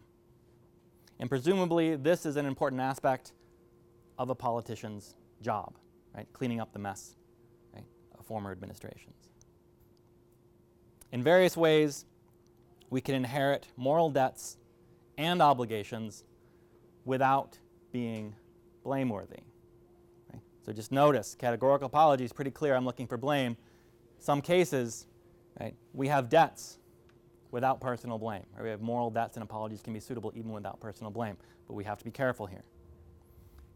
And 1.19 1.31
presumably, 1.31 1.97
this 1.97 2.27
is 2.27 2.37
an 2.37 2.45
important 2.45 2.83
aspect 2.83 3.33
of 4.19 4.29
a 4.29 4.35
politician's 4.35 5.17
job, 5.41 5.79
right? 6.15 6.31
Cleaning 6.35 6.61
up 6.61 6.75
the 6.75 6.79
mess 6.79 7.17
right, 7.73 7.87
of 8.19 8.27
former 8.27 8.53
administrations. 8.53 9.31
In 11.13 11.23
various 11.23 11.57
ways, 11.57 12.05
we 12.91 13.01
can 13.01 13.15
inherit 13.15 13.67
moral 13.79 14.11
debts 14.11 14.59
and 15.17 15.41
obligations 15.41 16.23
without 17.07 17.59
being 17.93 18.35
blameworthy. 18.85 19.41
So 20.67 20.73
just 20.73 20.91
notice, 20.91 21.37
categorical 21.39 21.87
apology 21.87 22.25
is 22.25 22.33
pretty 22.33 22.51
clear. 22.51 22.75
I'm 22.75 22.85
looking 22.85 23.07
for 23.07 23.17
blame. 23.17 23.57
Some 24.19 24.43
cases, 24.43 25.07
right, 25.61 25.77
we 25.95 26.09
have 26.09 26.29
debts 26.29 26.81
without 27.53 27.81
personal 27.81 28.19
blame. 28.19 28.43
Right? 28.53 28.65
We 28.65 28.71
have 28.71 28.81
moral 28.81 29.09
debts, 29.09 29.37
and 29.37 29.45
apologies 29.45 29.81
can 29.81 29.93
be 29.93 30.01
suitable 30.01 30.33
even 30.35 30.51
without 30.51 30.81
personal 30.81 31.13
blame. 31.13 31.37
But 31.69 31.75
we 31.75 31.85
have 31.85 31.99
to 31.99 32.05
be 32.05 32.11
careful 32.11 32.47
here. 32.47 32.65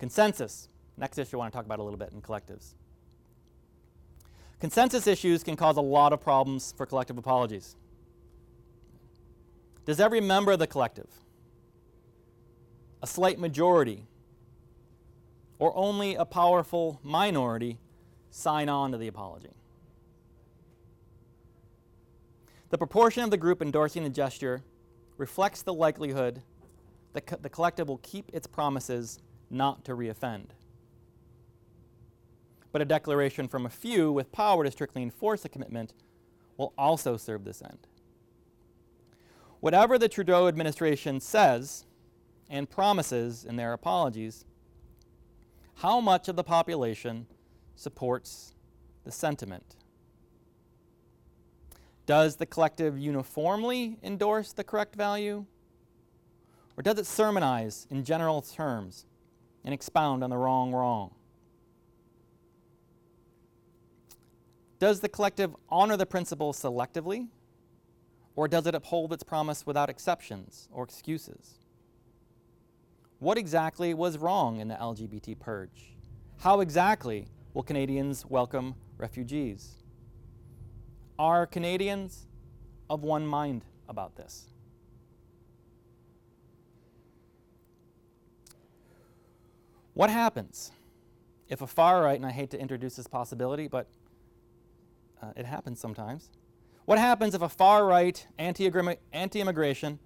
Consensus. 0.01 0.68
Next 0.97 1.16
issue 1.16 1.36
I 1.36 1.38
want 1.38 1.53
to 1.53 1.57
talk 1.57 1.64
about 1.64 1.78
a 1.78 1.82
little 1.84 1.99
bit 1.99 2.11
in 2.12 2.20
collectives. 2.20 2.74
Consensus 4.59 5.07
issues 5.07 5.45
can 5.45 5.55
cause 5.55 5.76
a 5.76 5.80
lot 5.80 6.12
of 6.12 6.20
problems 6.20 6.74
for 6.76 6.86
collective 6.86 7.16
apologies. 7.16 7.76
Does 9.86 10.01
every 10.01 10.20
member 10.20 10.53
of 10.53 10.59
the 10.59 10.66
collective, 10.66 11.09
a 13.01 13.07
slight 13.07 13.38
majority, 13.38 14.07
or 15.61 15.77
only 15.77 16.17
a 16.17 16.25
powerful 16.25 16.99
minority 17.05 17.79
sign 18.31 18.69
on 18.69 18.91
to 18.91 18.99
the 18.99 19.07
apology? 19.07 19.53
The 22.71 22.79
proportion 22.79 23.23
of 23.23 23.31
the 23.31 23.37
group 23.37 23.63
endorsing 23.63 24.03
the 24.03 24.11
gesture 24.11 24.63
reflects 25.17 25.63
the 25.63 25.75
likelihood 25.75 26.43
that 27.13 27.27
co- 27.27 27.37
the 27.37 27.49
collective 27.49 27.89
will 27.89 27.99
keep 27.99 28.31
its 28.33 28.47
promises 28.47 29.19
not 29.51 29.85
to 29.85 29.93
reoffend. 29.93 30.47
But 32.73 32.81
a 32.81 32.85
declaration 32.85 33.49
from 33.49 33.67
a 33.67 33.71
few 33.71 34.13
with 34.13 34.31
power 34.31 34.65
to 34.65 34.71
strictly 34.71 35.03
enforce 35.03 35.43
the 35.43 35.49
commitment 35.49 35.93
will 36.57 36.73
also 36.79 37.17
serve 37.17 37.45
this 37.45 37.61
end. 37.61 37.89
Whatever 39.59 39.99
the 39.99 40.09
Trudeau 40.09 40.47
administration 40.47 41.21
says 41.21 41.85
and 42.49 42.71
promises 42.71 43.45
in 43.45 43.57
their 43.57 43.73
apologies, 43.73 44.45
how 45.81 45.99
much 45.99 46.28
of 46.28 46.37
the 46.37 46.45
population 46.45 47.26
supports 47.74 48.53
the 49.05 49.11
sentiment? 49.11 49.76
Does 52.05 52.37
the 52.37 52.45
collective 52.45 52.99
uniformly 52.99 53.99
endorse 54.03 54.53
the 54.53 54.62
correct 54.62 54.95
value? 54.95 55.47
Or 56.76 56.83
does 56.83 56.99
it 56.99 57.07
sermonize 57.07 57.87
in 57.89 58.05
general 58.05 58.43
terms 58.43 59.07
and 59.64 59.72
expound 59.72 60.22
on 60.22 60.28
the 60.28 60.37
wrong 60.37 60.72
wrong? 60.72 61.14
Does 64.78 65.01
the 65.01 65.09
collective 65.09 65.57
honor 65.70 65.97
the 65.97 66.05
principle 66.05 66.53
selectively 66.53 67.28
or 68.37 68.49
does 68.49 68.66
it 68.66 68.74
uphold 68.74 69.14
its 69.14 69.22
promise 69.22 69.64
without 69.64 69.89
exceptions 69.89 70.68
or 70.72 70.85
excuses? 70.85 71.60
What 73.21 73.37
exactly 73.37 73.93
was 73.93 74.16
wrong 74.16 74.61
in 74.61 74.68
the 74.68 74.77
LGBT 74.77 75.39
purge? 75.39 75.93
How 76.39 76.61
exactly 76.61 77.29
will 77.53 77.62
Canadians 77.62 78.25
welcome 78.25 78.75
refugees? 78.97 79.75
Are 81.18 81.47
Canadians 81.47 82.27
of 82.89 83.03
one 83.03 83.27
mind 83.27 83.66
about 83.91 84.16
this? 84.16 84.47
What 89.93 90.09
happens 90.09 90.73
if 91.47 91.61
a 91.61 91.66
far 91.66 92.03
right, 92.03 92.16
and 92.16 92.25
I 92.25 92.31
hate 92.31 92.49
to 92.53 92.59
introduce 92.59 92.97
this 92.97 93.07
possibility, 93.07 93.68
but 93.68 93.87
uh, 95.21 95.33
it 95.37 95.45
happens 95.45 95.79
sometimes, 95.79 96.31
what 96.87 96.99
happens 96.99 97.35
if 97.35 97.43
a 97.43 97.51
far 97.51 97.85
right, 97.85 98.27
anti 98.39 98.64
immigration, 98.64 99.99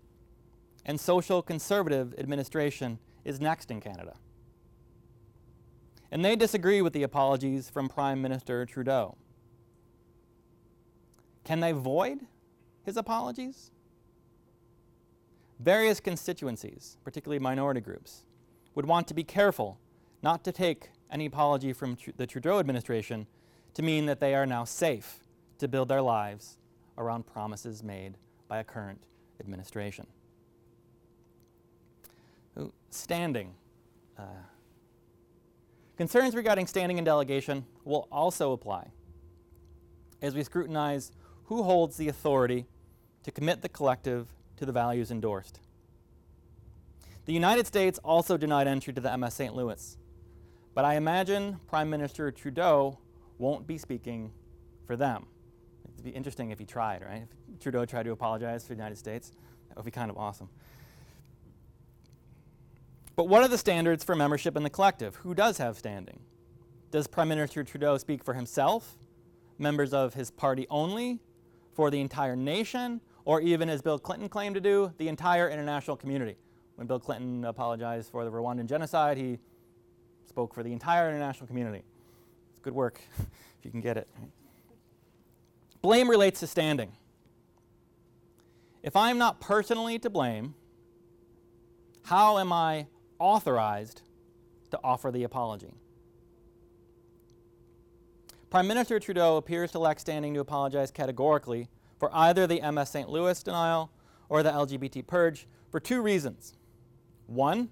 and 0.84 1.00
social 1.00 1.42
conservative 1.42 2.14
administration 2.18 2.98
is 3.24 3.40
next 3.40 3.70
in 3.70 3.80
Canada? 3.80 4.14
And 6.10 6.24
they 6.24 6.36
disagree 6.36 6.82
with 6.82 6.92
the 6.92 7.02
apologies 7.02 7.68
from 7.70 7.88
Prime 7.88 8.22
Minister 8.22 8.64
Trudeau. 8.66 9.16
Can 11.44 11.60
they 11.60 11.72
void 11.72 12.20
his 12.84 12.96
apologies? 12.96 13.70
Various 15.60 16.00
constituencies, 16.00 16.98
particularly 17.04 17.38
minority 17.38 17.80
groups, 17.80 18.24
would 18.74 18.86
want 18.86 19.06
to 19.08 19.14
be 19.14 19.24
careful 19.24 19.78
not 20.22 20.44
to 20.44 20.52
take 20.52 20.90
any 21.10 21.26
apology 21.26 21.72
from 21.72 21.96
tr- 21.96 22.10
the 22.16 22.26
Trudeau 22.26 22.58
administration 22.58 23.26
to 23.74 23.82
mean 23.82 24.06
that 24.06 24.20
they 24.20 24.34
are 24.34 24.46
now 24.46 24.64
safe 24.64 25.20
to 25.58 25.68
build 25.68 25.88
their 25.88 26.02
lives 26.02 26.58
around 26.98 27.26
promises 27.26 27.82
made 27.82 28.16
by 28.48 28.58
a 28.58 28.64
current 28.64 29.04
administration. 29.40 30.06
Standing. 32.94 33.54
Uh, 34.16 34.22
concerns 35.96 36.36
regarding 36.36 36.68
standing 36.68 36.96
and 36.96 37.04
delegation 37.04 37.66
will 37.84 38.06
also 38.12 38.52
apply 38.52 38.92
as 40.22 40.32
we 40.36 40.44
scrutinize 40.44 41.10
who 41.46 41.64
holds 41.64 41.96
the 41.96 42.06
authority 42.06 42.66
to 43.24 43.32
commit 43.32 43.62
the 43.62 43.68
collective 43.68 44.28
to 44.58 44.64
the 44.64 44.70
values 44.70 45.10
endorsed. 45.10 45.58
The 47.24 47.32
United 47.32 47.66
States 47.66 47.98
also 48.04 48.36
denied 48.36 48.68
entry 48.68 48.92
to 48.92 49.00
the 49.00 49.18
MS 49.18 49.34
St. 49.34 49.56
Louis, 49.56 49.98
but 50.72 50.84
I 50.84 50.94
imagine 50.94 51.58
Prime 51.66 51.90
Minister 51.90 52.30
Trudeau 52.30 53.00
won't 53.38 53.66
be 53.66 53.76
speaking 53.76 54.30
for 54.86 54.94
them. 54.94 55.26
It'd 55.94 56.04
be 56.04 56.12
interesting 56.12 56.52
if 56.52 56.60
he 56.60 56.64
tried, 56.64 57.02
right? 57.02 57.26
If 57.52 57.58
Trudeau 57.58 57.86
tried 57.86 58.04
to 58.04 58.12
apologize 58.12 58.62
for 58.62 58.68
the 58.68 58.78
United 58.78 58.98
States, 58.98 59.32
that 59.68 59.76
would 59.76 59.84
be 59.84 59.90
kind 59.90 60.12
of 60.12 60.16
awesome. 60.16 60.48
But 63.16 63.28
what 63.28 63.42
are 63.42 63.48
the 63.48 63.58
standards 63.58 64.02
for 64.02 64.16
membership 64.16 64.56
in 64.56 64.62
the 64.62 64.70
collective? 64.70 65.16
Who 65.16 65.34
does 65.34 65.58
have 65.58 65.78
standing? 65.78 66.20
Does 66.90 67.06
Prime 67.06 67.28
Minister 67.28 67.62
Trudeau 67.62 67.96
speak 67.98 68.24
for 68.24 68.34
himself, 68.34 68.96
members 69.58 69.92
of 69.92 70.14
his 70.14 70.30
party 70.30 70.66
only, 70.68 71.20
for 71.72 71.90
the 71.90 72.00
entire 72.00 72.36
nation, 72.36 73.00
or 73.24 73.40
even, 73.40 73.68
as 73.68 73.82
Bill 73.82 73.98
Clinton 73.98 74.28
claimed 74.28 74.54
to 74.54 74.60
do, 74.60 74.92
the 74.98 75.08
entire 75.08 75.48
international 75.48 75.96
community. 75.96 76.36
When 76.76 76.86
Bill 76.86 76.98
Clinton 76.98 77.44
apologized 77.44 78.10
for 78.10 78.24
the 78.24 78.30
Rwandan 78.30 78.66
genocide, 78.66 79.16
he 79.16 79.38
spoke 80.26 80.54
for 80.54 80.62
the 80.62 80.72
entire 80.72 81.08
international 81.08 81.46
community. 81.46 81.82
It's 82.50 82.60
good 82.60 82.74
work 82.74 83.00
if 83.18 83.64
you 83.64 83.70
can 83.70 83.80
get 83.80 83.96
it. 83.96 84.08
Blame 85.82 86.08
relates 86.08 86.40
to 86.40 86.46
standing. 86.46 86.92
If 88.82 88.96
I'm 88.96 89.18
not 89.18 89.40
personally 89.40 89.98
to 90.00 90.10
blame, 90.10 90.54
how 92.02 92.38
am 92.38 92.52
I 92.52 92.86
authorized 93.24 94.02
to 94.70 94.78
offer 94.84 95.10
the 95.10 95.24
apology? 95.24 95.72
Prime 98.50 98.68
Minister 98.68 99.00
Trudeau 99.00 99.38
appears 99.38 99.72
to 99.72 99.78
lack 99.78 99.98
standing 99.98 100.34
to 100.34 100.40
apologize 100.40 100.90
categorically 100.90 101.68
for 101.98 102.10
either 102.12 102.46
the 102.46 102.60
MS 102.70 102.90
St. 102.90 103.08
Louis 103.08 103.42
denial 103.42 103.90
or 104.28 104.42
the 104.42 104.50
LGBT 104.50 105.06
purge 105.06 105.48
for 105.70 105.80
two 105.80 106.02
reasons. 106.02 106.54
One, 107.26 107.70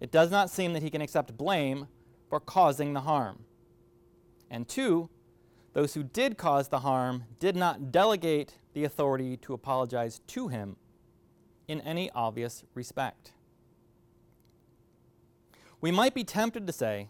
it 0.00 0.10
does 0.10 0.32
not 0.32 0.50
seem 0.50 0.72
that 0.72 0.82
he 0.82 0.90
can 0.90 1.00
accept 1.00 1.36
blame 1.36 1.86
for 2.28 2.40
causing 2.40 2.94
the 2.94 3.02
harm. 3.02 3.44
And 4.50 4.68
two, 4.68 5.08
those 5.72 5.94
who 5.94 6.02
did 6.02 6.36
cause 6.36 6.68
the 6.68 6.80
harm 6.80 7.24
did 7.38 7.54
not 7.54 7.92
delegate 7.92 8.58
the 8.74 8.82
authority 8.84 9.36
to 9.38 9.54
apologize 9.54 10.20
to 10.26 10.48
him 10.48 10.76
in 11.68 11.80
any 11.82 12.10
obvious 12.10 12.64
respect. 12.74 13.32
We 15.82 15.90
might 15.90 16.14
be 16.14 16.22
tempted 16.22 16.66
to 16.66 16.72
say 16.72 17.08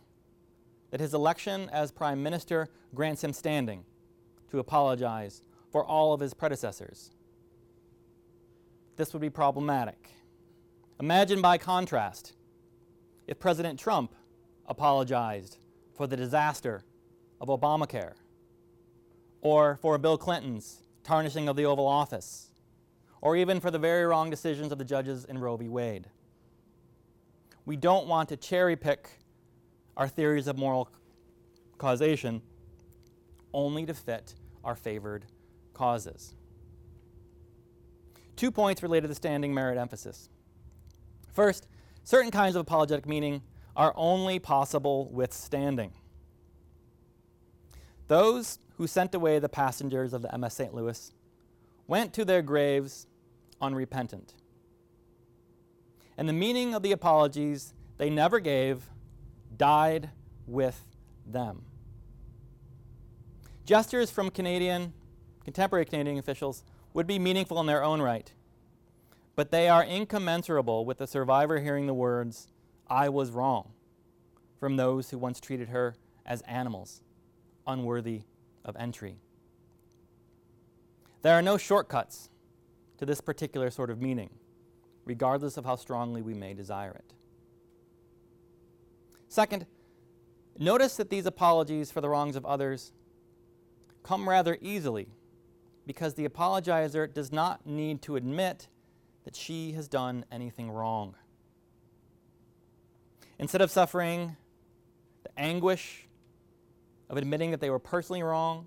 that 0.91 1.01
his 1.01 1.13
election 1.13 1.69
as 1.71 1.93
Prime 1.93 2.23
Minister 2.23 2.69
grants 2.95 3.23
him 3.23 3.35
standing 3.35 3.85
to 4.51 4.59
apologize 4.59 5.43
for 5.71 5.85
all 5.85 6.15
of 6.15 6.21
his 6.21 6.33
predecessors. 6.33 7.11
This 8.97 9.13
would 9.13 9.21
be 9.21 9.31
problematic. 9.31 10.09
Imagine, 10.99 11.43
by 11.43 11.59
contrast, 11.59 12.33
if 13.27 13.39
President 13.39 13.79
Trump 13.79 14.15
apologized 14.67 15.59
for 15.95 16.07
the 16.07 16.17
disaster 16.17 16.83
of 17.43 17.49
Obamacare, 17.49 18.15
or 19.43 19.79
for 19.83 19.99
Bill 19.99 20.17
Clinton's 20.17 20.83
tarnishing 21.05 21.47
of 21.47 21.57
the 21.57 21.67
Oval 21.67 21.87
Office, 21.87 22.53
or 23.21 23.37
even 23.37 23.61
for 23.61 23.71
the 23.71 23.79
very 23.79 24.07
wrong 24.07 24.31
decisions 24.31 24.73
of 24.73 24.79
the 24.79 24.85
judges 24.85 25.27
in 25.27 25.39
Roe 25.39 25.57
v. 25.57 25.69
Wade. 25.69 26.09
We 27.65 27.77
don't 27.77 28.07
want 28.07 28.29
to 28.31 28.37
cherry 28.37 28.77
pick 28.77 29.11
our 29.97 30.09
theories 30.09 30.47
of 30.47 30.59
moral 30.59 30.89
causation 31.79 32.43
only 33.53 33.87
to 33.87 33.95
fit 33.95 34.35
our 34.65 34.75
favored 34.75 35.27
causes. 35.75 36.35
Two 38.37 38.51
points 38.51 38.83
related 38.83 39.09
to 39.09 39.15
standing 39.15 39.55
merit 39.55 39.79
emphasis. 39.79 40.29
First, 41.33 41.67
certain 42.03 42.31
kinds 42.31 42.57
of 42.57 42.61
apologetic 42.61 43.07
meaning 43.07 43.43
are 43.77 43.93
only 43.97 44.39
possible 44.39 45.09
with 45.11 45.33
standing. 45.33 45.93
Those 48.09 48.59
who 48.77 48.87
sent 48.87 49.15
away 49.15 49.39
the 49.39 49.49
passengers 49.49 50.13
of 50.13 50.23
the 50.23 50.37
MS 50.37 50.55
St. 50.55 50.75
Louis 50.75 51.13
went 51.87 52.13
to 52.15 52.25
their 52.25 52.43
graves 52.43 53.07
unrepentant. 53.61 54.35
And 56.23 56.29
the 56.29 56.35
meaning 56.35 56.73
of 56.73 56.85
the 56.85 56.93
apologies 56.93 57.75
they 57.99 58.09
never 58.09 58.39
gave 58.39 58.89
died 59.57 60.11
with 60.47 60.87
them. 61.27 61.65
Gestures 63.65 64.09
from 64.09 64.31
Canadian, 64.31 64.93
contemporary 65.43 65.85
Canadian 65.85 66.19
officials 66.19 66.63
would 66.95 67.09
be 67.09 67.19
meaningful 67.19 67.59
in 67.59 67.67
their 67.67 67.83
own 67.83 68.01
right, 68.01 68.33
but 69.35 69.51
they 69.51 69.69
are 69.69 69.83
incommensurable 69.83 70.85
with 70.85 70.99
the 70.99 71.09
survivor 71.09 71.59
hearing 71.59 71.89
the 71.89 71.93
words, 71.93 72.47
I 72.89 73.09
was 73.09 73.33
wrong, 73.33 73.73
from 74.61 74.77
those 74.77 75.11
who 75.11 75.19
once 75.19 75.41
treated 75.41 75.71
her 75.71 75.97
as 76.25 76.41
animals, 76.43 77.03
unworthy 77.67 78.23
of 78.65 78.77
entry. 78.77 79.17
There 81.23 81.37
are 81.37 81.43
no 81.43 81.59
shortcuts 81.59 82.31
to 82.99 83.07
this 83.07 83.21
particular 83.21 83.71
sort 83.73 83.91
of 83.91 84.01
meaning, 84.01 84.31
regardless 85.05 85.57
of 85.57 85.65
how 85.65 85.77
strongly 85.77 86.23
we 86.23 86.35
may 86.35 86.55
desire 86.55 86.93
it. 86.93 87.15
Second, 89.29 89.67
notice 90.59 90.97
that 90.97 91.11
these 91.11 91.27
apologies 91.27 91.91
for 91.91 92.01
the 92.01 92.09
wrongs 92.09 92.37
of 92.37 92.45
others 92.45 92.93
come 94.03 94.29
rather 94.29 94.59
easily 94.61 95.09
because 95.87 96.15
the 96.15 96.29
apologizer 96.29 97.13
does 97.13 97.33
not 97.33 97.67
need 97.67 98.03
to 98.03 98.17
admit 98.17 98.69
that 99.25 99.35
she 99.35 99.73
has 99.73 99.89
done 99.89 100.25
anything 100.31 100.71
wrong. 100.71 101.15
Instead 103.39 103.61
of 103.61 103.71
suffering 103.71 104.37
the 105.23 105.31
anguish 105.39 106.07
of 107.09 107.17
admitting 107.17 107.51
that 107.51 107.61
they 107.61 107.71
were 107.71 107.79
personally 107.79 108.23
wrong 108.23 108.67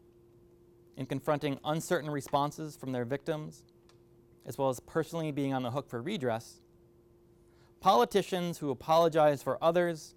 and 0.98 1.08
confronting 1.08 1.60
uncertain 1.64 2.10
responses 2.10 2.76
from 2.76 2.92
their 2.92 3.06
victims, 3.06 3.64
as 4.46 4.58
well 4.58 4.70
as 4.70 4.80
personally 4.80 5.32
being 5.32 5.54
on 5.54 5.64
the 5.64 5.72
hook 5.72 5.90
for 5.90 6.02
redress, 6.02 6.62
politicians 7.80 8.60
who 8.60 8.70
apologize 8.70 9.42
for 9.44 9.64
others 9.64 10.16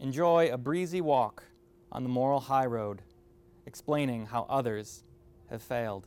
enjoy 0.00 0.48
a 0.50 0.58
breezy 0.58 1.00
walk 1.00 1.44
on 1.92 2.02
the 2.02 2.08
moral 2.08 2.40
high 2.40 2.66
road, 2.66 3.02
explaining 3.66 4.26
how 4.26 4.46
others 4.48 5.04
have 5.50 5.62
failed. 5.62 6.06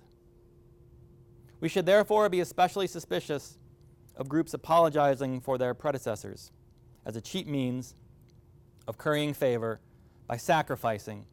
We 1.59 1.69
should 1.69 1.85
therefore 1.85 2.29
be 2.29 2.39
especially 2.39 2.87
suspicious 2.87 3.57
of 4.15 4.29
groups 4.29 4.53
apologizing 4.53 5.41
for 5.41 5.57
their 5.57 5.73
predecessors 5.73 6.51
as 7.05 7.15
a 7.15 7.21
cheap 7.21 7.47
means 7.47 7.95
of 8.87 8.97
currying 8.97 9.33
favor 9.33 9.79
by 10.27 10.37
sacrificing 10.37 11.25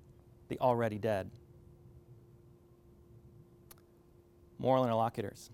the 0.48 0.58
already 0.60 0.98
dead. 0.98 1.30
Moral 4.58 4.84
interlocutors. 4.84 5.50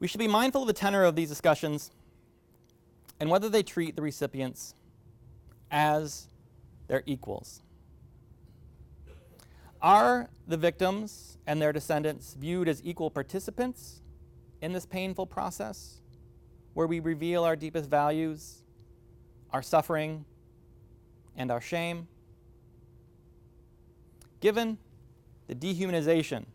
We 0.00 0.06
should 0.06 0.18
be 0.20 0.28
mindful 0.28 0.62
of 0.62 0.66
the 0.68 0.72
tenor 0.72 1.04
of 1.04 1.16
these 1.16 1.28
discussions 1.28 1.90
and 3.20 3.30
whether 3.30 3.48
they 3.48 3.62
treat 3.62 3.96
the 3.96 4.02
recipients 4.02 4.74
as 5.70 6.28
their 6.86 7.02
equals. 7.04 7.62
Are 9.80 10.28
the 10.46 10.56
victims 10.56 11.38
and 11.46 11.60
their 11.60 11.72
descendants 11.72 12.34
viewed 12.34 12.68
as 12.68 12.80
equal 12.84 13.10
participants 13.10 14.02
in 14.60 14.72
this 14.72 14.86
painful 14.86 15.26
process 15.26 16.00
where 16.74 16.86
we 16.86 17.00
reveal 17.00 17.44
our 17.44 17.56
deepest 17.56 17.88
values, 17.88 18.62
our 19.52 19.62
suffering, 19.62 20.24
and 21.36 21.50
our 21.50 21.60
shame? 21.60 22.08
Given 24.40 24.78
the 25.48 25.54
dehumanization 25.54 26.46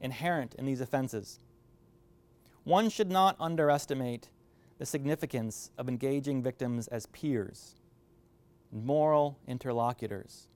inherent 0.00 0.54
in 0.54 0.64
these 0.64 0.80
offenses, 0.80 1.38
one 2.66 2.90
should 2.90 3.12
not 3.12 3.36
underestimate 3.38 4.28
the 4.78 4.84
significance 4.84 5.70
of 5.78 5.88
engaging 5.88 6.42
victims 6.42 6.88
as 6.88 7.06
peers, 7.06 7.76
moral 8.72 9.38
interlocutors. 9.46 10.48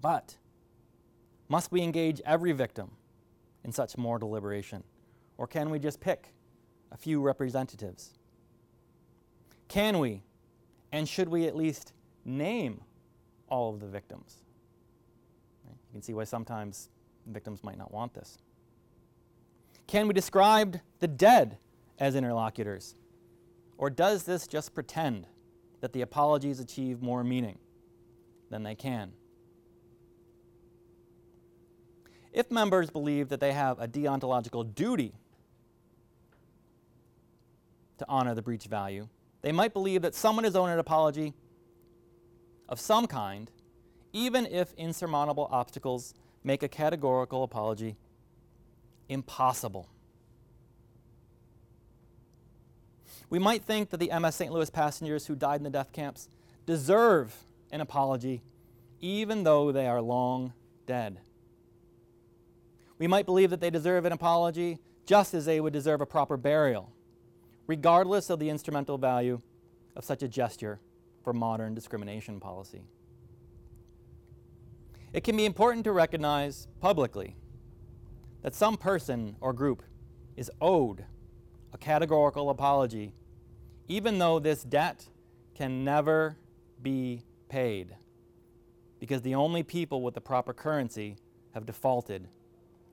But 0.00 0.38
must 1.50 1.70
we 1.70 1.82
engage 1.82 2.22
every 2.24 2.52
victim 2.52 2.92
in 3.64 3.70
such 3.70 3.98
moral 3.98 4.18
deliberation? 4.18 4.82
Or 5.36 5.46
can 5.46 5.68
we 5.68 5.78
just 5.78 6.00
pick 6.00 6.32
a 6.90 6.96
few 6.96 7.20
representatives? 7.20 8.14
Can 9.68 9.98
we, 9.98 10.22
and 10.90 11.06
should 11.06 11.28
we 11.28 11.46
at 11.46 11.54
least 11.54 11.92
name 12.24 12.80
all 13.50 13.74
of 13.74 13.80
the 13.80 13.86
victims? 13.86 14.36
You 15.66 15.92
can 15.92 16.00
see 16.00 16.14
why 16.14 16.24
sometimes 16.24 16.88
victims 17.26 17.62
might 17.62 17.76
not 17.76 17.92
want 17.92 18.14
this. 18.14 18.38
Can 19.88 20.06
we 20.06 20.12
describe 20.12 20.80
the 21.00 21.08
dead 21.08 21.56
as 21.98 22.14
interlocutors? 22.14 22.94
Or 23.78 23.88
does 23.88 24.24
this 24.24 24.46
just 24.46 24.74
pretend 24.74 25.26
that 25.80 25.94
the 25.94 26.02
apologies 26.02 26.60
achieve 26.60 27.00
more 27.00 27.24
meaning 27.24 27.58
than 28.50 28.62
they 28.62 28.74
can? 28.74 29.12
If 32.34 32.50
members 32.50 32.90
believe 32.90 33.30
that 33.30 33.40
they 33.40 33.52
have 33.52 33.80
a 33.80 33.88
deontological 33.88 34.74
duty 34.74 35.14
to 37.96 38.04
honor 38.08 38.34
the 38.34 38.42
breach 38.42 38.66
value, 38.66 39.08
they 39.40 39.52
might 39.52 39.72
believe 39.72 40.02
that 40.02 40.14
someone 40.14 40.44
is 40.44 40.54
owed 40.54 40.68
an 40.68 40.78
apology 40.78 41.32
of 42.68 42.78
some 42.78 43.06
kind, 43.06 43.50
even 44.12 44.44
if 44.44 44.74
insurmountable 44.74 45.48
obstacles 45.50 46.12
make 46.44 46.62
a 46.62 46.68
categorical 46.68 47.42
apology 47.42 47.96
impossible. 49.08 49.88
We 53.30 53.38
might 53.38 53.62
think 53.62 53.90
that 53.90 53.98
the 53.98 54.10
MS 54.18 54.36
St. 54.36 54.52
Louis 54.52 54.70
passengers 54.70 55.26
who 55.26 55.34
died 55.34 55.60
in 55.60 55.64
the 55.64 55.70
death 55.70 55.92
camps 55.92 56.28
deserve 56.66 57.34
an 57.70 57.80
apology 57.80 58.42
even 59.00 59.44
though 59.44 59.70
they 59.70 59.86
are 59.86 60.00
long 60.00 60.52
dead. 60.86 61.20
We 62.98 63.06
might 63.06 63.26
believe 63.26 63.50
that 63.50 63.60
they 63.60 63.70
deserve 63.70 64.04
an 64.04 64.12
apology 64.12 64.78
just 65.06 65.34
as 65.34 65.44
they 65.44 65.60
would 65.60 65.72
deserve 65.72 66.00
a 66.00 66.06
proper 66.06 66.36
burial, 66.36 66.92
regardless 67.66 68.28
of 68.28 68.38
the 68.38 68.50
instrumental 68.50 68.98
value 68.98 69.40
of 69.94 70.04
such 70.04 70.22
a 70.22 70.28
gesture 70.28 70.80
for 71.22 71.32
modern 71.32 71.74
discrimination 71.74 72.40
policy. 72.40 72.82
It 75.12 75.24
can 75.24 75.36
be 75.36 75.44
important 75.44 75.84
to 75.84 75.92
recognize 75.92 76.66
publicly 76.80 77.36
that 78.42 78.54
some 78.54 78.76
person 78.76 79.36
or 79.40 79.52
group 79.52 79.82
is 80.36 80.50
owed 80.60 81.04
a 81.72 81.78
categorical 81.78 82.50
apology, 82.50 83.12
even 83.88 84.18
though 84.18 84.38
this 84.38 84.62
debt 84.62 85.08
can 85.54 85.84
never 85.84 86.36
be 86.82 87.22
paid, 87.48 87.96
because 89.00 89.22
the 89.22 89.34
only 89.34 89.62
people 89.62 90.02
with 90.02 90.14
the 90.14 90.20
proper 90.20 90.52
currency 90.52 91.16
have 91.52 91.66
defaulted 91.66 92.28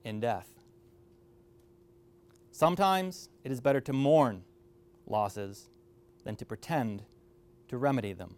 in 0.04 0.20
death. 0.20 0.50
Sometimes 2.52 3.30
it 3.44 3.52
is 3.52 3.60
better 3.60 3.82
to 3.82 3.94
mourn 3.94 4.44
losses 5.06 5.70
than 6.24 6.36
to 6.38 6.46
pretend 6.46 7.04
to 7.68 7.78
remedy 7.78 8.14
them. 8.14 8.36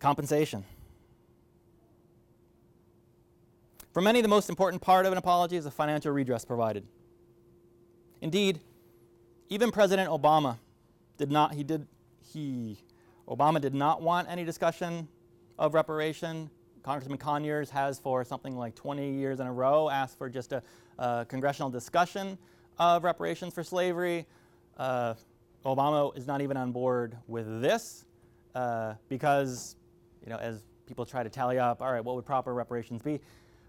Compensation. 0.00 0.64
For 3.92 4.00
many, 4.00 4.20
the 4.20 4.28
most 4.28 4.48
important 4.48 4.80
part 4.82 5.04
of 5.04 5.12
an 5.12 5.18
apology 5.18 5.56
is 5.56 5.64
the 5.64 5.70
financial 5.70 6.12
redress 6.12 6.44
provided. 6.44 6.86
Indeed, 8.20 8.60
even 9.48 9.70
President 9.70 10.08
Obama 10.08 10.58
did 11.18 11.30
not, 11.30 11.54
he 11.54 11.64
did, 11.64 11.86
he, 12.32 12.78
Obama 13.28 13.60
did 13.60 13.74
not 13.74 14.00
want 14.00 14.28
any 14.30 14.44
discussion 14.44 15.08
of 15.58 15.74
reparation. 15.74 16.50
Congressman 16.82 17.18
Conyers 17.18 17.68
has 17.70 17.98
for 17.98 18.24
something 18.24 18.56
like 18.56 18.74
20 18.74 19.12
years 19.12 19.40
in 19.40 19.46
a 19.46 19.52
row 19.52 19.90
asked 19.90 20.16
for 20.16 20.30
just 20.30 20.52
a, 20.52 20.62
a 20.98 21.26
congressional 21.28 21.68
discussion 21.68 22.38
of 22.78 23.04
reparations 23.04 23.52
for 23.52 23.62
slavery. 23.62 24.26
Uh, 24.78 25.14
Obama 25.66 26.16
is 26.16 26.26
not 26.26 26.40
even 26.40 26.56
on 26.56 26.72
board 26.72 27.16
with 27.26 27.60
this 27.60 28.06
uh, 28.54 28.94
because 29.08 29.76
you 30.24 30.30
know, 30.30 30.36
as 30.36 30.62
people 30.86 31.06
try 31.06 31.22
to 31.22 31.30
tally 31.30 31.58
up, 31.58 31.82
all 31.82 31.92
right, 31.92 32.04
what 32.04 32.16
would 32.16 32.26
proper 32.26 32.52
reparations 32.52 33.02
be? 33.02 33.20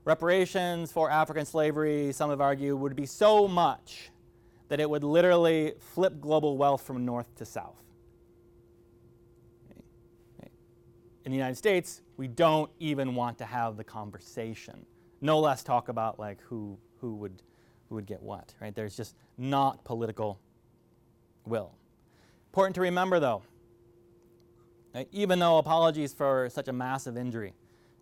Reparations 0.03 0.91
for 0.91 1.11
African 1.11 1.45
slavery, 1.45 2.11
some 2.11 2.29
have 2.29 2.41
argued, 2.41 2.79
would 2.79 2.95
be 2.95 3.05
so 3.05 3.47
much 3.47 4.09
that 4.69 4.79
it 4.79 4.89
would 4.89 5.03
literally 5.03 5.73
flip 5.79 6.19
global 6.19 6.57
wealth 6.57 6.81
from 6.81 7.05
north 7.05 7.35
to 7.35 7.45
south. 7.45 7.75
In 11.23 11.31
the 11.31 11.37
United 11.37 11.55
States, 11.55 12.01
we 12.17 12.27
don't 12.27 12.71
even 12.79 13.13
want 13.13 13.37
to 13.37 13.45
have 13.45 13.77
the 13.77 13.83
conversation. 13.83 14.85
No 15.21 15.39
less 15.39 15.61
talk 15.61 15.87
about 15.87 16.19
like 16.19 16.41
who, 16.41 16.77
who, 16.99 17.13
would, 17.15 17.43
who 17.89 17.95
would 17.95 18.07
get 18.07 18.21
what, 18.23 18.55
right? 18.59 18.73
There's 18.73 18.97
just 18.97 19.15
not 19.37 19.83
political 19.83 20.39
will. 21.45 21.75
Important 22.49 22.75
to 22.75 22.81
remember 22.81 23.19
though, 23.19 23.43
Right? 24.93 25.07
Even 25.11 25.39
though 25.39 25.57
apologies 25.57 26.13
for 26.13 26.49
such 26.51 26.67
a 26.67 26.73
massive 26.73 27.17
injury 27.17 27.53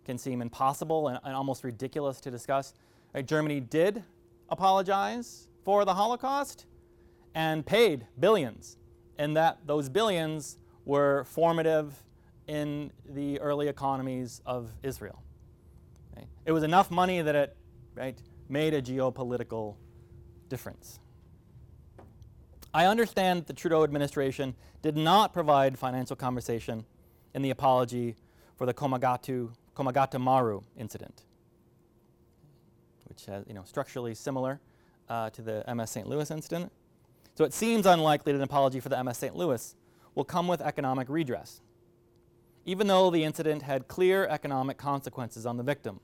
can 0.04 0.18
seem 0.18 0.42
impossible 0.42 1.08
and, 1.08 1.18
and 1.24 1.34
almost 1.34 1.62
ridiculous 1.62 2.20
to 2.20 2.30
discuss, 2.30 2.74
right? 3.14 3.24
Germany 3.24 3.60
did 3.60 4.02
apologize 4.48 5.48
for 5.64 5.84
the 5.84 5.94
Holocaust 5.94 6.66
and 7.34 7.64
paid 7.64 8.06
billions, 8.18 8.76
and 9.18 9.36
that 9.36 9.58
those 9.66 9.88
billions 9.88 10.58
were 10.84 11.24
formative 11.24 12.02
in 12.48 12.90
the 13.08 13.40
early 13.40 13.68
economies 13.68 14.42
of 14.44 14.72
Israel. 14.82 15.22
Right? 16.16 16.26
It 16.44 16.52
was 16.52 16.64
enough 16.64 16.90
money 16.90 17.22
that 17.22 17.36
it 17.36 17.56
right, 17.94 18.18
made 18.48 18.74
a 18.74 18.82
geopolitical 18.82 19.76
difference. 20.48 20.98
I 22.72 22.86
understand 22.86 23.46
the 23.46 23.52
Trudeau 23.52 23.82
administration 23.82 24.54
did 24.80 24.96
not 24.96 25.32
provide 25.32 25.78
financial 25.78 26.14
compensation 26.14 26.84
in 27.34 27.42
the 27.42 27.50
apology 27.50 28.14
for 28.56 28.64
the 28.64 28.72
Komagatu, 28.72 29.50
Komagata 29.74 30.20
Maru 30.20 30.60
incident, 30.76 31.24
which 33.06 33.26
is 33.26 33.44
you 33.48 33.54
know, 33.54 33.64
structurally 33.64 34.14
similar 34.14 34.60
uh, 35.08 35.30
to 35.30 35.42
the 35.42 35.64
MS 35.74 35.90
St. 35.90 36.06
Louis 36.06 36.30
incident. 36.30 36.70
So 37.34 37.44
it 37.44 37.52
seems 37.52 37.86
unlikely 37.86 38.32
that 38.32 38.38
an 38.38 38.44
apology 38.44 38.78
for 38.78 38.88
the 38.88 39.02
MS 39.02 39.18
St. 39.18 39.34
Louis 39.34 39.74
will 40.14 40.24
come 40.24 40.46
with 40.46 40.60
economic 40.60 41.08
redress, 41.08 41.62
even 42.64 42.86
though 42.86 43.10
the 43.10 43.24
incident 43.24 43.62
had 43.62 43.88
clear 43.88 44.26
economic 44.28 44.76
consequences 44.76 45.44
on 45.44 45.56
the 45.56 45.62
victim, 45.64 46.00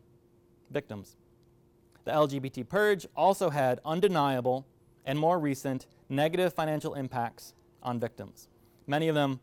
victims. 0.70 1.16
The 2.04 2.10
LGBT 2.10 2.68
purge 2.68 3.06
also 3.16 3.50
had 3.50 3.80
undeniable 3.84 4.66
and 5.04 5.18
more 5.18 5.38
recent 5.38 5.86
negative 6.08 6.52
financial 6.52 6.94
impacts 6.94 7.54
on 7.82 8.00
victims, 8.00 8.48
many 8.86 9.08
of 9.08 9.14
them 9.14 9.40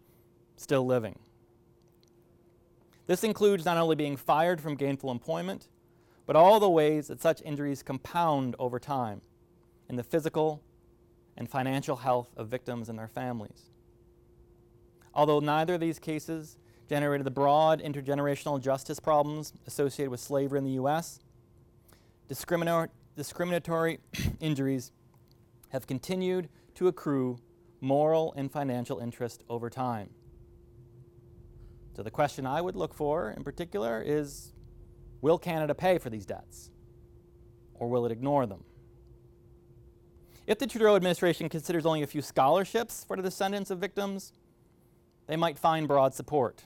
still 0.55 0.86
living. 0.86 1.20
This 3.05 3.24
includes 3.24 3.66
not 3.66 3.78
only 3.78 3.95
being 3.95 4.16
fired 4.16 4.61
from 4.61 4.76
gainful 4.76 5.11
employment, 5.11 5.68
but 6.26 6.36
all 6.36 6.59
the 6.59 6.70
ways 6.70 7.07
that 7.07 7.22
such 7.22 7.41
injuries 7.43 7.84
compound 7.84 8.55
over 8.57 8.80
time 8.80 9.22
in 9.89 9.97
the 9.97 10.03
physical 10.03 10.61
and 11.36 11.49
financial 11.49 11.97
health 11.97 12.30
of 12.38 12.47
victims 12.47 12.88
and 12.89 12.97
their 12.97 13.07
families. 13.07 13.70
Although 15.14 15.39
neither 15.39 15.76
of 15.76 15.82
these 15.82 15.99
cases 15.99 16.57
generated 16.88 17.26
the 17.26 17.32
broad 17.32 17.82
intergenerational 17.82 18.61
justice 18.61 18.99
problems 18.99 19.53
associated 19.68 20.09
with 20.09 20.20
slavery 20.20 20.59
in 20.59 20.64
the 20.64 20.72
U.S., 20.72 21.20
discriminatory 22.28 23.99
injuries 24.39 24.91
have 25.74 25.88
continued 25.88 26.47
to 26.76 26.88
accrue 26.88 27.39
moral 27.82 28.34
and 28.38 28.49
financial 28.51 28.99
interest 28.99 29.43
over 29.49 29.69
time. 29.69 30.09
So, 31.95 32.03
the 32.03 32.11
question 32.11 32.45
I 32.45 32.61
would 32.61 32.76
look 32.76 32.93
for 32.93 33.32
in 33.32 33.43
particular 33.43 34.01
is 34.01 34.53
Will 35.21 35.38
Canada 35.38 35.76
pay 35.76 35.97
for 35.97 36.09
these 36.09 36.26
debts? 36.26 36.69
Or 37.74 37.89
will 37.89 38.05
it 38.05 38.11
ignore 38.11 38.45
them? 38.45 38.63
If 40.45 40.59
the 40.59 40.67
Trudeau 40.67 40.95
administration 40.95 41.49
considers 41.49 41.86
only 41.86 42.03
a 42.03 42.07
few 42.07 42.21
scholarships 42.21 43.03
for 43.03 43.15
the 43.15 43.24
descendants 43.24 43.71
of 43.71 43.80
victims, 43.80 44.34
they 45.28 45.38
might 45.38 45.57
find 45.57 45.88
broad 45.88 46.13
support. 46.13 46.65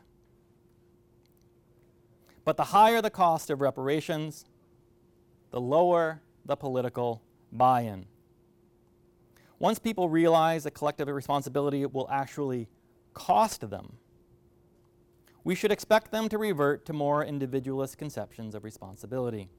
But 2.43 2.57
the 2.57 2.65
higher 2.65 3.01
the 3.01 3.09
cost 3.09 3.49
of 3.49 3.61
reparations, 3.61 4.45
the 5.51 5.61
lower 5.61 6.21
the 6.45 6.55
political 6.55 7.21
buy 7.51 7.81
in. 7.81 8.05
Once 9.59 9.79
people 9.79 10.09
realize 10.09 10.63
that 10.63 10.71
collective 10.71 11.07
responsibility 11.07 11.85
will 11.85 12.07
actually 12.11 12.67
cost 13.13 13.69
them, 13.69 13.97
we 15.43 15.55
should 15.55 15.71
expect 15.71 16.11
them 16.11 16.29
to 16.29 16.37
revert 16.37 16.85
to 16.85 16.93
more 16.93 17.23
individualist 17.23 17.97
conceptions 17.97 18.53
of 18.53 18.63
responsibility. 18.63 19.49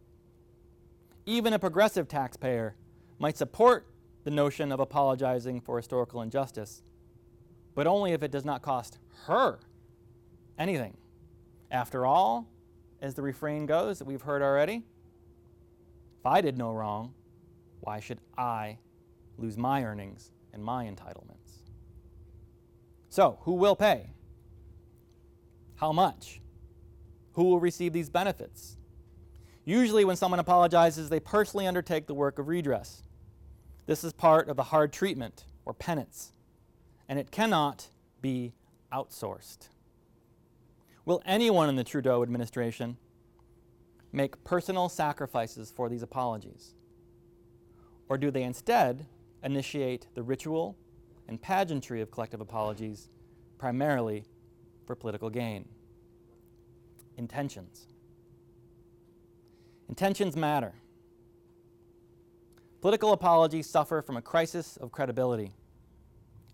Even 1.26 1.52
a 1.52 1.58
progressive 1.58 2.06
taxpayer 2.06 2.76
might 3.18 3.36
support 3.36 3.86
the 4.24 4.30
notion 4.30 4.70
of 4.70 4.80
apologizing 4.80 5.60
for 5.60 5.76
historical 5.76 6.22
injustice, 6.22 6.82
but 7.74 7.86
only 7.86 8.12
if 8.12 8.22
it 8.22 8.30
does 8.30 8.44
not 8.44 8.62
cost 8.62 8.98
her 9.24 9.58
anything. 10.58 10.96
After 11.70 12.06
all, 12.06 12.46
as 13.00 13.14
the 13.14 13.22
refrain 13.22 13.66
goes 13.66 13.98
that 13.98 14.04
we've 14.04 14.22
heard 14.22 14.42
already, 14.42 14.84
if 16.20 16.26
I 16.26 16.40
did 16.40 16.58
no 16.58 16.72
wrong, 16.72 17.14
why 17.80 18.00
should 18.00 18.20
I 18.36 18.78
lose 19.38 19.56
my 19.56 19.84
earnings 19.84 20.32
and 20.52 20.62
my 20.62 20.84
entitlements. 20.84 21.62
So, 23.08 23.38
who 23.42 23.54
will 23.54 23.76
pay? 23.76 24.10
How 25.76 25.92
much? 25.92 26.40
Who 27.32 27.44
will 27.44 27.60
receive 27.60 27.92
these 27.92 28.10
benefits? 28.10 28.76
Usually, 29.64 30.04
when 30.04 30.16
someone 30.16 30.40
apologizes, 30.40 31.08
they 31.08 31.20
personally 31.20 31.66
undertake 31.66 32.06
the 32.06 32.14
work 32.14 32.38
of 32.38 32.48
redress. 32.48 33.02
This 33.86 34.04
is 34.04 34.12
part 34.12 34.48
of 34.48 34.56
the 34.56 34.64
hard 34.64 34.92
treatment 34.92 35.44
or 35.64 35.72
penance, 35.72 36.32
and 37.08 37.18
it 37.18 37.30
cannot 37.30 37.88
be 38.20 38.52
outsourced. 38.92 39.68
Will 41.04 41.22
anyone 41.24 41.68
in 41.68 41.76
the 41.76 41.84
Trudeau 41.84 42.22
administration 42.22 42.98
make 44.12 44.42
personal 44.44 44.88
sacrifices 44.88 45.70
for 45.70 45.88
these 45.88 46.02
apologies? 46.02 46.74
Or 48.08 48.18
do 48.18 48.30
they 48.30 48.42
instead 48.42 49.06
initiate 49.42 50.06
the 50.14 50.22
ritual 50.22 50.76
and 51.28 51.40
pageantry 51.40 52.00
of 52.00 52.10
collective 52.10 52.40
apologies 52.40 53.08
primarily 53.58 54.24
for 54.86 54.94
political 54.96 55.30
gain. 55.30 55.68
Intentions. 57.16 57.86
Intentions 59.88 60.36
matter. 60.36 60.74
political 62.80 63.12
apologies 63.12 63.68
suffer 63.68 64.00
from 64.02 64.16
a 64.16 64.22
crisis 64.22 64.76
of 64.76 64.92
credibility 64.92 65.52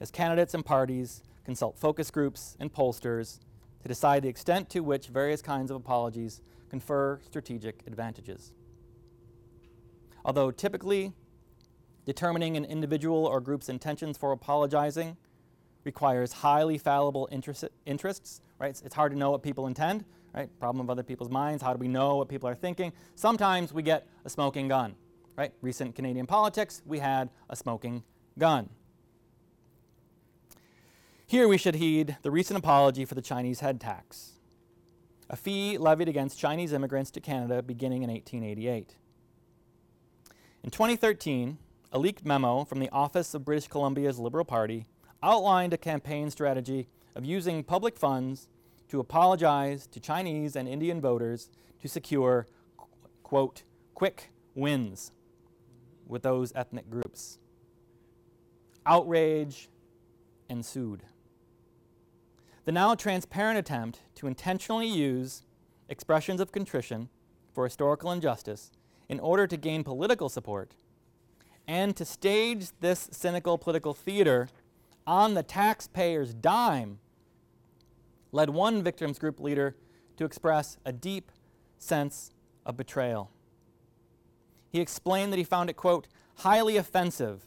as 0.01 0.11
candidates 0.11 0.55
and 0.55 0.65
parties 0.65 1.23
consult 1.45 1.79
focus 1.79 2.11
groups 2.11 2.57
and 2.59 2.73
pollsters 2.73 3.39
to 3.83 3.89
decide 3.89 4.23
the 4.23 4.29
extent 4.29 4.71
to 4.71 4.81
which 4.81 5.09
various 5.09 5.43
kinds 5.43 5.71
of 5.71 5.77
apologies 5.77 6.41
confer 6.71 7.21
strategic 7.23 7.83
advantages. 7.87 8.53
Although 10.25 10.51
typically 10.51 11.13
determining 12.05 12.57
an 12.57 12.65
individual 12.65 13.27
or 13.27 13.41
group's 13.41 13.69
intentions 13.69 14.17
for 14.19 14.33
apologizing 14.33 15.17
requires 15.85 16.33
highly 16.33 16.79
fallible 16.79 17.29
interest, 17.31 17.65
interests, 17.87 18.41
right? 18.59 18.71
It's, 18.71 18.83
it's 18.83 18.95
hard 18.95 19.13
to 19.13 19.19
know 19.19 19.31
what 19.31 19.43
people 19.43 19.67
intend, 19.67 20.05
right? 20.35 20.49
Problem 20.59 20.85
of 20.87 20.91
other 20.91 21.03
people's 21.03 21.31
minds. 21.31 21.63
How 21.63 21.73
do 21.73 21.79
we 21.79 21.89
know 21.89 22.17
what 22.17 22.29
people 22.29 22.49
are 22.49 22.55
thinking? 22.55 22.93
Sometimes 23.15 23.73
we 23.73 23.83
get 23.83 24.07
a 24.25 24.31
smoking 24.31 24.69
gun, 24.69 24.95
right? 25.37 25.53
Recent 25.61 25.95
Canadian 25.95 26.27
politics, 26.27 26.83
we 26.87 26.99
had 26.99 27.31
a 27.49 27.57
smoking 27.57 28.03
gun. 28.39 28.69
Here 31.27 31.49
we 31.49 31.59
should 31.59 31.77
heed 31.77 32.17
the 32.23 32.31
recent 32.31 32.59
apology 32.59 33.05
for 33.05 33.15
the 33.15 33.23
Chinese 33.23 33.61
head 33.61 33.81
tax, 33.81 34.33
a 35.31 35.37
fee 35.37 35.79
levied 35.79 36.09
against 36.09 36.39
Chinese 36.39 36.73
immigrants 36.73 37.11
to 37.13 37.21
Canada 37.21 37.63
beginning 37.63 38.03
in 38.03 38.11
1888. 38.11 38.97
In 40.63 40.71
2013, 40.71 41.59
a 41.95 41.99
leaked 41.99 42.27
memo 42.27 42.65
from 42.65 42.81
the 42.81 42.91
Office 42.91 43.35
of 43.35 43.45
British 43.45 43.69
Columbia's 43.69 44.19
Liberal 44.19 44.45
Party 44.45 44.85
outlined 45.23 45.73
a 45.73 45.79
campaign 45.79 46.29
strategy 46.29 46.89
of 47.15 47.25
using 47.25 47.63
public 47.63 47.97
funds 47.97 48.49
to 48.89 48.99
apologize 48.99 49.87
to 49.87 50.01
Chinese 50.01 50.57
and 50.57 50.67
Indian 50.69 51.01
voters 51.01 51.51
to 51.81 51.87
secure, 51.87 52.49
quote, 53.23 53.63
quick 53.95 54.33
wins 54.57 55.13
with 56.05 56.25
those 56.25 56.53
ethnic 56.57 56.91
groups. 56.91 57.39
Outrage 58.85 59.69
ensued. 60.51 61.05
The 62.65 62.73
now 62.73 62.97
transparent 62.97 63.57
attempt 63.57 64.01
to 64.17 64.27
intentionally 64.27 64.89
use 64.89 65.45
expressions 65.89 66.41
of 66.41 66.51
contrition 66.51 67.09
for 67.53 67.63
historical 67.63 68.11
injustice 68.11 68.73
in 69.09 69.21
order 69.21 69.47
to 69.47 69.57
gain 69.57 69.85
political 69.85 70.29
support 70.29 70.73
and 71.67 71.97
to 71.97 72.05
stage 72.05 72.69
this 72.81 73.09
cynical 73.11 73.59
political 73.59 73.95
theater 73.95 74.49
on 75.07 75.35
the 75.35 75.43
taxpayer's 75.43 76.35
dime 76.35 76.99
led 78.33 78.51
one 78.51 78.83
victims 78.83 79.19
group 79.19 79.41
leader 79.41 79.77
to 80.17 80.25
express 80.25 80.77
a 80.85 80.93
deep 80.93 81.31
sense 81.79 82.33
of 82.67 82.77
betrayal. 82.77 83.31
He 84.71 84.81
explained 84.81 85.33
that 85.33 85.39
he 85.39 85.45
found 85.45 85.71
it, 85.71 85.75
quote, 85.75 86.09
highly 86.39 86.77
offensive 86.77 87.47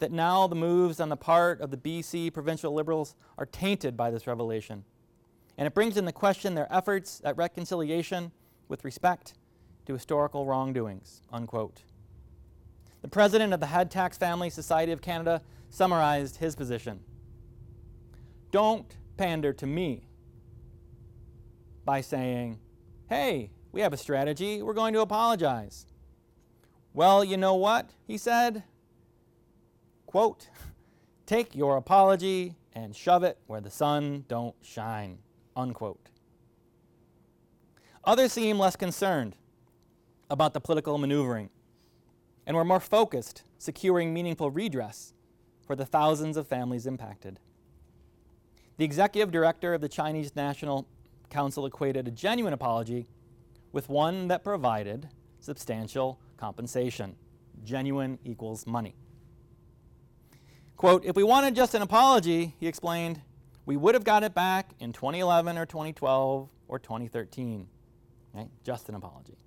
that 0.00 0.12
now 0.12 0.46
the 0.46 0.54
moves 0.54 1.00
on 1.00 1.08
the 1.08 1.16
part 1.16 1.60
of 1.60 1.70
the 1.70 1.76
BC 1.76 2.32
provincial 2.32 2.74
Liberals 2.74 3.14
are 3.38 3.46
tainted 3.46 3.96
by 3.96 4.10
this 4.10 4.26
revelation. 4.26 4.84
And 5.56 5.66
it 5.66 5.74
brings 5.74 5.96
into 5.96 6.12
question 6.12 6.54
their 6.54 6.70
efforts 6.70 7.22
at 7.24 7.36
reconciliation 7.36 8.32
with 8.68 8.84
respect 8.84 9.34
to 9.86 9.92
historical 9.92 10.44
wrongdoings, 10.44 11.22
unquote. 11.32 11.84
The 13.04 13.10
president 13.10 13.52
of 13.52 13.60
the 13.60 13.66
Head 13.66 13.90
Tax 13.90 14.16
Family 14.16 14.48
Society 14.48 14.90
of 14.90 15.02
Canada 15.02 15.42
summarized 15.68 16.38
his 16.38 16.56
position. 16.56 17.00
Don't 18.50 18.96
pander 19.18 19.52
to 19.52 19.66
me 19.66 20.08
by 21.84 22.00
saying, 22.00 22.60
hey, 23.10 23.50
we 23.72 23.82
have 23.82 23.92
a 23.92 23.98
strategy, 23.98 24.62
we're 24.62 24.72
going 24.72 24.94
to 24.94 25.02
apologize. 25.02 25.84
Well, 26.94 27.22
you 27.22 27.36
know 27.36 27.56
what? 27.56 27.90
He 28.06 28.16
said, 28.16 28.62
quote, 30.06 30.48
take 31.26 31.54
your 31.54 31.76
apology 31.76 32.54
and 32.72 32.96
shove 32.96 33.22
it 33.22 33.36
where 33.46 33.60
the 33.60 33.70
sun 33.70 34.24
don't 34.28 34.56
shine, 34.62 35.18
unquote. 35.54 36.08
Others 38.04 38.32
seem 38.32 38.58
less 38.58 38.76
concerned 38.76 39.36
about 40.30 40.54
the 40.54 40.60
political 40.62 40.96
maneuvering 40.96 41.50
and 42.46 42.56
were 42.56 42.64
more 42.64 42.80
focused 42.80 43.42
securing 43.58 44.12
meaningful 44.12 44.50
redress 44.50 45.14
for 45.66 45.74
the 45.74 45.86
thousands 45.86 46.36
of 46.36 46.46
families 46.46 46.86
impacted. 46.86 47.38
The 48.76 48.84
executive 48.84 49.30
director 49.30 49.72
of 49.72 49.80
the 49.80 49.88
Chinese 49.88 50.34
National 50.34 50.86
Council 51.30 51.64
equated 51.66 52.06
a 52.06 52.10
genuine 52.10 52.52
apology 52.52 53.06
with 53.72 53.88
one 53.88 54.28
that 54.28 54.44
provided 54.44 55.08
substantial 55.40 56.18
compensation. 56.36 57.16
Genuine 57.64 58.18
equals 58.24 58.66
money. 58.66 58.94
Quote, 60.76 61.04
if 61.04 61.16
we 61.16 61.22
wanted 61.22 61.54
just 61.54 61.74
an 61.74 61.82
apology, 61.82 62.54
he 62.58 62.66
explained, 62.66 63.20
we 63.64 63.76
would 63.76 63.94
have 63.94 64.04
got 64.04 64.22
it 64.22 64.34
back 64.34 64.74
in 64.80 64.92
2011 64.92 65.56
or 65.56 65.66
2012 65.66 66.48
or 66.68 66.78
2013. 66.78 67.68
Right? 68.34 68.48
Just 68.64 68.88
an 68.88 68.94
apology. 68.96 69.38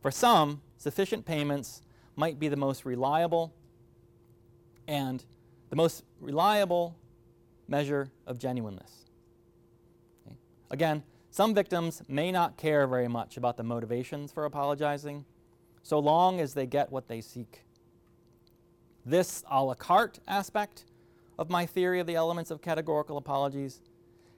For 0.00 0.10
some, 0.10 0.62
sufficient 0.80 1.26
payments 1.26 1.82
might 2.16 2.38
be 2.40 2.48
the 2.48 2.56
most 2.56 2.86
reliable 2.86 3.52
and 4.88 5.24
the 5.68 5.76
most 5.76 6.02
reliable 6.20 6.96
measure 7.68 8.10
of 8.26 8.38
genuineness. 8.38 9.04
Okay. 10.26 10.36
Again, 10.70 11.02
some 11.30 11.54
victims 11.54 12.02
may 12.08 12.32
not 12.32 12.56
care 12.56 12.86
very 12.86 13.08
much 13.08 13.36
about 13.36 13.58
the 13.58 13.62
motivations 13.62 14.32
for 14.32 14.46
apologizing, 14.46 15.26
so 15.82 15.98
long 15.98 16.40
as 16.40 16.54
they 16.54 16.66
get 16.66 16.90
what 16.90 17.08
they 17.08 17.20
seek. 17.20 17.62
This 19.04 19.44
a 19.50 19.62
la 19.62 19.74
carte 19.74 20.18
aspect 20.26 20.86
of 21.38 21.50
my 21.50 21.66
theory 21.66 22.00
of 22.00 22.06
the 22.06 22.16
elements 22.16 22.50
of 22.50 22.62
categorical 22.62 23.18
apologies 23.18 23.82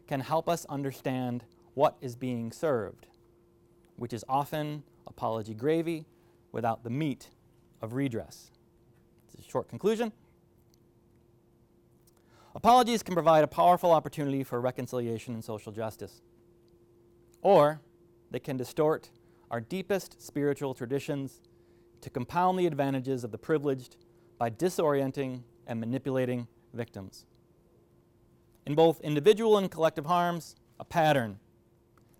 can 0.09 0.20
help 0.20 0.49
us 0.49 0.66
understand 0.68 1.45
what 1.74 1.97
is 2.01 2.16
being 2.16 2.51
served, 2.51 3.07
which 3.95 4.12
is 4.12 4.24
often 4.28 4.82
apology 5.07 5.55
gravy 5.55 6.05
without 6.53 6.84
the 6.84 6.90
meat 6.90 7.30
of 7.80 7.94
redress. 7.94 8.50
It's 9.26 9.46
a 9.46 9.50
short 9.50 9.68
conclusion. 9.68 10.12
Apologies 12.55 13.03
can 13.03 13.14
provide 13.14 13.42
a 13.42 13.48
powerful 13.48 13.90
opportunity 13.90 14.44
for 14.44 14.61
reconciliation 14.61 15.34
and 15.34 15.42
social 15.42 15.72
justice. 15.72 16.20
Or 17.40 17.80
they 18.30 18.38
can 18.38 18.57
distort 18.57 19.11
our 19.50 19.61
deepest 19.61 20.22
spiritual 20.22 20.74
traditions 20.74 21.40
to 22.03 22.11
compound 22.11 22.59
the 22.59 22.66
advantages 22.66 23.24
of 23.24 23.30
the 23.30 23.38
privileged 23.38 23.96
by 24.38 24.50
disorienting 24.50 25.42
and 25.66 25.80
manipulating 25.80 26.46
victims. 26.74 27.26
In 28.66 28.74
both 28.74 29.00
individual 29.00 29.59
and 29.59 29.70
collective 29.70 30.07
harms, 30.07 30.55
a 30.78 30.84
pattern, 30.84 31.38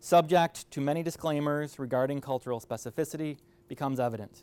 subject 0.01 0.71
to 0.71 0.81
many 0.81 1.03
disclaimers 1.03 1.79
regarding 1.79 2.21
cultural 2.21 2.61
specificity, 2.61 3.39
becomes 3.73 3.99
evident. 3.99 4.43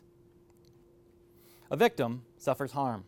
A 1.70 1.76
victim 1.76 2.22
suffers 2.36 2.72
harm. 2.72 3.04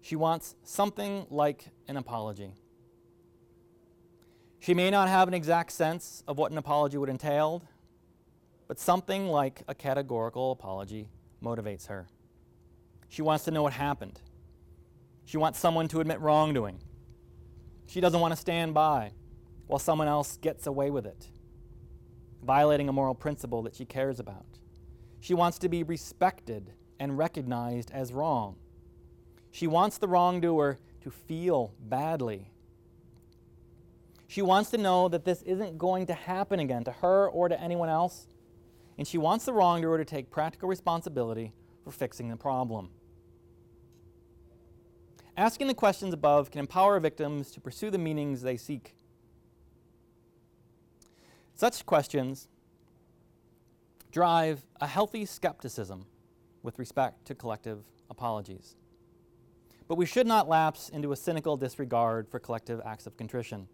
She 0.00 0.16
wants 0.16 0.56
something 0.64 1.28
like 1.30 1.66
an 1.86 1.96
apology. 1.96 2.54
She 4.58 4.74
may 4.74 4.90
not 4.90 5.08
have 5.08 5.28
an 5.28 5.34
exact 5.34 5.70
sense 5.70 6.24
of 6.26 6.38
what 6.38 6.50
an 6.50 6.58
apology 6.58 6.98
would 6.98 7.08
entail, 7.08 7.62
but 8.66 8.80
something 8.80 9.28
like 9.28 9.62
a 9.68 9.76
categorical 9.76 10.50
apology 10.50 11.08
motivates 11.40 11.86
her. 11.86 12.08
She 13.08 13.22
wants 13.22 13.44
to 13.44 13.52
know 13.52 13.62
what 13.62 13.74
happened. 13.74 14.18
She 15.24 15.36
wants 15.36 15.60
someone 15.60 15.86
to 15.86 16.00
admit 16.00 16.18
wrongdoing. 16.18 16.80
She 17.86 18.00
doesn't 18.00 18.18
want 18.18 18.32
to 18.32 18.40
stand 18.40 18.74
by 18.74 19.12
while 19.68 19.78
someone 19.78 20.08
else 20.08 20.36
gets 20.38 20.66
away 20.66 20.90
with 20.90 21.06
it, 21.06 21.28
violating 22.42 22.88
a 22.88 22.92
moral 22.92 23.14
principle 23.14 23.62
that 23.62 23.76
she 23.76 23.84
cares 23.84 24.18
about. 24.18 24.53
She 25.24 25.32
wants 25.32 25.58
to 25.60 25.70
be 25.70 25.82
respected 25.82 26.74
and 27.00 27.16
recognized 27.16 27.90
as 27.90 28.12
wrong. 28.12 28.56
She 29.50 29.66
wants 29.66 29.96
the 29.96 30.06
wrongdoer 30.06 30.78
to 31.00 31.10
feel 31.10 31.72
badly. 31.80 32.50
She 34.26 34.42
wants 34.42 34.70
to 34.72 34.76
know 34.76 35.08
that 35.08 35.24
this 35.24 35.40
isn't 35.40 35.78
going 35.78 36.04
to 36.08 36.12
happen 36.12 36.60
again 36.60 36.84
to 36.84 36.92
her 36.92 37.26
or 37.26 37.48
to 37.48 37.58
anyone 37.58 37.88
else. 37.88 38.26
And 38.98 39.08
she 39.08 39.16
wants 39.16 39.46
the 39.46 39.54
wrongdoer 39.54 39.96
to 39.96 40.04
take 40.04 40.30
practical 40.30 40.68
responsibility 40.68 41.54
for 41.84 41.90
fixing 41.90 42.28
the 42.28 42.36
problem. 42.36 42.90
Asking 45.38 45.68
the 45.68 45.74
questions 45.74 46.12
above 46.12 46.50
can 46.50 46.58
empower 46.58 47.00
victims 47.00 47.50
to 47.52 47.62
pursue 47.62 47.90
the 47.90 47.96
meanings 47.96 48.42
they 48.42 48.58
seek. 48.58 48.94
Such 51.54 51.86
questions 51.86 52.46
drive 54.14 54.64
a 54.80 54.86
healthy 54.86 55.26
skepticism 55.26 56.06
with 56.62 56.78
respect 56.78 57.24
to 57.24 57.34
collective 57.34 57.82
apologies. 58.08 58.76
But 59.88 59.98
we 59.98 60.06
should 60.06 60.28
not 60.28 60.48
lapse 60.48 60.88
into 60.88 61.10
a 61.10 61.16
cynical 61.16 61.56
disregard 61.56 62.28
for 62.28 62.38
collective 62.38 62.80
acts 62.86 63.08
of 63.08 63.16
contrition. 63.16 63.66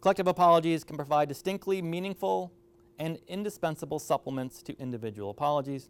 Collective 0.00 0.26
apologies 0.26 0.82
can 0.82 0.96
provide 0.96 1.28
distinctly 1.28 1.80
meaningful 1.80 2.52
and 2.98 3.20
indispensable 3.28 4.00
supplements 4.00 4.64
to 4.64 4.76
individual 4.80 5.30
apologies, 5.30 5.88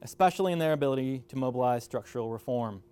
especially 0.00 0.52
in 0.52 0.60
their 0.60 0.72
ability 0.72 1.24
to 1.26 1.36
mobilize 1.36 1.82
structural 1.82 2.30
reform. 2.30 2.84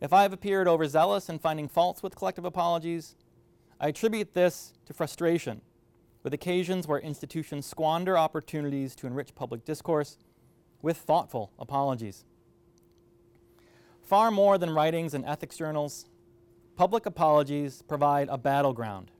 If 0.00 0.12
I 0.12 0.22
have 0.22 0.32
appeared 0.32 0.66
overzealous 0.66 1.28
in 1.28 1.38
finding 1.38 1.68
faults 1.68 2.02
with 2.02 2.16
collective 2.16 2.44
apologies, 2.44 3.14
I 3.80 3.88
attribute 3.88 4.34
this 4.34 4.72
to 4.86 4.92
frustration 4.92 5.60
with 6.22 6.34
occasions 6.34 6.86
where 6.86 6.98
institutions 6.98 7.66
squander 7.66 8.18
opportunities 8.18 8.94
to 8.96 9.06
enrich 9.06 9.34
public 9.34 9.64
discourse 9.64 10.18
with 10.82 10.96
thoughtful 10.96 11.52
apologies. 11.58 12.24
Far 14.02 14.30
more 14.30 14.58
than 14.58 14.70
writings 14.70 15.14
in 15.14 15.24
ethics 15.24 15.56
journals, 15.56 16.06
public 16.76 17.06
apologies 17.06 17.82
provide 17.82 18.28
a 18.28 18.38
battleground 18.38 19.10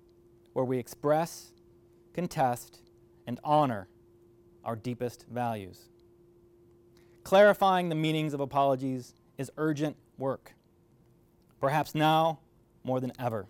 where 0.53 0.65
we 0.65 0.79
express, 0.79 1.53
contest, 2.15 2.81
and 3.27 3.39
honor 3.45 3.89
our 4.65 4.75
deepest 4.75 5.27
values. 5.31 5.89
Clarifying 7.23 7.91
the 7.91 7.95
meanings 7.95 8.33
of 8.33 8.41
apologies 8.41 9.15
is 9.37 9.51
urgent 9.57 9.97
work, 10.17 10.55
perhaps 11.61 11.95
now 11.95 12.41
more 12.83 13.01
than 13.01 13.13
ever. 13.19 13.47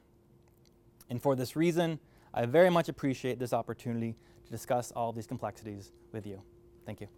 And 1.09 1.23
for 1.23 1.37
this 1.37 1.55
reason, 1.55 2.01
I 2.35 2.47
very 2.47 2.71
much 2.71 2.89
appreciate 2.89 3.39
this 3.39 3.53
opportunity 3.53 4.17
to 4.45 4.51
discuss 4.51 4.93
all 4.93 5.13
these 5.13 5.27
complexities 5.27 5.93
with 6.13 6.27
you. 6.27 6.41
Thank 6.87 7.01
you. 7.01 7.09